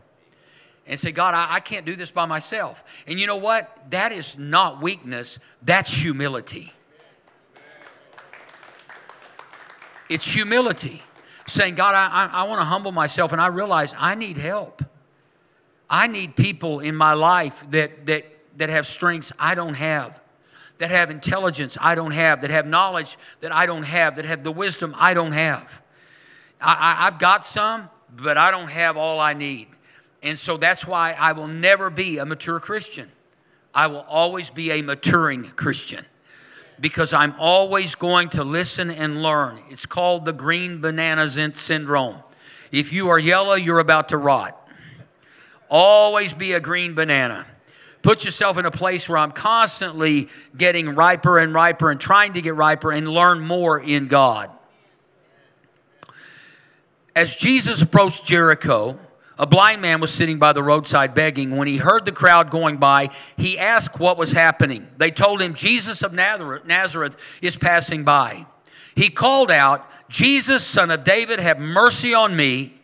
and 0.87 0.99
say, 0.99 1.12
God, 1.12 1.35
I, 1.35 1.55
I 1.55 1.61
can't 1.61 1.87
do 1.87 1.97
this 1.97 2.11
by 2.11 2.27
myself. 2.27 2.85
And 3.07 3.18
you 3.18 3.27
know 3.27 3.37
what? 3.37 3.90
That 3.90 4.12
is 4.12 4.38
not 4.38 4.83
weakness, 4.83 5.38
that's 5.62 5.92
humility. 5.92 6.73
It's 10.09 10.31
humility. 10.31 11.03
Saying, 11.47 11.75
God, 11.75 11.94
I, 11.94 12.25
I, 12.25 12.27
I 12.27 12.42
want 12.44 12.61
to 12.61 12.64
humble 12.64 12.92
myself 12.92 13.33
and 13.33 13.40
I 13.40 13.49
realize 13.49 13.94
I 13.99 14.14
need 14.14 14.37
help. 14.37 14.83
I 15.90 16.07
need 16.07 16.37
people 16.37 16.81
in 16.81 16.97
my 16.97 17.12
life 17.12 17.62
that, 17.70 18.07
that 18.07 18.25
that 18.57 18.70
have 18.70 18.87
strengths 18.87 19.33
I 19.38 19.55
don't 19.55 19.75
have, 19.75 20.20
that 20.79 20.90
have 20.90 21.11
intelligence 21.11 21.77
I 21.81 21.94
don't 21.94 22.12
have, 22.12 22.40
that 22.42 22.51
have 22.51 22.66
knowledge 22.66 23.16
that 23.40 23.53
I 23.53 23.66
don't 23.66 23.83
have, 23.83 24.16
that 24.16 24.25
have 24.25 24.44
the 24.44 24.53
wisdom 24.53 24.94
I 24.97 25.14
don't 25.14 25.33
have. 25.33 25.83
I, 26.61 26.73
I, 26.73 27.07
I've 27.07 27.18
got 27.18 27.44
some, 27.44 27.88
but 28.14 28.37
I 28.37 28.51
don't 28.51 28.70
have 28.70 28.97
all 28.97 29.20
I 29.20 29.33
need. 29.35 29.68
And 30.25 30.39
so 30.39 30.57
that's 30.57 30.87
why 30.87 31.13
I 31.13 31.33
will 31.33 31.47
never 31.47 31.91
be 31.91 32.17
a 32.17 32.25
mature 32.25 32.59
Christian. 32.59 33.13
I 33.75 33.89
will 33.89 34.07
always 34.09 34.49
be 34.49 34.71
a 34.73 34.81
maturing 34.81 35.45
Christian 35.55 36.07
because 36.81 37.13
I'm 37.13 37.35
always 37.39 37.95
going 37.95 38.31
to 38.31 38.43
listen 38.43 38.91
and 38.91 39.23
learn. 39.23 39.63
It's 39.69 39.85
called 39.85 40.25
the 40.25 40.33
green 40.33 40.81
banana 40.81 41.29
syndrome. 41.29 42.17
If 42.73 42.91
you 42.91 43.11
are 43.11 43.19
yellow, 43.19 43.55
you're 43.55 43.81
about 43.81 44.09
to 44.09 44.17
rot. 44.17 44.59
Always 45.69 46.33
be 46.33 46.53
a 46.53 46.61
green 46.61 46.95
banana. 46.95 47.47
Put 48.01 48.25
yourself 48.25 48.57
in 48.57 48.65
a 48.65 48.71
place 48.71 49.09
where 49.09 49.19
I'm 49.19 49.33
constantly 49.33 50.29
getting 50.57 50.95
riper 50.95 51.39
and 51.39 51.53
riper 51.53 51.91
and 51.91 52.01
trying 52.01 52.33
to 52.35 52.41
get 52.41 52.55
riper 52.55 52.93
and 52.93 53.09
learn 53.09 53.40
more 53.40 53.79
in 53.79 54.09
God. 54.09 54.51
As 57.15 57.37
Jesus 57.37 57.83
approached 57.83 58.25
Jericho, 58.25 58.98
a 59.39 59.47
blind 59.47 59.83
man 59.83 60.01
was 60.01 60.13
sitting 60.13 60.39
by 60.39 60.53
the 60.53 60.63
roadside 60.63 61.15
begging. 61.15 61.57
When 61.57 61.67
he 61.67 61.79
heard 61.79 62.05
the 62.05 62.13
crowd 62.13 62.51
going 62.51 62.77
by, 62.77 63.11
he 63.37 63.59
asked 63.59 63.99
what 63.99 64.17
was 64.17 64.33
happening. 64.33 64.89
They 64.97 65.11
told 65.11 65.43
him, 65.43 65.55
Jesus 65.55 66.03
of 66.03 66.13
Nazareth 66.13 67.17
is 67.43 67.57
passing 67.57 68.05
by. 68.05 68.47
He 68.95 69.09
called 69.11 69.51
out, 69.51 69.91
Jesus, 70.09 70.65
son 70.65 70.91
of 70.91 71.03
David, 71.03 71.41
have 71.41 71.59
mercy 71.59 72.15
on 72.15 72.37
me. 72.37 72.75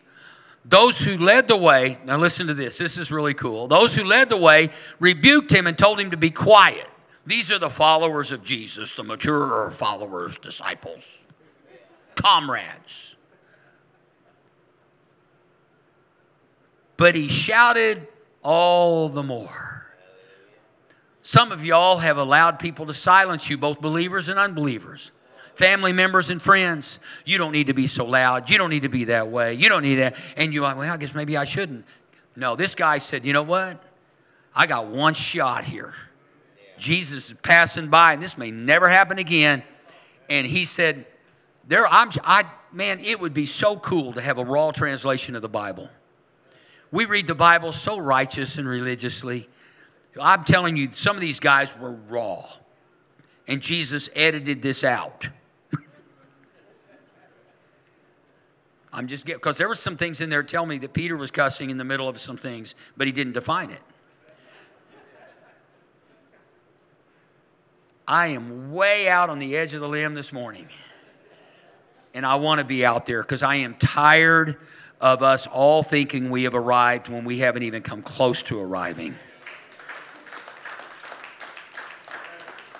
Those 0.65 0.99
who 0.99 1.17
led 1.17 1.47
the 1.47 1.57
way, 1.57 1.97
now 2.05 2.17
listen 2.17 2.47
to 2.47 2.53
this, 2.53 2.77
this 2.77 2.97
is 2.97 3.11
really 3.11 3.33
cool. 3.33 3.67
Those 3.67 3.95
who 3.95 4.03
led 4.03 4.29
the 4.29 4.37
way 4.37 4.69
rebuked 4.99 5.51
him 5.51 5.67
and 5.67 5.77
told 5.77 5.99
him 5.99 6.11
to 6.11 6.17
be 6.17 6.29
quiet. 6.29 6.87
These 7.25 7.51
are 7.51 7.59
the 7.59 7.69
followers 7.69 8.31
of 8.31 8.43
Jesus, 8.43 8.93
the 8.93 9.03
mature 9.03 9.71
followers, 9.77 10.37
disciples, 10.37 11.03
comrades. 12.15 13.15
But 17.01 17.15
he 17.15 17.29
shouted 17.29 18.07
all 18.43 19.09
the 19.09 19.23
more 19.23 19.87
Some 21.23 21.51
of 21.51 21.65
y'all 21.65 21.97
have 21.97 22.17
allowed 22.17 22.59
people 22.59 22.85
to 22.85 22.93
silence 22.93 23.49
you, 23.49 23.57
both 23.57 23.81
believers 23.81 24.29
and 24.29 24.37
unbelievers 24.37 25.11
family 25.55 25.93
members 25.93 26.29
and 26.29 26.39
friends. 26.39 26.99
You 27.25 27.39
don't 27.39 27.53
need 27.53 27.67
to 27.67 27.73
be 27.73 27.87
so 27.87 28.05
loud. 28.05 28.51
You 28.51 28.59
don't 28.59 28.69
need 28.69 28.83
to 28.83 28.89
be 28.89 29.05
that 29.05 29.29
way. 29.29 29.55
You 29.55 29.67
don't 29.67 29.81
need 29.81 29.95
that. 29.95 30.15
And 30.37 30.53
you're 30.53 30.61
like, 30.61 30.77
well, 30.77 30.93
I 30.93 30.97
guess 30.97 31.15
maybe 31.15 31.35
I 31.35 31.43
shouldn't. 31.43 31.85
No, 32.35 32.55
this 32.55 32.75
guy 32.75 32.99
said, 32.99 33.25
you 33.25 33.33
know 33.33 33.43
what? 33.43 33.83
I 34.55 34.67
got 34.67 34.85
one 34.87 35.15
shot 35.15 35.65
here. 35.65 35.95
Jesus 36.77 37.31
is 37.31 37.35
passing 37.41 37.89
by, 37.89 38.13
and 38.13 38.21
this 38.21 38.37
may 38.37 38.51
never 38.51 38.87
happen 38.87 39.17
again. 39.17 39.63
And 40.29 40.45
he 40.45 40.65
said, 40.65 41.07
there, 41.67 41.87
I'm, 41.87 42.11
I, 42.23 42.45
man, 42.71 42.99
it 42.99 43.19
would 43.19 43.33
be 43.33 43.47
so 43.47 43.75
cool 43.75 44.13
to 44.13 44.21
have 44.21 44.37
a 44.37 44.45
raw 44.45 44.71
translation 44.71 45.35
of 45.35 45.41
the 45.41 45.49
Bible. 45.49 45.89
We 46.91 47.05
read 47.05 47.25
the 47.25 47.35
Bible 47.35 47.71
so 47.71 47.97
righteous 47.97 48.57
and 48.57 48.67
religiously. 48.67 49.47
I'm 50.19 50.43
telling 50.43 50.75
you, 50.75 50.89
some 50.91 51.15
of 51.15 51.21
these 51.21 51.39
guys 51.39 51.73
were 51.77 51.93
raw. 51.93 52.45
And 53.47 53.61
Jesus 53.61 54.09
edited 54.13 54.61
this 54.61 54.83
out. 54.83 55.29
I'm 58.93 59.07
just 59.07 59.25
getting, 59.25 59.39
because 59.39 59.57
there 59.57 59.69
were 59.69 59.75
some 59.75 59.95
things 59.95 60.19
in 60.19 60.29
there 60.29 60.43
tell 60.43 60.65
me 60.65 60.77
that 60.79 60.91
Peter 60.93 61.15
was 61.15 61.31
cussing 61.31 61.69
in 61.69 61.77
the 61.77 61.85
middle 61.85 62.09
of 62.09 62.19
some 62.19 62.35
things, 62.37 62.75
but 62.97 63.07
he 63.07 63.13
didn't 63.13 63.33
define 63.33 63.69
it. 63.71 63.81
I 68.07 68.27
am 68.27 68.73
way 68.73 69.07
out 69.07 69.29
on 69.29 69.39
the 69.39 69.55
edge 69.55 69.73
of 69.73 69.79
the 69.79 69.87
limb 69.87 70.13
this 70.13 70.33
morning. 70.33 70.67
And 72.13 72.25
I 72.25 72.35
want 72.35 72.59
to 72.59 72.65
be 72.65 72.85
out 72.85 73.05
there 73.05 73.21
because 73.21 73.41
I 73.41 73.55
am 73.55 73.75
tired 73.75 74.57
of 75.01 75.23
us 75.23 75.47
all 75.47 75.81
thinking 75.81 76.29
we 76.29 76.43
have 76.43 76.53
arrived 76.53 77.09
when 77.09 77.25
we 77.25 77.39
haven't 77.39 77.63
even 77.63 77.81
come 77.81 78.03
close 78.03 78.43
to 78.43 78.59
arriving. 78.59 79.15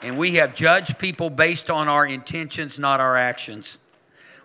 And 0.04 0.18
we 0.18 0.36
have 0.36 0.56
judged 0.56 1.00
people 1.00 1.30
based 1.30 1.70
on 1.70 1.88
our 1.88 2.06
intentions, 2.06 2.80
not 2.80 3.00
our 3.00 3.18
actions. 3.18 3.80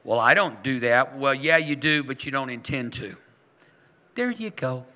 Well, 0.04 0.18
I 0.18 0.34
don't 0.34 0.62
do 0.62 0.80
that. 0.80 1.18
Well, 1.18 1.34
yeah, 1.34 1.58
you 1.58 1.76
do, 1.76 2.02
but 2.02 2.24
you 2.24 2.32
don't 2.32 2.50
intend 2.50 2.94
to. 2.94 3.16
There 4.14 4.30
you 4.30 4.50
go. 4.50 4.86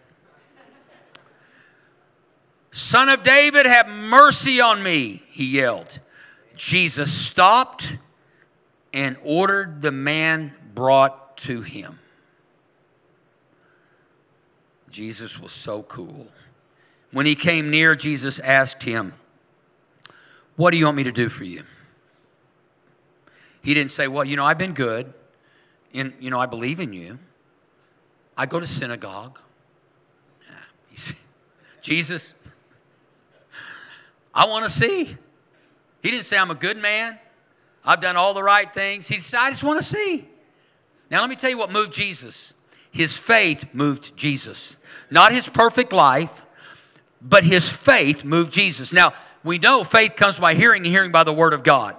Son 2.71 3.09
of 3.09 3.23
David, 3.23 3.67
have 3.67 3.89
mercy 3.89 4.61
on 4.61 4.83
me, 4.83 5.23
he 5.29 5.45
yelled. 5.45 5.99
Jesus 6.55 7.13
stopped 7.13 7.99
and 8.93 9.17
ordered 9.25 9.83
the 9.83 9.93
man 9.93 10.55
brought 10.75 11.37
to 11.39 11.63
him. 11.63 11.99
Jesus 14.91 15.41
was 15.41 15.53
so 15.53 15.83
cool. 15.85 16.27
When 17.13 17.27
he 17.27 17.35
came 17.35 17.71
near, 17.71 17.95
Jesus 17.95 18.39
asked 18.41 18.83
him, 18.83 19.15
What 20.57 20.71
do 20.71 20.77
you 20.77 20.85
want 20.85 20.97
me 20.97 21.05
to 21.05 21.13
do 21.13 21.29
for 21.29 21.45
you? 21.45 21.65
He 23.63 23.75
didn't 23.75 23.91
say, 23.91 24.09
Well, 24.09 24.25
you 24.25 24.37
know, 24.37 24.45
I've 24.45 24.59
been 24.59 24.75
good, 24.75 25.13
and, 25.93 26.13
you 26.21 26.31
know, 26.31 26.39
I 26.39 26.47
believe 26.47 26.81
in 26.81 26.93
you. 26.93 27.19
I 28.37 28.47
go 28.47 28.61
to 28.61 28.67
synagogue. 28.67 29.39
Said, 30.95 31.17
Jesus, 31.81 32.35
I 34.35 34.47
want 34.47 34.65
to 34.65 34.71
see. 34.71 35.17
He 36.03 36.11
didn't 36.11 36.25
say, 36.25 36.39
I'm 36.39 36.51
a 36.51 36.55
good 36.55 36.77
man. 36.77 37.19
I've 37.85 38.01
done 38.01 38.17
all 38.17 38.35
the 38.35 38.43
right 38.43 38.73
things. 38.73 39.09
He 39.09 39.19
said, 39.19 39.41
I 39.41 39.51
just 39.51 39.65
want 39.65 39.81
to 39.81 39.87
see. 39.87 40.27
Now, 41.11 41.21
let 41.21 41.31
me 41.31 41.37
tell 41.37 41.51
you 41.51 41.59
what 41.59 41.73
moved 41.73 41.93
Jesus. 41.93 42.55
His 42.91 43.17
faith 43.19 43.67
moved 43.73 44.17
Jesus. 44.17 44.77
Not 45.11 45.33
his 45.33 45.49
perfect 45.49 45.93
life, 45.93 46.45
but 47.23 47.45
his 47.45 47.71
faith 47.71 48.25
moved 48.25 48.53
Jesus. 48.53 48.93
Now, 48.93 49.13
we 49.45 49.59
know 49.59 49.85
faith 49.85 50.17
comes 50.17 50.39
by 50.39 50.55
hearing 50.55 50.85
and 50.85 50.93
hearing 50.93 51.13
by 51.13 51.25
the 51.25 51.33
word 51.33 51.53
of 51.53 51.63
God. 51.63 51.97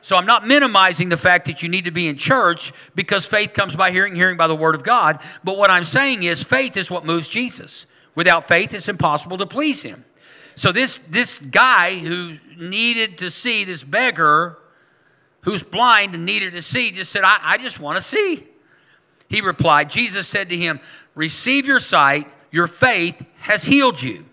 So 0.00 0.16
I'm 0.16 0.26
not 0.26 0.46
minimizing 0.46 1.08
the 1.08 1.16
fact 1.16 1.46
that 1.46 1.62
you 1.62 1.68
need 1.68 1.84
to 1.84 1.90
be 1.90 2.08
in 2.08 2.16
church 2.16 2.72
because 2.94 3.26
faith 3.26 3.54
comes 3.54 3.76
by 3.76 3.90
hearing, 3.90 4.14
hearing 4.14 4.36
by 4.36 4.46
the 4.46 4.56
word 4.56 4.74
of 4.74 4.82
God. 4.82 5.20
But 5.44 5.56
what 5.56 5.70
I'm 5.70 5.84
saying 5.84 6.22
is 6.24 6.42
faith 6.42 6.76
is 6.76 6.90
what 6.90 7.04
moves 7.04 7.28
Jesus. 7.28 7.86
Without 8.14 8.46
faith, 8.46 8.74
it's 8.74 8.88
impossible 8.88 9.38
to 9.38 9.46
please 9.46 9.82
him. 9.82 10.04
So 10.54 10.70
this 10.70 10.98
this 11.08 11.38
guy 11.38 11.98
who 11.98 12.36
needed 12.58 13.18
to 13.18 13.30
see, 13.30 13.64
this 13.64 13.82
beggar 13.82 14.58
who's 15.42 15.62
blind 15.62 16.14
and 16.14 16.26
needed 16.26 16.52
to 16.52 16.62
see, 16.62 16.90
just 16.90 17.10
said, 17.10 17.24
I, 17.24 17.38
I 17.42 17.58
just 17.58 17.80
want 17.80 17.98
to 17.98 18.04
see. 18.04 18.46
He 19.32 19.40
replied, 19.40 19.88
Jesus 19.88 20.28
said 20.28 20.50
to 20.50 20.56
him, 20.56 20.78
Receive 21.14 21.64
your 21.64 21.80
sight, 21.80 22.28
your 22.50 22.66
faith 22.66 23.24
has 23.38 23.64
healed 23.64 24.00
you. 24.02 24.26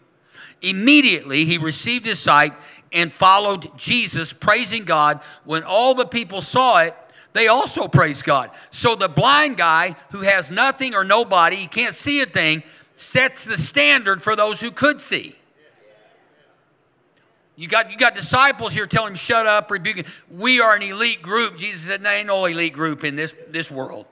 Immediately 0.62 1.46
he 1.46 1.58
received 1.58 2.04
his 2.04 2.20
sight 2.20 2.54
and 2.92 3.12
followed 3.12 3.78
Jesus, 3.78 4.34
praising 4.34 4.84
God. 4.84 5.22
When 5.46 5.64
all 5.64 5.96
the 5.96 6.06
people 6.06 6.42
saw 6.42 6.82
it, 6.82 6.94
they 7.32 7.48
also 7.48 7.88
praised 7.88 8.26
God. 8.26 8.52
So 8.72 8.94
the 8.96 9.08
blind 9.08 9.56
guy 9.56 9.96
who 10.12 10.22
has 10.22 10.52
nothing 10.52 10.94
or 10.94 11.06
nobody, 11.06 11.56
he 11.56 11.68
can't 11.68 11.94
see 11.94 12.20
a 12.20 12.26
thing, 12.26 12.62
sets 12.98 13.46
the 13.46 13.58
standard 13.58 14.22
for 14.22 14.36
those 14.36 14.60
who 14.60 14.70
could 14.70 15.00
see. 15.00 15.38
You 17.56 17.70
got, 17.70 17.90
you 17.90 17.98
got 17.98 18.16
disciples 18.16 18.74
here 18.74 18.86
telling 18.86 19.12
him, 19.12 19.16
shut 19.16 19.48
up, 19.48 19.72
rebuking. 19.72 20.06
We 20.30 20.60
are 20.60 20.76
an 20.76 20.84
elite 20.84 21.22
group. 21.22 21.58
Jesus 21.58 21.84
said, 21.84 22.02
no, 22.02 22.10
ain't 22.10 22.28
no 22.28 22.44
elite 22.44 22.74
group 22.74 23.06
in 23.06 23.16
this, 23.16 23.34
this 23.50 23.72
world. 23.72 24.06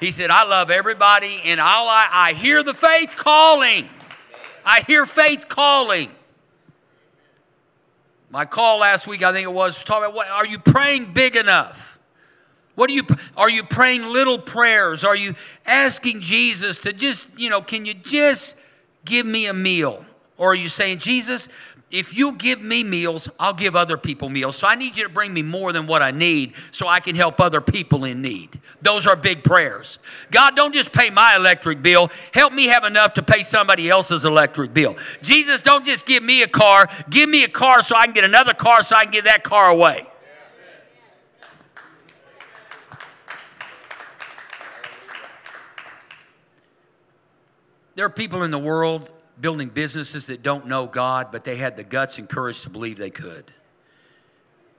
He 0.00 0.10
said, 0.10 0.30
I 0.30 0.44
love 0.44 0.70
everybody, 0.70 1.40
and 1.44 1.60
all 1.60 1.88
I, 1.88 2.08
I 2.10 2.32
hear 2.32 2.62
the 2.62 2.74
faith 2.74 3.14
calling. 3.16 3.88
I 4.64 4.82
hear 4.86 5.06
faith 5.06 5.46
calling. 5.48 6.10
My 8.30 8.44
call 8.44 8.78
last 8.78 9.06
week, 9.06 9.22
I 9.22 9.32
think 9.32 9.44
it 9.44 9.52
was, 9.52 9.82
talking 9.82 10.04
about 10.04 10.14
what, 10.14 10.28
are 10.28 10.46
you 10.46 10.58
praying 10.58 11.12
big 11.14 11.34
enough? 11.34 11.98
What 12.74 12.90
are 12.90 12.92
you 12.92 13.02
are 13.36 13.50
you 13.50 13.64
praying 13.64 14.04
little 14.04 14.38
prayers? 14.38 15.02
Are 15.02 15.16
you 15.16 15.34
asking 15.66 16.20
Jesus 16.20 16.78
to 16.80 16.92
just, 16.92 17.28
you 17.36 17.50
know, 17.50 17.60
can 17.60 17.84
you 17.84 17.94
just 17.94 18.56
give 19.04 19.26
me 19.26 19.46
a 19.46 19.52
meal? 19.52 20.04
Or 20.36 20.52
are 20.52 20.54
you 20.54 20.68
saying, 20.68 20.98
Jesus, 21.00 21.48
if 21.90 22.14
you 22.14 22.32
give 22.32 22.60
me 22.60 22.84
meals, 22.84 23.30
I'll 23.40 23.54
give 23.54 23.74
other 23.74 23.96
people 23.96 24.28
meals. 24.28 24.56
So 24.56 24.66
I 24.66 24.74
need 24.74 24.98
you 24.98 25.04
to 25.04 25.08
bring 25.08 25.32
me 25.32 25.40
more 25.40 25.72
than 25.72 25.86
what 25.86 26.02
I 26.02 26.10
need 26.10 26.52
so 26.70 26.86
I 26.86 27.00
can 27.00 27.16
help 27.16 27.40
other 27.40 27.62
people 27.62 28.04
in 28.04 28.20
need. 28.20 28.60
Those 28.82 29.06
are 29.06 29.16
big 29.16 29.42
prayers. 29.42 29.98
God, 30.30 30.54
don't 30.54 30.74
just 30.74 30.92
pay 30.92 31.08
my 31.08 31.34
electric 31.34 31.82
bill. 31.82 32.10
Help 32.34 32.52
me 32.52 32.66
have 32.66 32.84
enough 32.84 33.14
to 33.14 33.22
pay 33.22 33.42
somebody 33.42 33.88
else's 33.88 34.26
electric 34.26 34.74
bill. 34.74 34.96
Jesus, 35.22 35.62
don't 35.62 35.84
just 35.84 36.04
give 36.04 36.22
me 36.22 36.42
a 36.42 36.48
car. 36.48 36.88
Give 37.08 37.28
me 37.28 37.44
a 37.44 37.48
car 37.48 37.80
so 37.80 37.96
I 37.96 38.04
can 38.04 38.14
get 38.14 38.24
another 38.24 38.52
car 38.52 38.82
so 38.82 38.94
I 38.94 39.04
can 39.04 39.12
give 39.12 39.24
that 39.24 39.42
car 39.42 39.70
away. 39.70 40.06
There 47.94 48.04
are 48.04 48.10
people 48.10 48.42
in 48.42 48.50
the 48.50 48.58
world 48.58 49.10
building 49.40 49.68
businesses 49.68 50.26
that 50.26 50.42
don't 50.42 50.66
know 50.66 50.86
God, 50.86 51.32
but 51.32 51.44
they 51.44 51.56
had 51.56 51.76
the 51.76 51.84
guts 51.84 52.18
and 52.18 52.28
courage 52.28 52.62
to 52.62 52.70
believe 52.70 52.98
they 52.98 53.10
could. 53.10 53.52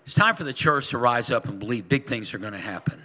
It's 0.06 0.16
time 0.16 0.36
for 0.36 0.44
the 0.44 0.54
church 0.54 0.90
to 0.90 0.98
rise 0.98 1.32
up 1.32 1.46
and 1.46 1.60
believe 1.60 1.88
big 1.88 2.08
things 2.08 2.34
are 2.34 2.40
going 2.40 2.54
to 2.54 2.60
happen. 2.60 3.02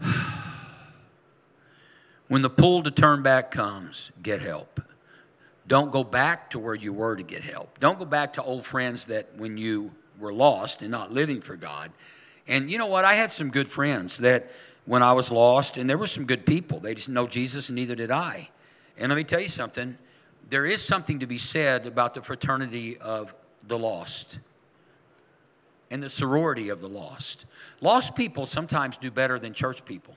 when 2.28 2.42
the 2.42 2.50
pull 2.50 2.82
to 2.82 2.90
turn 2.90 3.22
back 3.22 3.50
comes, 3.50 4.10
get 4.22 4.40
help. 4.40 4.80
Don't 5.68 5.90
go 5.90 6.04
back 6.04 6.50
to 6.50 6.58
where 6.58 6.74
you 6.74 6.92
were 6.92 7.16
to 7.16 7.22
get 7.22 7.42
help. 7.42 7.78
Don't 7.80 7.98
go 7.98 8.04
back 8.04 8.32
to 8.34 8.42
old 8.42 8.64
friends 8.64 9.06
that 9.06 9.34
when 9.36 9.56
you 9.56 9.90
were 10.18 10.32
lost 10.32 10.80
and 10.80 10.90
not 10.90 11.12
living 11.12 11.40
for 11.40 11.56
God. 11.56 11.90
And 12.48 12.70
you 12.70 12.78
know 12.78 12.86
what? 12.86 13.04
I 13.04 13.14
had 13.14 13.32
some 13.32 13.50
good 13.50 13.68
friends 13.68 14.18
that 14.18 14.50
when 14.86 15.02
I 15.02 15.12
was 15.12 15.30
lost, 15.30 15.76
and 15.76 15.90
there 15.90 15.98
were 15.98 16.06
some 16.06 16.24
good 16.24 16.46
people. 16.46 16.80
They 16.80 16.94
didn't 16.94 17.12
know 17.12 17.26
Jesus, 17.26 17.68
and 17.68 17.76
neither 17.76 17.94
did 17.94 18.10
I. 18.10 18.48
And 18.96 19.10
let 19.10 19.16
me 19.16 19.24
tell 19.24 19.40
you 19.40 19.48
something 19.48 19.98
there 20.48 20.64
is 20.64 20.80
something 20.80 21.18
to 21.18 21.26
be 21.26 21.38
said 21.38 21.86
about 21.86 22.14
the 22.14 22.22
fraternity 22.22 22.96
of 22.98 23.34
the 23.66 23.76
lost 23.76 24.38
and 25.90 26.00
the 26.00 26.08
sorority 26.08 26.68
of 26.68 26.80
the 26.80 26.88
lost. 26.88 27.46
Lost 27.80 28.14
people 28.14 28.46
sometimes 28.46 28.96
do 28.96 29.10
better 29.10 29.40
than 29.40 29.52
church 29.52 29.84
people. 29.84 30.16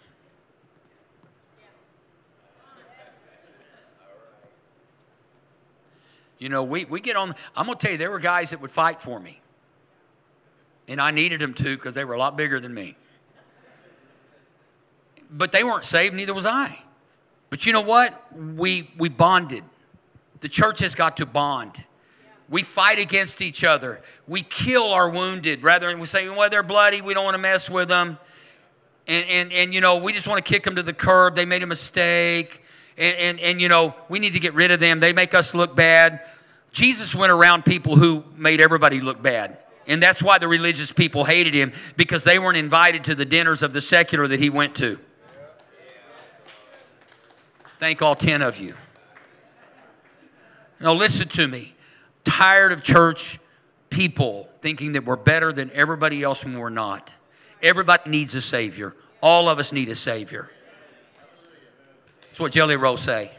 You 6.38 6.50
know, 6.50 6.64
we, 6.64 6.86
we 6.86 7.02
get 7.02 7.16
on, 7.16 7.36
I'm 7.56 7.66
going 7.66 7.78
to 7.78 7.82
tell 7.82 7.92
you, 7.92 7.98
there 7.98 8.12
were 8.12 8.20
guys 8.20 8.52
that 8.52 8.62
would 8.62 8.72
fight 8.72 9.02
for 9.02 9.20
me. 9.20 9.42
And 10.88 11.02
I 11.02 11.12
needed 11.12 11.42
them 11.42 11.54
to 11.56 11.76
because 11.76 11.96
they 11.96 12.06
were 12.06 12.14
a 12.14 12.20
lot 12.20 12.38
bigger 12.38 12.60
than 12.60 12.74
me 12.74 12.96
but 15.30 15.52
they 15.52 15.64
weren't 15.64 15.86
saved, 15.86 16.16
neither 16.16 16.34
was 16.34 16.46
I. 16.46 16.80
But 17.50 17.66
you 17.66 17.74
know 17.74 17.82
what? 17.82 18.36
We, 18.36 18.92
we 18.98 19.10
bonded. 19.10 19.64
The 20.42 20.50
church 20.50 20.80
has 20.80 20.96
got 20.96 21.18
to 21.18 21.26
bond. 21.26 21.84
We 22.48 22.64
fight 22.64 23.00
against 23.00 23.42
each 23.42 23.64
other. 23.64 24.02
We 24.28 24.42
kill 24.42 24.92
our 24.92 25.10
wounded 25.10 25.62
rather 25.62 25.90
than 25.90 26.00
we 26.00 26.08
say, 26.08 26.28
well, 26.30 26.50
they're 26.50 26.64
bloody. 26.64 27.02
We 27.02 27.14
don't 27.14 27.26
want 27.26 27.36
to 27.36 27.40
mess 27.40 27.70
with 27.70 27.90
them. 27.90 28.18
And, 29.08 29.26
and, 29.28 29.52
and 29.52 29.74
you 29.74 29.82
know, 29.82 29.98
we 29.98 30.14
just 30.14 30.28
want 30.28 30.44
to 30.44 30.50
kick 30.50 30.64
them 30.64 30.76
to 30.76 30.84
the 30.84 30.94
curb. 30.94 31.36
They 31.36 31.46
made 31.46 31.64
a 31.64 31.68
mistake. 31.68 32.64
and, 32.98 33.16
and, 33.18 33.40
and, 33.40 33.62
you 33.62 33.70
know, 33.70 33.96
we 34.08 34.20
need 34.20 34.34
to 34.34 34.40
get 34.40 34.54
rid 34.54 34.72
of 34.72 34.80
them. 34.80 35.00
They 35.00 35.14
make 35.14 35.34
us 35.34 35.54
look 35.54 35.76
bad. 35.76 36.22
Jesus 36.72 37.16
went 37.16 37.32
around 37.32 37.66
people 37.66 37.96
who 37.96 38.24
made 38.36 38.62
everybody 38.62 39.00
look 39.00 39.22
bad. 39.22 39.58
And 39.88 40.02
that's 40.02 40.22
why 40.22 40.38
the 40.38 40.48
religious 40.48 40.92
people 40.92 41.26
hated 41.26 41.56
him 41.56 41.74
because 41.98 42.24
they 42.24 42.38
weren't 42.38 42.58
invited 42.58 43.04
to 43.06 43.16
the 43.16 43.26
dinners 43.26 43.64
of 43.64 43.74
the 43.74 43.82
secular 43.82 44.28
that 44.28 44.40
he 44.40 44.50
went 44.50 44.76
to. 44.76 45.00
Thank 47.80 48.02
all 48.02 48.16
10 48.16 48.42
of 48.42 48.60
you. 48.60 48.76
Now, 50.82 50.94
listen 50.94 51.28
to 51.30 51.48
me. 51.48 51.74
Tired 52.26 52.72
of 52.72 52.84
church 52.84 53.40
people 53.90 54.50
thinking 54.62 54.92
that 54.94 55.06
we're 55.06 55.16
better 55.16 55.52
than 55.52 55.72
everybody 55.74 56.22
else 56.22 56.44
when 56.44 56.58
we're 56.60 56.70
not. 56.70 57.14
Everybody 57.62 58.10
needs 58.10 58.36
a 58.36 58.42
Savior. 58.42 58.96
All 59.22 59.50
of 59.50 59.60
us 59.60 59.72
need 59.72 59.90
a 59.90 59.96
Savior. 59.96 60.50
That's 62.22 62.40
what 62.40 62.52
Jelly 62.52 62.76
Roll 62.76 62.98
say. 62.98 63.32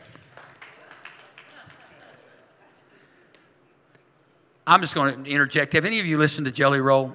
I'm 4.66 4.80
just 4.80 4.94
going 4.94 5.24
to 5.24 5.30
interject. 5.30 5.72
Have 5.74 5.84
any 5.84 6.00
of 6.00 6.06
you 6.06 6.16
listened 6.16 6.46
to 6.46 6.52
Jelly 6.52 6.80
Roll? 6.80 7.12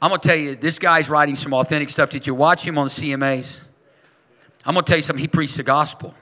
I'm 0.00 0.10
going 0.10 0.20
to 0.20 0.28
tell 0.28 0.36
you, 0.36 0.54
this 0.54 0.78
guy's 0.78 1.08
writing 1.08 1.34
some 1.34 1.52
authentic 1.54 1.88
stuff. 1.90 2.10
Did 2.10 2.26
you 2.26 2.34
watch 2.34 2.66
him 2.66 2.78
on 2.78 2.86
the 2.86 2.90
CMAs? 2.90 3.60
I'm 4.66 4.74
going 4.74 4.84
to 4.84 4.88
tell 4.88 4.98
you 4.98 5.02
something. 5.02 5.20
He 5.20 5.28
preached 5.28 5.56
the 5.56 5.62
gospel. 5.62 6.14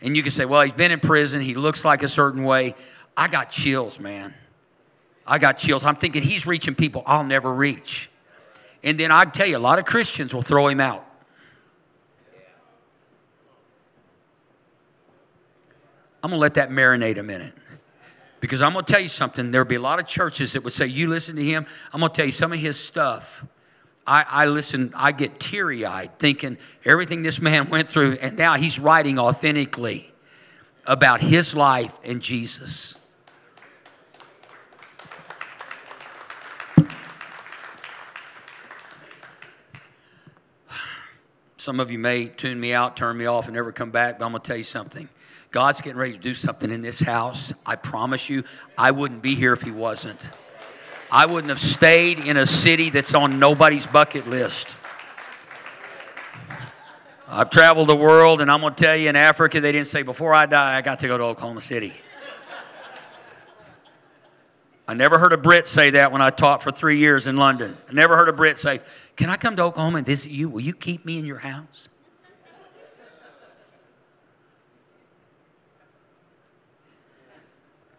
And 0.00 0.16
you 0.16 0.22
can 0.22 0.32
say, 0.32 0.44
well, 0.44 0.62
he's 0.62 0.72
been 0.72 0.90
in 0.90 1.00
prison. 1.00 1.40
He 1.40 1.54
looks 1.54 1.84
like 1.84 2.02
a 2.02 2.08
certain 2.08 2.44
way. 2.44 2.74
I 3.16 3.28
got 3.28 3.50
chills, 3.50 3.98
man. 3.98 4.34
I 5.26 5.38
got 5.38 5.58
chills. 5.58 5.84
I'm 5.84 5.96
thinking 5.96 6.22
he's 6.22 6.46
reaching 6.46 6.74
people 6.74 7.02
I'll 7.06 7.24
never 7.24 7.52
reach. 7.52 8.10
And 8.82 9.00
then 9.00 9.10
I 9.10 9.24
tell 9.24 9.46
you, 9.46 9.56
a 9.56 9.58
lot 9.58 9.78
of 9.78 9.84
Christians 9.84 10.34
will 10.34 10.42
throw 10.42 10.68
him 10.68 10.80
out. 10.80 11.04
I'm 16.22 16.30
going 16.30 16.38
to 16.38 16.42
let 16.42 16.54
that 16.54 16.70
marinate 16.70 17.18
a 17.18 17.22
minute. 17.22 17.54
Because 18.40 18.60
I'm 18.60 18.72
going 18.72 18.84
to 18.84 18.92
tell 18.92 19.00
you 19.00 19.08
something. 19.08 19.50
There'll 19.50 19.66
be 19.66 19.76
a 19.76 19.80
lot 19.80 19.98
of 19.98 20.06
churches 20.06 20.52
that 20.52 20.62
would 20.62 20.72
say, 20.72 20.86
You 20.86 21.08
listen 21.08 21.36
to 21.36 21.44
him. 21.44 21.66
I'm 21.92 22.00
going 22.00 22.12
to 22.12 22.16
tell 22.16 22.26
you 22.26 22.32
some 22.32 22.52
of 22.52 22.58
his 22.58 22.78
stuff. 22.78 23.44
I, 24.06 24.24
I 24.28 24.46
listen, 24.46 24.92
I 24.94 25.10
get 25.12 25.40
teary 25.40 25.84
eyed 25.84 26.18
thinking 26.18 26.58
everything 26.84 27.22
this 27.22 27.40
man 27.40 27.68
went 27.70 27.88
through, 27.88 28.18
and 28.20 28.36
now 28.36 28.54
he's 28.54 28.78
writing 28.78 29.18
authentically 29.18 30.12
about 30.84 31.20
his 31.20 31.56
life 31.56 31.98
and 32.04 32.22
Jesus. 32.22 32.94
Some 41.56 41.80
of 41.80 41.90
you 41.90 41.98
may 41.98 42.26
tune 42.26 42.60
me 42.60 42.72
out, 42.72 42.96
turn 42.96 43.16
me 43.18 43.26
off, 43.26 43.46
and 43.46 43.54
never 43.54 43.72
come 43.72 43.90
back, 43.90 44.20
but 44.20 44.26
I'm 44.26 44.30
going 44.30 44.42
to 44.42 44.46
tell 44.46 44.56
you 44.56 44.62
something. 44.62 45.08
God's 45.50 45.80
getting 45.80 45.98
ready 45.98 46.12
to 46.12 46.18
do 46.18 46.34
something 46.34 46.70
in 46.70 46.82
this 46.82 47.00
house. 47.00 47.52
I 47.64 47.74
promise 47.76 48.28
you, 48.28 48.44
I 48.78 48.92
wouldn't 48.92 49.22
be 49.22 49.34
here 49.34 49.52
if 49.52 49.62
He 49.62 49.70
wasn't. 49.72 50.30
I 51.10 51.26
wouldn't 51.26 51.50
have 51.50 51.60
stayed 51.60 52.18
in 52.18 52.36
a 52.36 52.46
city 52.46 52.90
that's 52.90 53.14
on 53.14 53.38
nobody's 53.38 53.86
bucket 53.86 54.28
list. 54.28 54.76
I've 57.28 57.50
traveled 57.50 57.88
the 57.88 57.96
world, 57.96 58.40
and 58.40 58.50
I'm 58.50 58.60
going 58.60 58.74
to 58.74 58.84
tell 58.84 58.96
you 58.96 59.08
in 59.08 59.16
Africa, 59.16 59.60
they 59.60 59.72
didn't 59.72 59.88
say, 59.88 60.02
Before 60.02 60.34
I 60.34 60.46
die, 60.46 60.76
I 60.76 60.80
got 60.82 61.00
to 61.00 61.08
go 61.08 61.18
to 61.18 61.24
Oklahoma 61.24 61.60
City. 61.60 61.94
I 64.88 64.94
never 64.94 65.18
heard 65.18 65.32
a 65.32 65.36
Brit 65.36 65.66
say 65.66 65.90
that 65.90 66.12
when 66.12 66.22
I 66.22 66.30
taught 66.30 66.62
for 66.62 66.70
three 66.70 66.98
years 66.98 67.26
in 67.26 67.36
London. 67.36 67.76
I 67.88 67.92
never 67.92 68.16
heard 68.16 68.28
a 68.28 68.32
Brit 68.32 68.58
say, 68.58 68.80
Can 69.16 69.28
I 69.28 69.36
come 69.36 69.56
to 69.56 69.62
Oklahoma 69.64 69.98
and 69.98 70.06
visit 70.06 70.30
you? 70.30 70.48
Will 70.48 70.60
you 70.60 70.72
keep 70.72 71.04
me 71.04 71.18
in 71.18 71.26
your 71.26 71.38
house? 71.38 71.88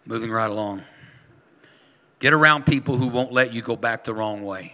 Moving 0.06 0.32
right 0.32 0.50
along. 0.50 0.84
Get 2.20 2.34
around 2.34 2.66
people 2.66 2.98
who 2.98 3.08
won't 3.08 3.32
let 3.32 3.54
you 3.54 3.62
go 3.62 3.76
back 3.76 4.04
the 4.04 4.14
wrong 4.14 4.44
way. 4.44 4.74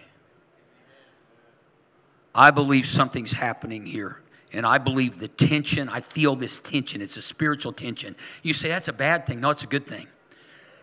I 2.34 2.52
believe 2.52 2.88
something's 2.88 3.34
happening 3.34 3.86
here. 3.86 4.20
And 4.54 4.66
I 4.66 4.78
believe 4.78 5.20
the 5.20 5.28
tension, 5.28 5.90
I 5.90 6.02
feel 6.02 6.36
this 6.36 6.60
tension. 6.60 7.02
It's 7.02 7.18
a 7.18 7.22
spiritual 7.22 7.74
tension. 7.74 8.16
You 8.44 8.54
say 8.54 8.70
that's 8.70 8.88
a 8.88 8.94
bad 8.94 9.26
thing. 9.26 9.40
No, 9.40 9.50
it's 9.50 9.64
a 9.64 9.68
good 9.68 9.88
thing. 9.88 10.08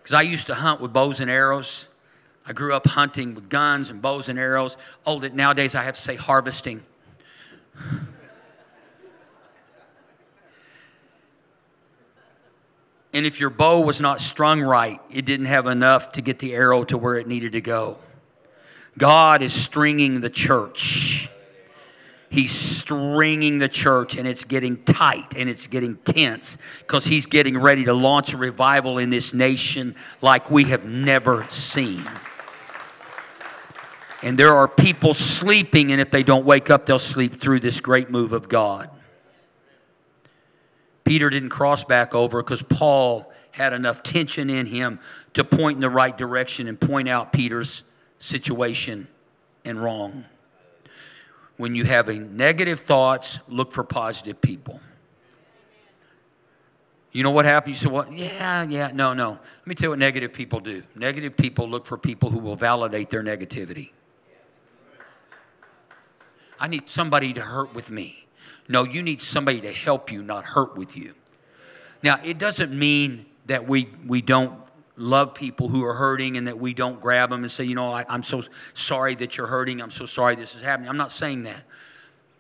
Because 0.03 0.15
I 0.15 0.23
used 0.23 0.49
to 0.49 0.55
hunt 0.55 0.81
with 0.81 0.93
bows 0.93 1.21
and 1.21 1.31
arrows. 1.31 1.87
I 2.45 2.53
grew 2.53 2.75
up 2.75 2.87
hunting 2.87 3.35
with 3.35 3.49
guns 3.49 3.91
and 3.91 4.03
bows 4.03 4.29
and 4.29 4.39
arrows. 4.39 4.77
Oh, 5.07 5.19
nowadays 5.19 5.75
I 5.75 5.85
have 5.85 5.95
to 5.95 6.01
say 6.01 6.17
harvesting. 6.17 6.83
And 13.13 13.27
if 13.27 13.41
your 13.41 13.51
bow 13.51 13.81
was 13.81 14.01
not 14.01 14.21
strung 14.21 14.61
right, 14.61 15.01
it 15.11 15.25
didn't 15.25 15.47
have 15.47 15.67
enough 15.67 16.13
to 16.13 16.23
get 16.23 16.39
the 16.39 16.55
arrow 16.55 16.85
to 16.85 16.97
where 16.97 17.17
it 17.17 17.27
needed 17.27 17.53
to 17.53 17.61
go. 17.61 17.97
God 18.97 19.43
is 19.43 19.53
stringing 19.53 20.21
the 20.21 20.31
church. 20.31 21.29
He's 22.29 22.53
stringing 22.53 23.59
the 23.59 23.69
church 23.69 24.17
and 24.17 24.29
it's 24.29 24.45
getting 24.45 24.77
tight 24.85 25.35
and 25.37 25.51
it's 25.51 25.67
getting 25.67 25.97
tense 25.97 26.59
because 26.79 27.05
he's 27.05 27.27
getting 27.27 27.59
ready 27.59 27.85
to 27.87 27.93
launch 27.93 28.33
a 28.33 28.37
revival 28.37 28.99
in 28.99 29.11
this 29.11 29.35
nation 29.35 29.97
like 30.23 30.49
we 30.49 30.65
have 30.65 30.85
never 30.85 31.45
seen. 31.51 32.09
And 34.23 34.39
there 34.39 34.55
are 34.55 34.69
people 34.69 35.15
sleeping, 35.15 35.93
and 35.93 36.01
if 36.01 36.11
they 36.11 36.23
don't 36.23 36.45
wake 36.45 36.69
up, 36.69 36.85
they'll 36.85 36.99
sleep 36.99 37.41
through 37.41 37.61
this 37.61 37.81
great 37.81 38.11
move 38.11 38.33
of 38.33 38.51
God. 38.51 38.91
Peter 41.11 41.29
didn't 41.29 41.49
cross 41.49 41.83
back 41.83 42.15
over 42.15 42.41
because 42.41 42.63
Paul 42.63 43.33
had 43.51 43.73
enough 43.73 44.05
tension 44.05 44.49
in 44.49 44.65
him 44.65 45.01
to 45.35 45.43
point 45.43 45.75
in 45.75 45.81
the 45.81 45.91
right 45.91 46.17
direction 46.17 46.69
and 46.69 46.81
point 46.81 47.09
out 47.09 47.33
Peter's 47.33 47.83
situation 48.21 49.09
and 49.65 49.83
wrong. 49.83 50.25
When 51.57 51.75
you 51.75 51.83
have 51.83 52.09
a 52.09 52.15
negative 52.15 52.79
thoughts, 52.79 53.41
look 53.49 53.73
for 53.73 53.83
positive 53.83 54.41
people. 54.41 54.79
You 57.11 57.25
know 57.25 57.33
what 57.33 57.45
happened? 57.45 57.75
You 57.75 57.79
said, 57.81 57.91
well, 57.91 58.07
yeah, 58.13 58.63
yeah, 58.63 58.93
no, 58.95 59.13
no. 59.13 59.31
Let 59.31 59.67
me 59.67 59.75
tell 59.75 59.87
you 59.87 59.91
what 59.91 59.99
negative 59.99 60.33
people 60.33 60.61
do. 60.61 60.85
Negative 60.95 61.37
people 61.37 61.69
look 61.69 61.87
for 61.87 61.99
people 61.99 62.31
who 62.31 62.39
will 62.39 62.55
validate 62.55 63.11
their 63.11 63.25
negativity. 63.25 63.91
I 66.61 66.69
need 66.69 66.89
somebody 66.89 67.33
to 67.33 67.41
hurt 67.41 67.75
with 67.75 67.91
me. 67.91 68.27
No, 68.71 68.85
you 68.85 69.03
need 69.03 69.21
somebody 69.21 69.61
to 69.63 69.73
help 69.73 70.13
you, 70.13 70.23
not 70.23 70.45
hurt 70.45 70.77
with 70.77 70.97
you. 70.97 71.15
Now, 72.05 72.21
it 72.23 72.39
doesn't 72.39 72.73
mean 72.73 73.27
that 73.47 73.67
we, 73.67 73.89
we 74.07 74.23
don't 74.23 74.61
love 74.95 75.35
people 75.35 75.69
who 75.69 75.85
are 75.85 75.95
hurting 75.95 76.37
and 76.37 76.47
that 76.47 76.57
we 76.57 76.73
don't 76.73 77.01
grab 77.01 77.31
them 77.31 77.43
and 77.43 77.51
say, 77.51 77.65
you 77.65 77.75
know, 77.75 77.93
I, 77.93 78.07
I'm 78.09 78.23
so 78.23 78.45
sorry 78.75 79.17
that 79.17 79.37
you're 79.37 79.49
hurting. 79.49 79.83
I'm 79.83 79.91
so 79.91 80.07
sorry 80.07 80.37
this 80.37 80.55
is 80.55 80.63
happening. 80.63 80.89
I'm 80.89 80.97
not 80.97 81.11
saying 81.11 81.43
that. 81.43 81.65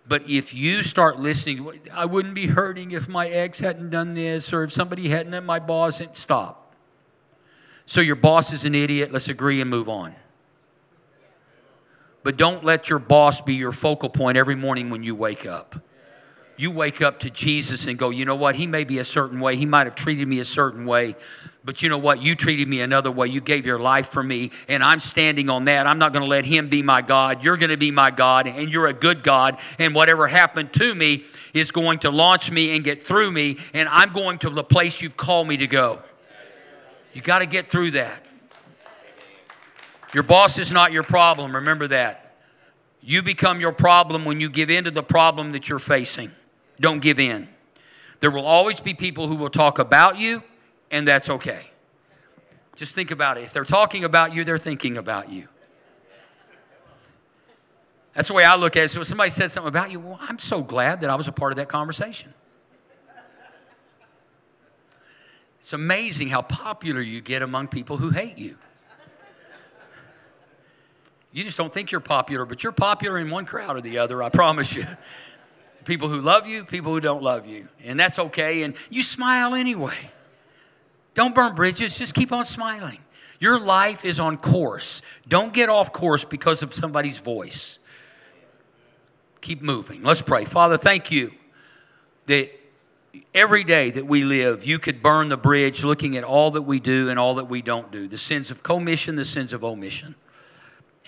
But 0.06 0.30
if 0.30 0.54
you 0.54 0.84
start 0.84 1.18
listening, 1.18 1.80
I 1.92 2.04
wouldn't 2.04 2.36
be 2.36 2.46
hurting 2.46 2.92
if 2.92 3.08
my 3.08 3.26
ex 3.28 3.58
hadn't 3.58 3.90
done 3.90 4.14
this 4.14 4.52
or 4.52 4.62
if 4.62 4.72
somebody 4.72 5.08
hadn't, 5.08 5.32
let 5.32 5.42
my 5.42 5.58
boss, 5.58 6.00
stop. 6.12 6.76
So 7.86 8.00
your 8.00 8.14
boss 8.14 8.52
is 8.52 8.64
an 8.64 8.76
idiot. 8.76 9.10
Let's 9.10 9.28
agree 9.28 9.60
and 9.60 9.68
move 9.68 9.88
on. 9.88 10.14
But 12.22 12.36
don't 12.36 12.64
let 12.64 12.88
your 12.88 13.00
boss 13.00 13.40
be 13.40 13.54
your 13.54 13.72
focal 13.72 14.10
point 14.10 14.38
every 14.38 14.54
morning 14.54 14.90
when 14.90 15.02
you 15.02 15.16
wake 15.16 15.44
up 15.44 15.82
you 16.60 16.70
wake 16.70 17.00
up 17.00 17.20
to 17.20 17.30
Jesus 17.30 17.86
and 17.86 17.98
go, 17.98 18.10
you 18.10 18.26
know 18.26 18.34
what? 18.34 18.54
He 18.54 18.66
may 18.66 18.84
be 18.84 18.98
a 18.98 19.04
certain 19.04 19.40
way. 19.40 19.56
He 19.56 19.64
might 19.64 19.86
have 19.86 19.94
treated 19.94 20.28
me 20.28 20.40
a 20.40 20.44
certain 20.44 20.84
way. 20.84 21.16
But 21.64 21.82
you 21.82 21.88
know 21.88 21.96
what? 21.96 22.20
You 22.20 22.34
treated 22.34 22.68
me 22.68 22.82
another 22.82 23.10
way. 23.10 23.28
You 23.28 23.40
gave 23.40 23.64
your 23.64 23.78
life 23.78 24.08
for 24.08 24.22
me, 24.22 24.50
and 24.68 24.82
I'm 24.82 25.00
standing 25.00 25.48
on 25.48 25.64
that. 25.64 25.86
I'm 25.86 25.98
not 25.98 26.12
going 26.12 26.22
to 26.22 26.28
let 26.28 26.44
him 26.44 26.68
be 26.68 26.82
my 26.82 27.00
God. 27.00 27.42
You're 27.42 27.56
going 27.56 27.70
to 27.70 27.78
be 27.78 27.90
my 27.90 28.10
God, 28.10 28.46
and 28.46 28.68
you're 28.68 28.88
a 28.88 28.92
good 28.92 29.22
God. 29.22 29.58
And 29.78 29.94
whatever 29.94 30.26
happened 30.26 30.74
to 30.74 30.94
me 30.94 31.24
is 31.54 31.70
going 31.70 32.00
to 32.00 32.10
launch 32.10 32.50
me 32.50 32.76
and 32.76 32.84
get 32.84 33.02
through 33.02 33.30
me, 33.30 33.56
and 33.72 33.88
I'm 33.88 34.12
going 34.12 34.38
to 34.40 34.50
the 34.50 34.64
place 34.64 35.00
you've 35.00 35.16
called 35.16 35.48
me 35.48 35.56
to 35.58 35.66
go. 35.66 36.00
You 37.14 37.22
got 37.22 37.38
to 37.38 37.46
get 37.46 37.70
through 37.70 37.92
that. 37.92 38.22
Your 40.12 40.24
boss 40.24 40.58
is 40.58 40.70
not 40.70 40.92
your 40.92 41.04
problem. 41.04 41.56
Remember 41.56 41.88
that. 41.88 42.34
You 43.00 43.22
become 43.22 43.60
your 43.60 43.72
problem 43.72 44.26
when 44.26 44.40
you 44.40 44.50
give 44.50 44.70
in 44.70 44.84
to 44.84 44.90
the 44.90 45.02
problem 45.02 45.52
that 45.52 45.70
you're 45.70 45.78
facing. 45.78 46.32
Don't 46.80 47.00
give 47.00 47.20
in. 47.20 47.48
There 48.20 48.30
will 48.30 48.46
always 48.46 48.80
be 48.80 48.94
people 48.94 49.28
who 49.28 49.36
will 49.36 49.50
talk 49.50 49.78
about 49.78 50.18
you, 50.18 50.42
and 50.90 51.06
that's 51.06 51.30
okay. 51.30 51.70
Just 52.74 52.94
think 52.94 53.10
about 53.10 53.36
it. 53.36 53.44
If 53.44 53.52
they're 53.52 53.64
talking 53.64 54.04
about 54.04 54.34
you, 54.34 54.42
they're 54.42 54.58
thinking 54.58 54.96
about 54.96 55.30
you. 55.30 55.48
That's 58.14 58.28
the 58.28 58.34
way 58.34 58.44
I 58.44 58.56
look 58.56 58.76
at 58.76 58.84
it. 58.84 58.88
So 58.88 59.02
if 59.02 59.06
somebody 59.06 59.30
said 59.30 59.50
something 59.50 59.68
about 59.68 59.90
you, 59.90 60.00
well, 60.00 60.18
I'm 60.20 60.38
so 60.38 60.62
glad 60.62 61.02
that 61.02 61.10
I 61.10 61.14
was 61.14 61.28
a 61.28 61.32
part 61.32 61.52
of 61.52 61.56
that 61.56 61.68
conversation. 61.68 62.34
It's 65.60 65.72
amazing 65.72 66.28
how 66.28 66.42
popular 66.42 67.00
you 67.00 67.20
get 67.20 67.42
among 67.42 67.68
people 67.68 67.98
who 67.98 68.10
hate 68.10 68.38
you. 68.38 68.56
You 71.32 71.44
just 71.44 71.56
don't 71.56 71.72
think 71.72 71.92
you're 71.92 72.00
popular, 72.00 72.44
but 72.44 72.64
you're 72.64 72.72
popular 72.72 73.18
in 73.18 73.30
one 73.30 73.44
crowd 73.44 73.76
or 73.76 73.80
the 73.80 73.98
other, 73.98 74.22
I 74.22 74.30
promise 74.30 74.74
you. 74.74 74.84
People 75.84 76.08
who 76.08 76.20
love 76.20 76.46
you, 76.46 76.64
people 76.64 76.92
who 76.92 77.00
don't 77.00 77.22
love 77.22 77.46
you. 77.46 77.68
And 77.84 77.98
that's 77.98 78.18
okay. 78.18 78.62
And 78.62 78.74
you 78.90 79.02
smile 79.02 79.54
anyway. 79.54 79.96
Don't 81.14 81.34
burn 81.34 81.54
bridges, 81.54 81.98
just 81.98 82.14
keep 82.14 82.32
on 82.32 82.44
smiling. 82.44 82.98
Your 83.40 83.58
life 83.58 84.04
is 84.04 84.20
on 84.20 84.36
course. 84.36 85.00
Don't 85.26 85.52
get 85.52 85.68
off 85.68 85.92
course 85.92 86.24
because 86.24 86.62
of 86.62 86.74
somebody's 86.74 87.18
voice. 87.18 87.78
Keep 89.40 89.62
moving. 89.62 90.02
Let's 90.02 90.22
pray. 90.22 90.44
Father, 90.44 90.76
thank 90.76 91.10
you 91.10 91.32
that 92.26 92.50
every 93.34 93.64
day 93.64 93.90
that 93.90 94.06
we 94.06 94.24
live, 94.24 94.64
you 94.64 94.78
could 94.78 95.02
burn 95.02 95.28
the 95.28 95.36
bridge 95.36 95.82
looking 95.82 96.16
at 96.16 96.24
all 96.24 96.50
that 96.52 96.62
we 96.62 96.78
do 96.80 97.08
and 97.08 97.18
all 97.18 97.36
that 97.36 97.46
we 97.46 97.62
don't 97.62 97.90
do 97.90 98.06
the 98.06 98.18
sins 98.18 98.50
of 98.50 98.62
commission, 98.62 99.16
the 99.16 99.24
sins 99.24 99.52
of 99.52 99.64
omission. 99.64 100.14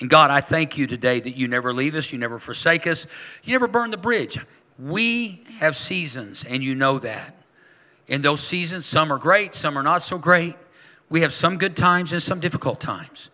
And 0.01 0.09
God, 0.09 0.31
I 0.31 0.41
thank 0.41 0.79
you 0.79 0.87
today 0.87 1.21
that 1.21 1.37
you 1.37 1.49
never 1.49 1.75
leave 1.75 1.95
us, 1.95 2.13
you 2.13 2.19
never 2.19 2.39
forsake 2.39 2.87
us, 2.87 3.07
you 3.45 3.53
never 3.53 3.69
burn 3.69 3.91
the 3.91 3.99
bridge. 3.99 4.39
We 4.83 5.45
have 5.59 5.77
seasons, 5.77 6.45
and 6.45 6.63
you 6.63 6.75
know 6.75 6.99
that. 6.99 7.37
In 8.09 8.21
those 8.21 8.41
seasons, 8.41 8.85
some 8.85 9.13
are 9.13 9.19
great, 9.19 9.55
some 9.55 9.79
are 9.79 9.83
not 9.83 10.03
so 10.03 10.19
great. 10.19 10.57
We 11.09 11.21
have 11.21 11.33
some 11.33 11.57
good 11.57 11.77
times 11.77 12.13
and 12.13 12.21
some 12.21 12.41
difficult 12.41 12.81
times. 12.81 13.31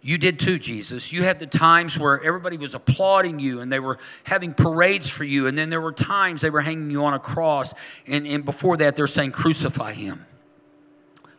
You 0.00 0.18
did 0.18 0.38
too, 0.38 0.58
Jesus. 0.58 1.12
You 1.12 1.22
had 1.22 1.38
the 1.38 1.46
times 1.46 1.98
where 1.98 2.20
everybody 2.22 2.56
was 2.56 2.74
applauding 2.74 3.38
you 3.38 3.60
and 3.60 3.70
they 3.70 3.80
were 3.80 3.98
having 4.24 4.52
parades 4.52 5.08
for 5.08 5.24
you. 5.24 5.46
And 5.46 5.56
then 5.56 5.70
there 5.70 5.80
were 5.80 5.92
times 5.92 6.40
they 6.40 6.50
were 6.50 6.60
hanging 6.60 6.90
you 6.90 7.04
on 7.04 7.14
a 7.14 7.20
cross. 7.20 7.72
And, 8.06 8.26
and 8.26 8.44
before 8.44 8.76
that, 8.78 8.96
they're 8.96 9.06
saying, 9.06 9.30
Crucify 9.30 9.92
him. 9.92 10.26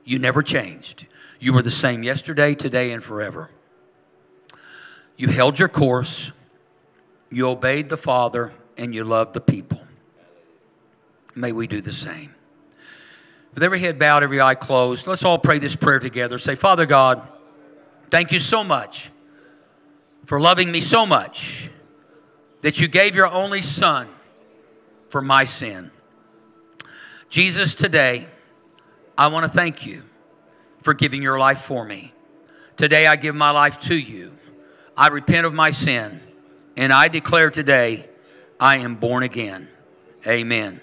You 0.06 0.18
never 0.18 0.42
changed. 0.42 1.08
You 1.40 1.54
were 1.54 1.62
the 1.62 1.72
same 1.72 2.04
yesterday, 2.04 2.56
today, 2.56 2.92
and 2.92 3.04
forever. 3.04 3.50
You 5.18 5.28
held 5.28 5.60
your 5.60 5.70
course, 5.70 6.32
you 7.30 7.48
obeyed 7.48 7.90
the 7.90 7.98
Father, 7.98 8.54
and 8.78 8.94
you 8.94 9.04
love 9.04 9.34
the 9.34 9.42
people. 9.42 9.82
May 11.36 11.52
we 11.52 11.68
do 11.68 11.82
the 11.82 11.94
same. 11.94 12.34
With 13.54 13.64
every 13.64 13.80
head 13.80 14.00
bowed, 14.00 14.24
every 14.24 14.42
eye 14.42 14.56
closed, 14.56 15.08
let's 15.08 15.24
all 15.24 15.38
pray 15.38 15.60
this 15.60 15.76
prayer 15.76 16.00
together. 16.00 16.38
Say, 16.38 16.56
Father 16.56 16.86
God, 16.86 17.28
Thank 18.14 18.32
you 18.32 18.38
so 18.38 18.64
much 18.64 19.10
for 20.26 20.40
loving 20.40 20.72
me 20.72 20.82
so 20.82 21.04
much 21.04 21.72
that 22.62 22.80
you 22.80 22.88
gave 22.88 23.16
your 23.16 23.26
only 23.26 23.64
son 23.64 24.08
for 25.10 25.20
my 25.20 25.46
sin. 25.46 25.90
Jesus, 27.32 27.74
today, 27.74 28.28
I 29.18 29.26
want 29.30 29.46
to 29.46 29.50
thank 29.50 29.88
you 29.88 30.04
for 30.80 30.94
giving 30.94 31.24
your 31.24 31.40
life 31.40 31.62
for 31.62 31.84
me. 31.84 32.14
Today, 32.78 33.08
I 33.08 33.16
give 33.16 33.34
my 33.34 33.50
life 33.50 33.82
to 33.86 33.98
you. 33.98 34.32
I 34.96 35.08
repent 35.08 35.48
of 35.48 35.56
my 35.56 35.72
sin, 35.72 36.22
and 36.78 36.94
I 36.94 37.08
declare 37.08 37.50
today 37.50 38.08
I 38.64 38.78
am 38.78 38.96
born 38.96 39.24
again. 39.24 39.68
Amen. 40.26 40.80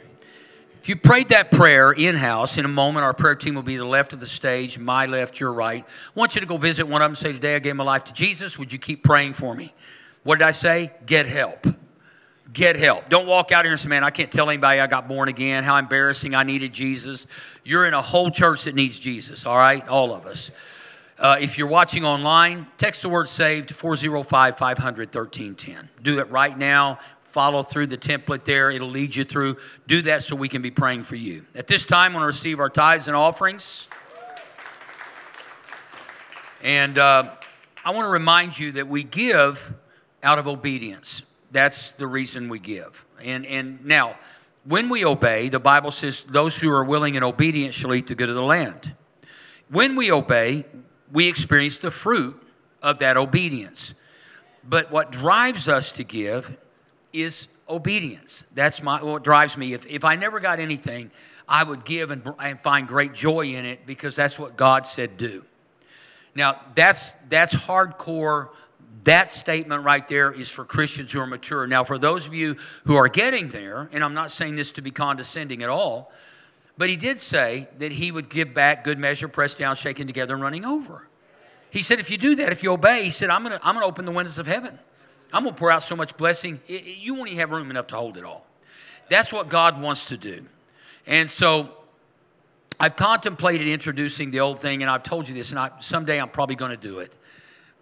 If 0.78 0.90
you 0.90 0.96
prayed 0.96 1.30
that 1.30 1.50
prayer 1.50 1.92
in 1.92 2.14
house, 2.14 2.58
in 2.58 2.66
a 2.66 2.68
moment, 2.68 3.04
our 3.04 3.14
prayer 3.14 3.34
team 3.34 3.54
will 3.54 3.62
be 3.62 3.78
the 3.78 3.86
left 3.86 4.12
of 4.12 4.20
the 4.20 4.26
stage, 4.26 4.78
my 4.78 5.06
left, 5.06 5.40
your 5.40 5.50
right. 5.50 5.82
I 5.82 6.18
want 6.18 6.34
you 6.34 6.42
to 6.42 6.46
go 6.46 6.58
visit 6.58 6.86
one 6.86 7.00
of 7.00 7.06
them 7.06 7.14
say, 7.14 7.32
Today 7.32 7.56
I 7.56 7.58
gave 7.58 7.74
my 7.74 7.84
life 7.84 8.04
to 8.04 8.12
Jesus. 8.12 8.58
Would 8.58 8.70
you 8.70 8.78
keep 8.78 9.02
praying 9.02 9.32
for 9.32 9.54
me? 9.54 9.72
What 10.24 10.40
did 10.40 10.44
I 10.46 10.50
say? 10.50 10.92
Get 11.06 11.24
help. 11.24 11.66
Get 12.52 12.76
help. 12.76 13.08
Don't 13.08 13.26
walk 13.26 13.50
out 13.50 13.64
here 13.64 13.72
and 13.72 13.80
say, 13.80 13.88
Man, 13.88 14.04
I 14.04 14.10
can't 14.10 14.30
tell 14.30 14.50
anybody 14.50 14.78
I 14.78 14.86
got 14.86 15.08
born 15.08 15.30
again. 15.30 15.64
How 15.64 15.78
embarrassing. 15.78 16.34
I 16.34 16.42
needed 16.42 16.74
Jesus. 16.74 17.26
You're 17.64 17.86
in 17.86 17.94
a 17.94 18.02
whole 18.02 18.30
church 18.30 18.64
that 18.64 18.74
needs 18.74 18.98
Jesus, 18.98 19.46
all 19.46 19.56
right? 19.56 19.88
All 19.88 20.12
of 20.12 20.26
us. 20.26 20.50
Uh, 21.18 21.36
if 21.40 21.56
you're 21.56 21.66
watching 21.66 22.04
online, 22.04 22.66
text 22.76 23.02
the 23.02 23.08
word 23.08 23.28
saved 23.28 23.68
to 23.68 23.74
405 23.74 24.58
500 24.58 25.14
1310. 25.14 25.88
Do 26.02 26.18
it 26.18 26.30
right 26.30 26.56
now 26.56 26.98
follow 27.30 27.62
through 27.62 27.86
the 27.86 27.98
template 27.98 28.44
there. 28.44 28.70
It'll 28.70 28.88
lead 28.88 29.14
you 29.14 29.24
through. 29.24 29.56
Do 29.86 30.02
that 30.02 30.22
so 30.22 30.36
we 30.36 30.48
can 30.48 30.62
be 30.62 30.70
praying 30.70 31.04
for 31.04 31.16
you. 31.16 31.46
At 31.54 31.66
this 31.66 31.84
time, 31.84 32.12
to 32.12 32.18
receive 32.20 32.60
our 32.60 32.68
tithes 32.68 33.08
and 33.08 33.16
offerings. 33.16 33.88
And 36.62 36.98
uh, 36.98 37.30
I 37.84 37.90
want 37.90 38.06
to 38.06 38.10
remind 38.10 38.58
you 38.58 38.72
that 38.72 38.88
we 38.88 39.02
give 39.02 39.72
out 40.22 40.38
of 40.38 40.46
obedience. 40.46 41.22
That's 41.52 41.92
the 41.92 42.06
reason 42.06 42.48
we 42.48 42.58
give. 42.58 43.04
And, 43.22 43.46
and 43.46 43.84
now, 43.84 44.16
when 44.64 44.88
we 44.88 45.04
obey, 45.04 45.48
the 45.48 45.60
Bible 45.60 45.90
says, 45.90 46.24
those 46.24 46.58
who 46.58 46.70
are 46.70 46.84
willing 46.84 47.16
and 47.16 47.24
obedient 47.24 47.74
shall 47.74 47.94
eat 47.94 48.08
the 48.08 48.14
good 48.14 48.28
of 48.28 48.34
the 48.34 48.42
land. 48.42 48.94
When 49.70 49.96
we 49.96 50.12
obey, 50.12 50.66
we 51.10 51.28
experience 51.28 51.78
the 51.78 51.90
fruit 51.90 52.40
of 52.82 52.98
that 52.98 53.16
obedience. 53.16 53.94
But 54.62 54.90
what 54.90 55.10
drives 55.10 55.68
us 55.68 55.92
to 55.92 56.04
give 56.04 56.56
is 57.12 57.48
obedience. 57.68 58.44
That's 58.54 58.82
my, 58.82 59.02
what 59.02 59.24
drives 59.24 59.56
me. 59.56 59.72
If, 59.72 59.86
if 59.86 60.04
I 60.04 60.16
never 60.16 60.40
got 60.40 60.60
anything, 60.60 61.10
I 61.48 61.64
would 61.64 61.84
give 61.84 62.10
and, 62.10 62.22
and 62.38 62.60
find 62.60 62.86
great 62.86 63.12
joy 63.12 63.46
in 63.46 63.64
it 63.64 63.86
because 63.86 64.16
that's 64.16 64.38
what 64.38 64.56
God 64.56 64.86
said 64.86 65.16
do. 65.16 65.44
Now, 66.34 66.60
that's, 66.74 67.14
that's 67.28 67.54
hardcore. 67.54 68.50
That 69.04 69.32
statement 69.32 69.84
right 69.84 70.06
there 70.06 70.30
is 70.30 70.50
for 70.50 70.64
Christians 70.64 71.12
who 71.12 71.20
are 71.20 71.26
mature. 71.26 71.66
Now, 71.66 71.84
for 71.84 71.98
those 71.98 72.26
of 72.26 72.34
you 72.34 72.56
who 72.84 72.96
are 72.96 73.08
getting 73.08 73.48
there, 73.48 73.88
and 73.92 74.04
I'm 74.04 74.14
not 74.14 74.30
saying 74.30 74.56
this 74.56 74.72
to 74.72 74.82
be 74.82 74.90
condescending 74.90 75.62
at 75.62 75.70
all, 75.70 76.12
but 76.76 76.88
he 76.88 76.96
did 76.96 77.20
say 77.20 77.68
that 77.78 77.92
he 77.92 78.12
would 78.12 78.28
give 78.28 78.54
back 78.54 78.84
good 78.84 78.98
measure, 78.98 79.28
pressed 79.28 79.58
down, 79.58 79.76
shaken 79.76 80.06
together, 80.06 80.34
and 80.34 80.42
running 80.42 80.64
over. 80.64 81.08
He 81.70 81.82
said, 81.82 81.98
if 81.98 82.10
you 82.10 82.18
do 82.18 82.34
that, 82.36 82.52
if 82.52 82.62
you 82.62 82.72
obey, 82.72 83.04
he 83.04 83.10
said, 83.10 83.30
I'm 83.30 83.42
going 83.42 83.58
to 83.58 83.66
I'm 83.66 83.74
going 83.74 83.84
to 83.84 83.88
open 83.88 84.04
the 84.04 84.12
windows 84.12 84.38
of 84.38 84.46
heaven. 84.46 84.78
I'm 85.32 85.44
going 85.44 85.54
to 85.54 85.58
pour 85.58 85.70
out 85.70 85.82
so 85.82 85.96
much 85.96 86.16
blessing, 86.16 86.60
it, 86.66 86.86
it, 86.86 86.98
you 86.98 87.14
won't 87.14 87.28
even 87.28 87.38
have 87.38 87.50
room 87.50 87.70
enough 87.70 87.86
to 87.88 87.96
hold 87.96 88.16
it 88.16 88.24
all. 88.24 88.46
That's 89.08 89.32
what 89.32 89.48
God 89.48 89.80
wants 89.80 90.06
to 90.06 90.16
do. 90.16 90.44
And 91.06 91.28
so 91.30 91.70
I've 92.78 92.96
contemplated 92.96 93.68
introducing 93.68 94.30
the 94.30 94.40
old 94.40 94.60
thing, 94.60 94.82
and 94.82 94.90
I've 94.90 95.02
told 95.02 95.28
you 95.28 95.34
this, 95.34 95.50
and 95.50 95.58
I, 95.58 95.70
someday 95.80 96.20
I'm 96.20 96.30
probably 96.30 96.56
going 96.56 96.70
to 96.70 96.76
do 96.76 97.00
it. 97.00 97.12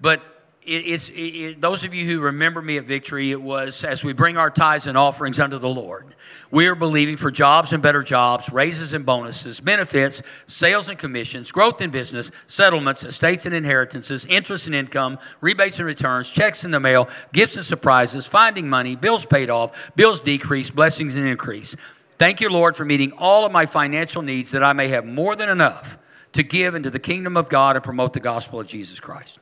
But 0.00 0.22
it's 0.68 1.10
it, 1.14 1.60
those 1.60 1.84
of 1.84 1.94
you 1.94 2.04
who 2.04 2.20
remember 2.20 2.60
me 2.60 2.76
at 2.76 2.84
Victory, 2.84 3.30
it 3.30 3.40
was 3.40 3.82
as 3.84 4.04
we 4.04 4.12
bring 4.12 4.36
our 4.36 4.50
tithes 4.50 4.86
and 4.86 4.98
offerings 4.98 5.40
unto 5.40 5.58
the 5.58 5.68
Lord. 5.68 6.14
We 6.50 6.66
are 6.66 6.74
believing 6.74 7.16
for 7.16 7.30
jobs 7.30 7.72
and 7.72 7.82
better 7.82 8.02
jobs, 8.02 8.50
raises 8.50 8.92
and 8.92 9.06
bonuses, 9.06 9.60
benefits, 9.60 10.22
sales 10.46 10.88
and 10.88 10.98
commissions, 10.98 11.50
growth 11.50 11.80
in 11.80 11.90
business, 11.90 12.30
settlements, 12.46 13.04
estates 13.04 13.46
and 13.46 13.54
inheritances, 13.54 14.26
interest 14.26 14.66
and 14.66 14.74
income, 14.74 15.18
rebates 15.40 15.78
and 15.78 15.86
returns, 15.86 16.30
checks 16.30 16.64
in 16.64 16.70
the 16.70 16.80
mail, 16.80 17.08
gifts 17.32 17.56
and 17.56 17.64
surprises, 17.64 18.26
finding 18.26 18.68
money, 18.68 18.94
bills 18.94 19.24
paid 19.24 19.48
off, 19.48 19.90
bills 19.96 20.20
decrease, 20.20 20.70
blessings 20.70 21.16
and 21.16 21.26
increase. 21.26 21.76
Thank 22.18 22.40
you, 22.40 22.50
Lord, 22.50 22.76
for 22.76 22.84
meeting 22.84 23.12
all 23.12 23.46
of 23.46 23.52
my 23.52 23.64
financial 23.64 24.22
needs 24.22 24.50
that 24.50 24.62
I 24.62 24.74
may 24.74 24.88
have 24.88 25.06
more 25.06 25.34
than 25.34 25.48
enough 25.48 25.96
to 26.32 26.42
give 26.42 26.74
into 26.74 26.90
the 26.90 26.98
kingdom 26.98 27.36
of 27.36 27.48
God 27.48 27.76
and 27.76 27.84
promote 27.84 28.12
the 28.12 28.20
gospel 28.20 28.60
of 28.60 28.66
Jesus 28.66 29.00
Christ. 29.00 29.38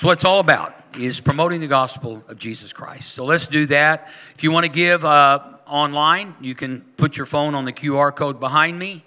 It's 0.00 0.04
what 0.06 0.12
it's 0.12 0.24
all 0.24 0.40
about 0.40 0.74
is 0.98 1.20
promoting 1.20 1.60
the 1.60 1.66
gospel 1.66 2.24
of 2.26 2.38
Jesus 2.38 2.72
Christ. 2.72 3.12
So 3.12 3.26
let's 3.26 3.46
do 3.46 3.66
that. 3.66 4.08
If 4.34 4.42
you 4.42 4.50
want 4.50 4.64
to 4.64 4.72
give 4.72 5.04
uh, 5.04 5.40
online, 5.66 6.34
you 6.40 6.54
can 6.54 6.80
put 6.96 7.18
your 7.18 7.26
phone 7.26 7.54
on 7.54 7.66
the 7.66 7.72
QR 7.74 8.16
code 8.16 8.40
behind 8.40 8.78
me, 8.78 9.04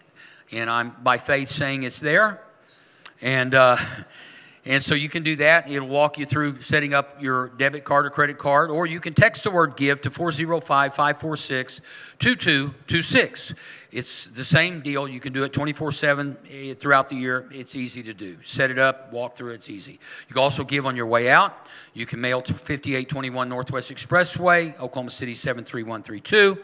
and 0.51 0.69
I'm 0.69 0.95
by 1.01 1.17
faith 1.17 1.49
saying 1.49 1.81
it's 1.81 1.99
there. 1.99 2.43
And 3.23 3.55
uh, 3.55 3.77
and 4.65 4.83
so 4.83 4.93
you 4.93 5.09
can 5.09 5.23
do 5.23 5.35
that. 5.37 5.67
It'll 5.67 5.87
walk 5.87 6.19
you 6.19 6.27
through 6.27 6.61
setting 6.61 6.93
up 6.93 7.19
your 7.19 7.47
debit 7.47 7.85
card 7.85 8.05
or 8.05 8.11
credit 8.11 8.37
card, 8.37 8.69
or 8.69 8.85
you 8.85 8.99
can 8.99 9.15
text 9.15 9.43
the 9.43 9.49
word 9.49 9.75
give 9.75 9.99
to 10.01 10.11
405 10.11 10.93
546 10.93 11.81
2226. 12.19 13.55
It's 13.93 14.25
the 14.25 14.43
same 14.43 14.81
deal. 14.81 15.07
You 15.07 15.19
can 15.19 15.33
do 15.33 15.43
it 15.43 15.53
24 15.53 15.91
7 15.91 16.37
eh, 16.49 16.73
throughout 16.73 17.09
the 17.09 17.15
year. 17.15 17.47
It's 17.51 17.75
easy 17.75 18.01
to 18.03 18.13
do. 18.13 18.37
Set 18.43 18.71
it 18.71 18.79
up, 18.79 19.13
walk 19.13 19.35
through 19.35 19.51
it, 19.51 19.55
it's 19.55 19.69
easy. 19.69 19.91
You 20.27 20.33
can 20.33 20.41
also 20.41 20.63
give 20.63 20.87
on 20.87 20.95
your 20.95 21.05
way 21.05 21.29
out. 21.29 21.67
You 21.93 22.07
can 22.07 22.19
mail 22.19 22.41
to 22.41 22.53
5821 22.53 23.47
Northwest 23.49 23.93
Expressway, 23.93 24.73
Oklahoma 24.79 25.11
City 25.11 25.35
73132 25.35 26.57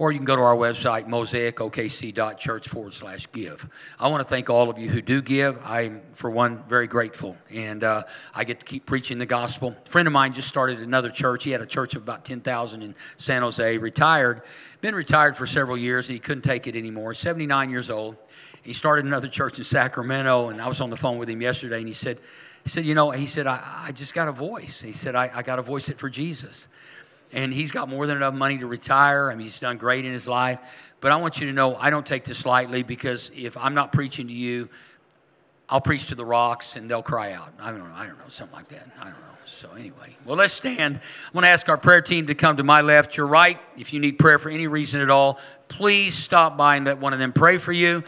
or 0.00 0.10
you 0.10 0.18
can 0.18 0.24
go 0.24 0.34
to 0.34 0.40
our 0.40 0.56
website, 0.56 1.06
mosaicokc.church 1.06 2.68
forward 2.68 2.94
slash 2.94 3.30
give. 3.32 3.68
I 3.98 4.08
want 4.08 4.22
to 4.22 4.24
thank 4.24 4.48
all 4.48 4.70
of 4.70 4.78
you 4.78 4.88
who 4.88 5.02
do 5.02 5.20
give. 5.20 5.58
I'm, 5.62 6.00
for 6.14 6.30
one, 6.30 6.64
very 6.66 6.86
grateful. 6.86 7.36
And 7.50 7.84
uh, 7.84 8.04
I 8.34 8.44
get 8.44 8.60
to 8.60 8.66
keep 8.66 8.86
preaching 8.86 9.18
the 9.18 9.26
gospel. 9.26 9.76
A 9.84 9.88
friend 9.90 10.08
of 10.08 10.12
mine 10.12 10.32
just 10.32 10.48
started 10.48 10.78
another 10.78 11.10
church. 11.10 11.44
He 11.44 11.50
had 11.50 11.60
a 11.60 11.66
church 11.66 11.94
of 11.96 12.02
about 12.02 12.24
10,000 12.24 12.80
in 12.80 12.94
San 13.18 13.42
Jose, 13.42 13.76
retired, 13.76 14.40
been 14.80 14.94
retired 14.94 15.36
for 15.36 15.46
several 15.46 15.76
years, 15.76 16.08
and 16.08 16.14
he 16.14 16.18
couldn't 16.18 16.44
take 16.44 16.66
it 16.66 16.69
anymore. 16.76 17.14
79 17.14 17.70
years 17.70 17.90
old. 17.90 18.16
He 18.62 18.72
started 18.72 19.04
another 19.04 19.28
church 19.28 19.58
in 19.58 19.64
Sacramento, 19.64 20.48
and 20.48 20.60
I 20.60 20.68
was 20.68 20.80
on 20.80 20.90
the 20.90 20.96
phone 20.96 21.18
with 21.18 21.28
him 21.28 21.40
yesterday, 21.40 21.78
and 21.78 21.88
he 21.88 21.94
said, 21.94 22.20
he 22.62 22.68
said, 22.68 22.84
you 22.84 22.94
know, 22.94 23.10
he 23.10 23.26
said, 23.26 23.46
I, 23.46 23.84
I 23.86 23.92
just 23.92 24.12
got 24.12 24.28
a 24.28 24.32
voice. 24.32 24.82
He 24.82 24.92
said, 24.92 25.14
I, 25.14 25.30
I 25.34 25.42
got 25.42 25.56
to 25.56 25.62
voice 25.62 25.88
it 25.88 25.98
for 25.98 26.10
Jesus 26.10 26.68
and 27.32 27.52
he's 27.52 27.70
got 27.70 27.88
more 27.88 28.06
than 28.06 28.16
enough 28.16 28.34
money 28.34 28.58
to 28.58 28.66
retire. 28.66 29.30
I 29.30 29.34
mean, 29.34 29.44
he's 29.44 29.60
done 29.60 29.76
great 29.76 30.04
in 30.04 30.12
his 30.12 30.26
life. 30.26 30.58
But 31.00 31.12
I 31.12 31.16
want 31.16 31.40
you 31.40 31.46
to 31.46 31.52
know 31.52 31.76
I 31.76 31.90
don't 31.90 32.04
take 32.04 32.24
this 32.24 32.44
lightly 32.44 32.82
because 32.82 33.30
if 33.34 33.56
I'm 33.56 33.74
not 33.74 33.92
preaching 33.92 34.26
to 34.26 34.32
you, 34.32 34.68
I'll 35.68 35.80
preach 35.80 36.06
to 36.06 36.14
the 36.14 36.24
rocks 36.24 36.76
and 36.76 36.90
they'll 36.90 37.02
cry 37.02 37.32
out. 37.32 37.52
I 37.60 37.70
don't 37.70 37.80
know. 37.80 37.94
I 37.94 38.06
don't 38.06 38.18
know. 38.18 38.28
Something 38.28 38.56
like 38.56 38.68
that. 38.68 38.88
I 38.98 39.04
don't 39.04 39.12
know. 39.12 39.16
So, 39.46 39.70
anyway, 39.72 40.16
well, 40.24 40.36
let's 40.36 40.52
stand. 40.52 40.96
I'm 40.96 41.32
going 41.32 41.42
to 41.42 41.48
ask 41.48 41.68
our 41.68 41.76
prayer 41.76 42.00
team 42.00 42.28
to 42.28 42.34
come 42.34 42.56
to 42.56 42.62
my 42.62 42.80
left, 42.80 43.16
your 43.16 43.26
right. 43.26 43.58
If 43.76 43.92
you 43.92 44.00
need 44.00 44.18
prayer 44.18 44.38
for 44.38 44.48
any 44.48 44.66
reason 44.66 45.00
at 45.00 45.10
all, 45.10 45.38
please 45.70 46.14
stop 46.14 46.58
by 46.58 46.76
and 46.76 46.84
let 46.84 46.98
one 46.98 47.14
of 47.14 47.18
them 47.18 47.32
pray 47.32 47.56
for 47.56 47.72
you. 47.72 48.04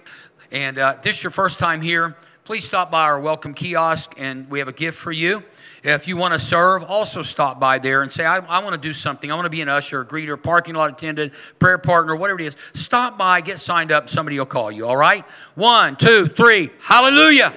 And 0.51 0.79
uh, 0.79 0.99
this 1.03 1.17
is 1.17 1.23
your 1.23 1.31
first 1.31 1.59
time 1.59 1.81
here, 1.81 2.15
please 2.45 2.65
stop 2.65 2.91
by 2.91 3.05
our 3.05 3.19
welcome 3.19 3.55
kiosk 3.55 4.13
and 4.19 4.51
we 4.51 4.59
have 4.59 4.69
a 4.69 4.73
gift 4.73 4.99
for 4.99 5.13
you. 5.13 5.43
If 5.83 6.07
you 6.07 6.17
want 6.17 6.35
to 6.35 6.39
serve, 6.39 6.85
also 6.85 7.23
stop 7.23 7.59
by 7.59 7.79
there 7.79 8.03
and 8.03 8.13
say, 8.13 8.25
I, 8.25 8.39
I 8.39 8.63
want 8.63 8.75
to 8.75 8.79
do 8.79 8.93
something. 8.93 9.33
I 9.33 9.35
want 9.35 9.47
to 9.47 9.51
be 9.51 9.63
an 9.63 9.69
usher, 9.69 10.03
a 10.03 10.07
greeter, 10.07 10.41
parking 10.41 10.75
lot 10.75 10.91
attendant, 10.91 11.33
prayer 11.59 11.79
partner, 11.79 12.15
whatever 12.15 12.41
it 12.41 12.47
is. 12.47 12.57
Stop 12.75 13.17
by, 13.17 13.41
get 13.41 13.59
signed 13.59 13.91
up, 13.91 14.09
somebody 14.09 14.39
will 14.39 14.47
call 14.47 14.71
you, 14.71 14.87
all 14.87 14.97
right? 14.97 15.25
One, 15.55 15.97
two, 15.97 16.29
three, 16.29 16.71
hallelujah. 16.81 17.55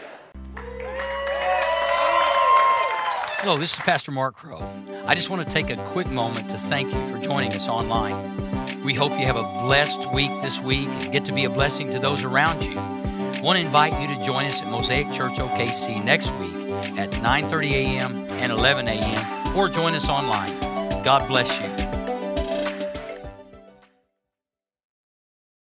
Hello, 3.39 3.57
this 3.57 3.73
is 3.73 3.79
Pastor 3.81 4.11
Mark 4.11 4.35
Crow. 4.35 4.67
I 5.05 5.13
just 5.13 5.29
want 5.29 5.47
to 5.47 5.53
take 5.53 5.69
a 5.69 5.77
quick 5.85 6.07
moment 6.07 6.49
to 6.49 6.57
thank 6.57 6.91
you 6.91 7.05
for 7.11 7.19
joining 7.19 7.53
us 7.53 7.67
online. 7.67 8.44
We 8.85 8.93
hope 8.93 9.13
you 9.13 9.25
have 9.25 9.35
a 9.35 9.41
blessed 9.63 10.13
week 10.13 10.29
this 10.43 10.61
week 10.61 10.87
and 10.87 11.11
get 11.11 11.25
to 11.25 11.31
be 11.31 11.45
a 11.45 11.49
blessing 11.49 11.89
to 11.89 11.97
those 11.97 12.23
around 12.23 12.63
you. 12.63 12.77
I 12.77 13.41
want 13.41 13.57
to 13.57 13.65
invite 13.65 13.99
you 13.99 14.15
to 14.15 14.23
join 14.23 14.45
us 14.45 14.61
at 14.61 14.67
Mosaic 14.69 15.11
Church 15.11 15.39
OKC 15.39 16.05
next 16.05 16.31
week 16.35 16.69
at 16.95 17.09
9:30 17.09 17.71
a.m. 17.71 18.27
and 18.29 18.51
11 18.51 18.87
a.m. 18.87 19.57
or 19.57 19.69
join 19.69 19.95
us 19.95 20.07
online. 20.07 20.59
God 21.03 21.27
bless 21.27 21.59
you. 21.59 21.84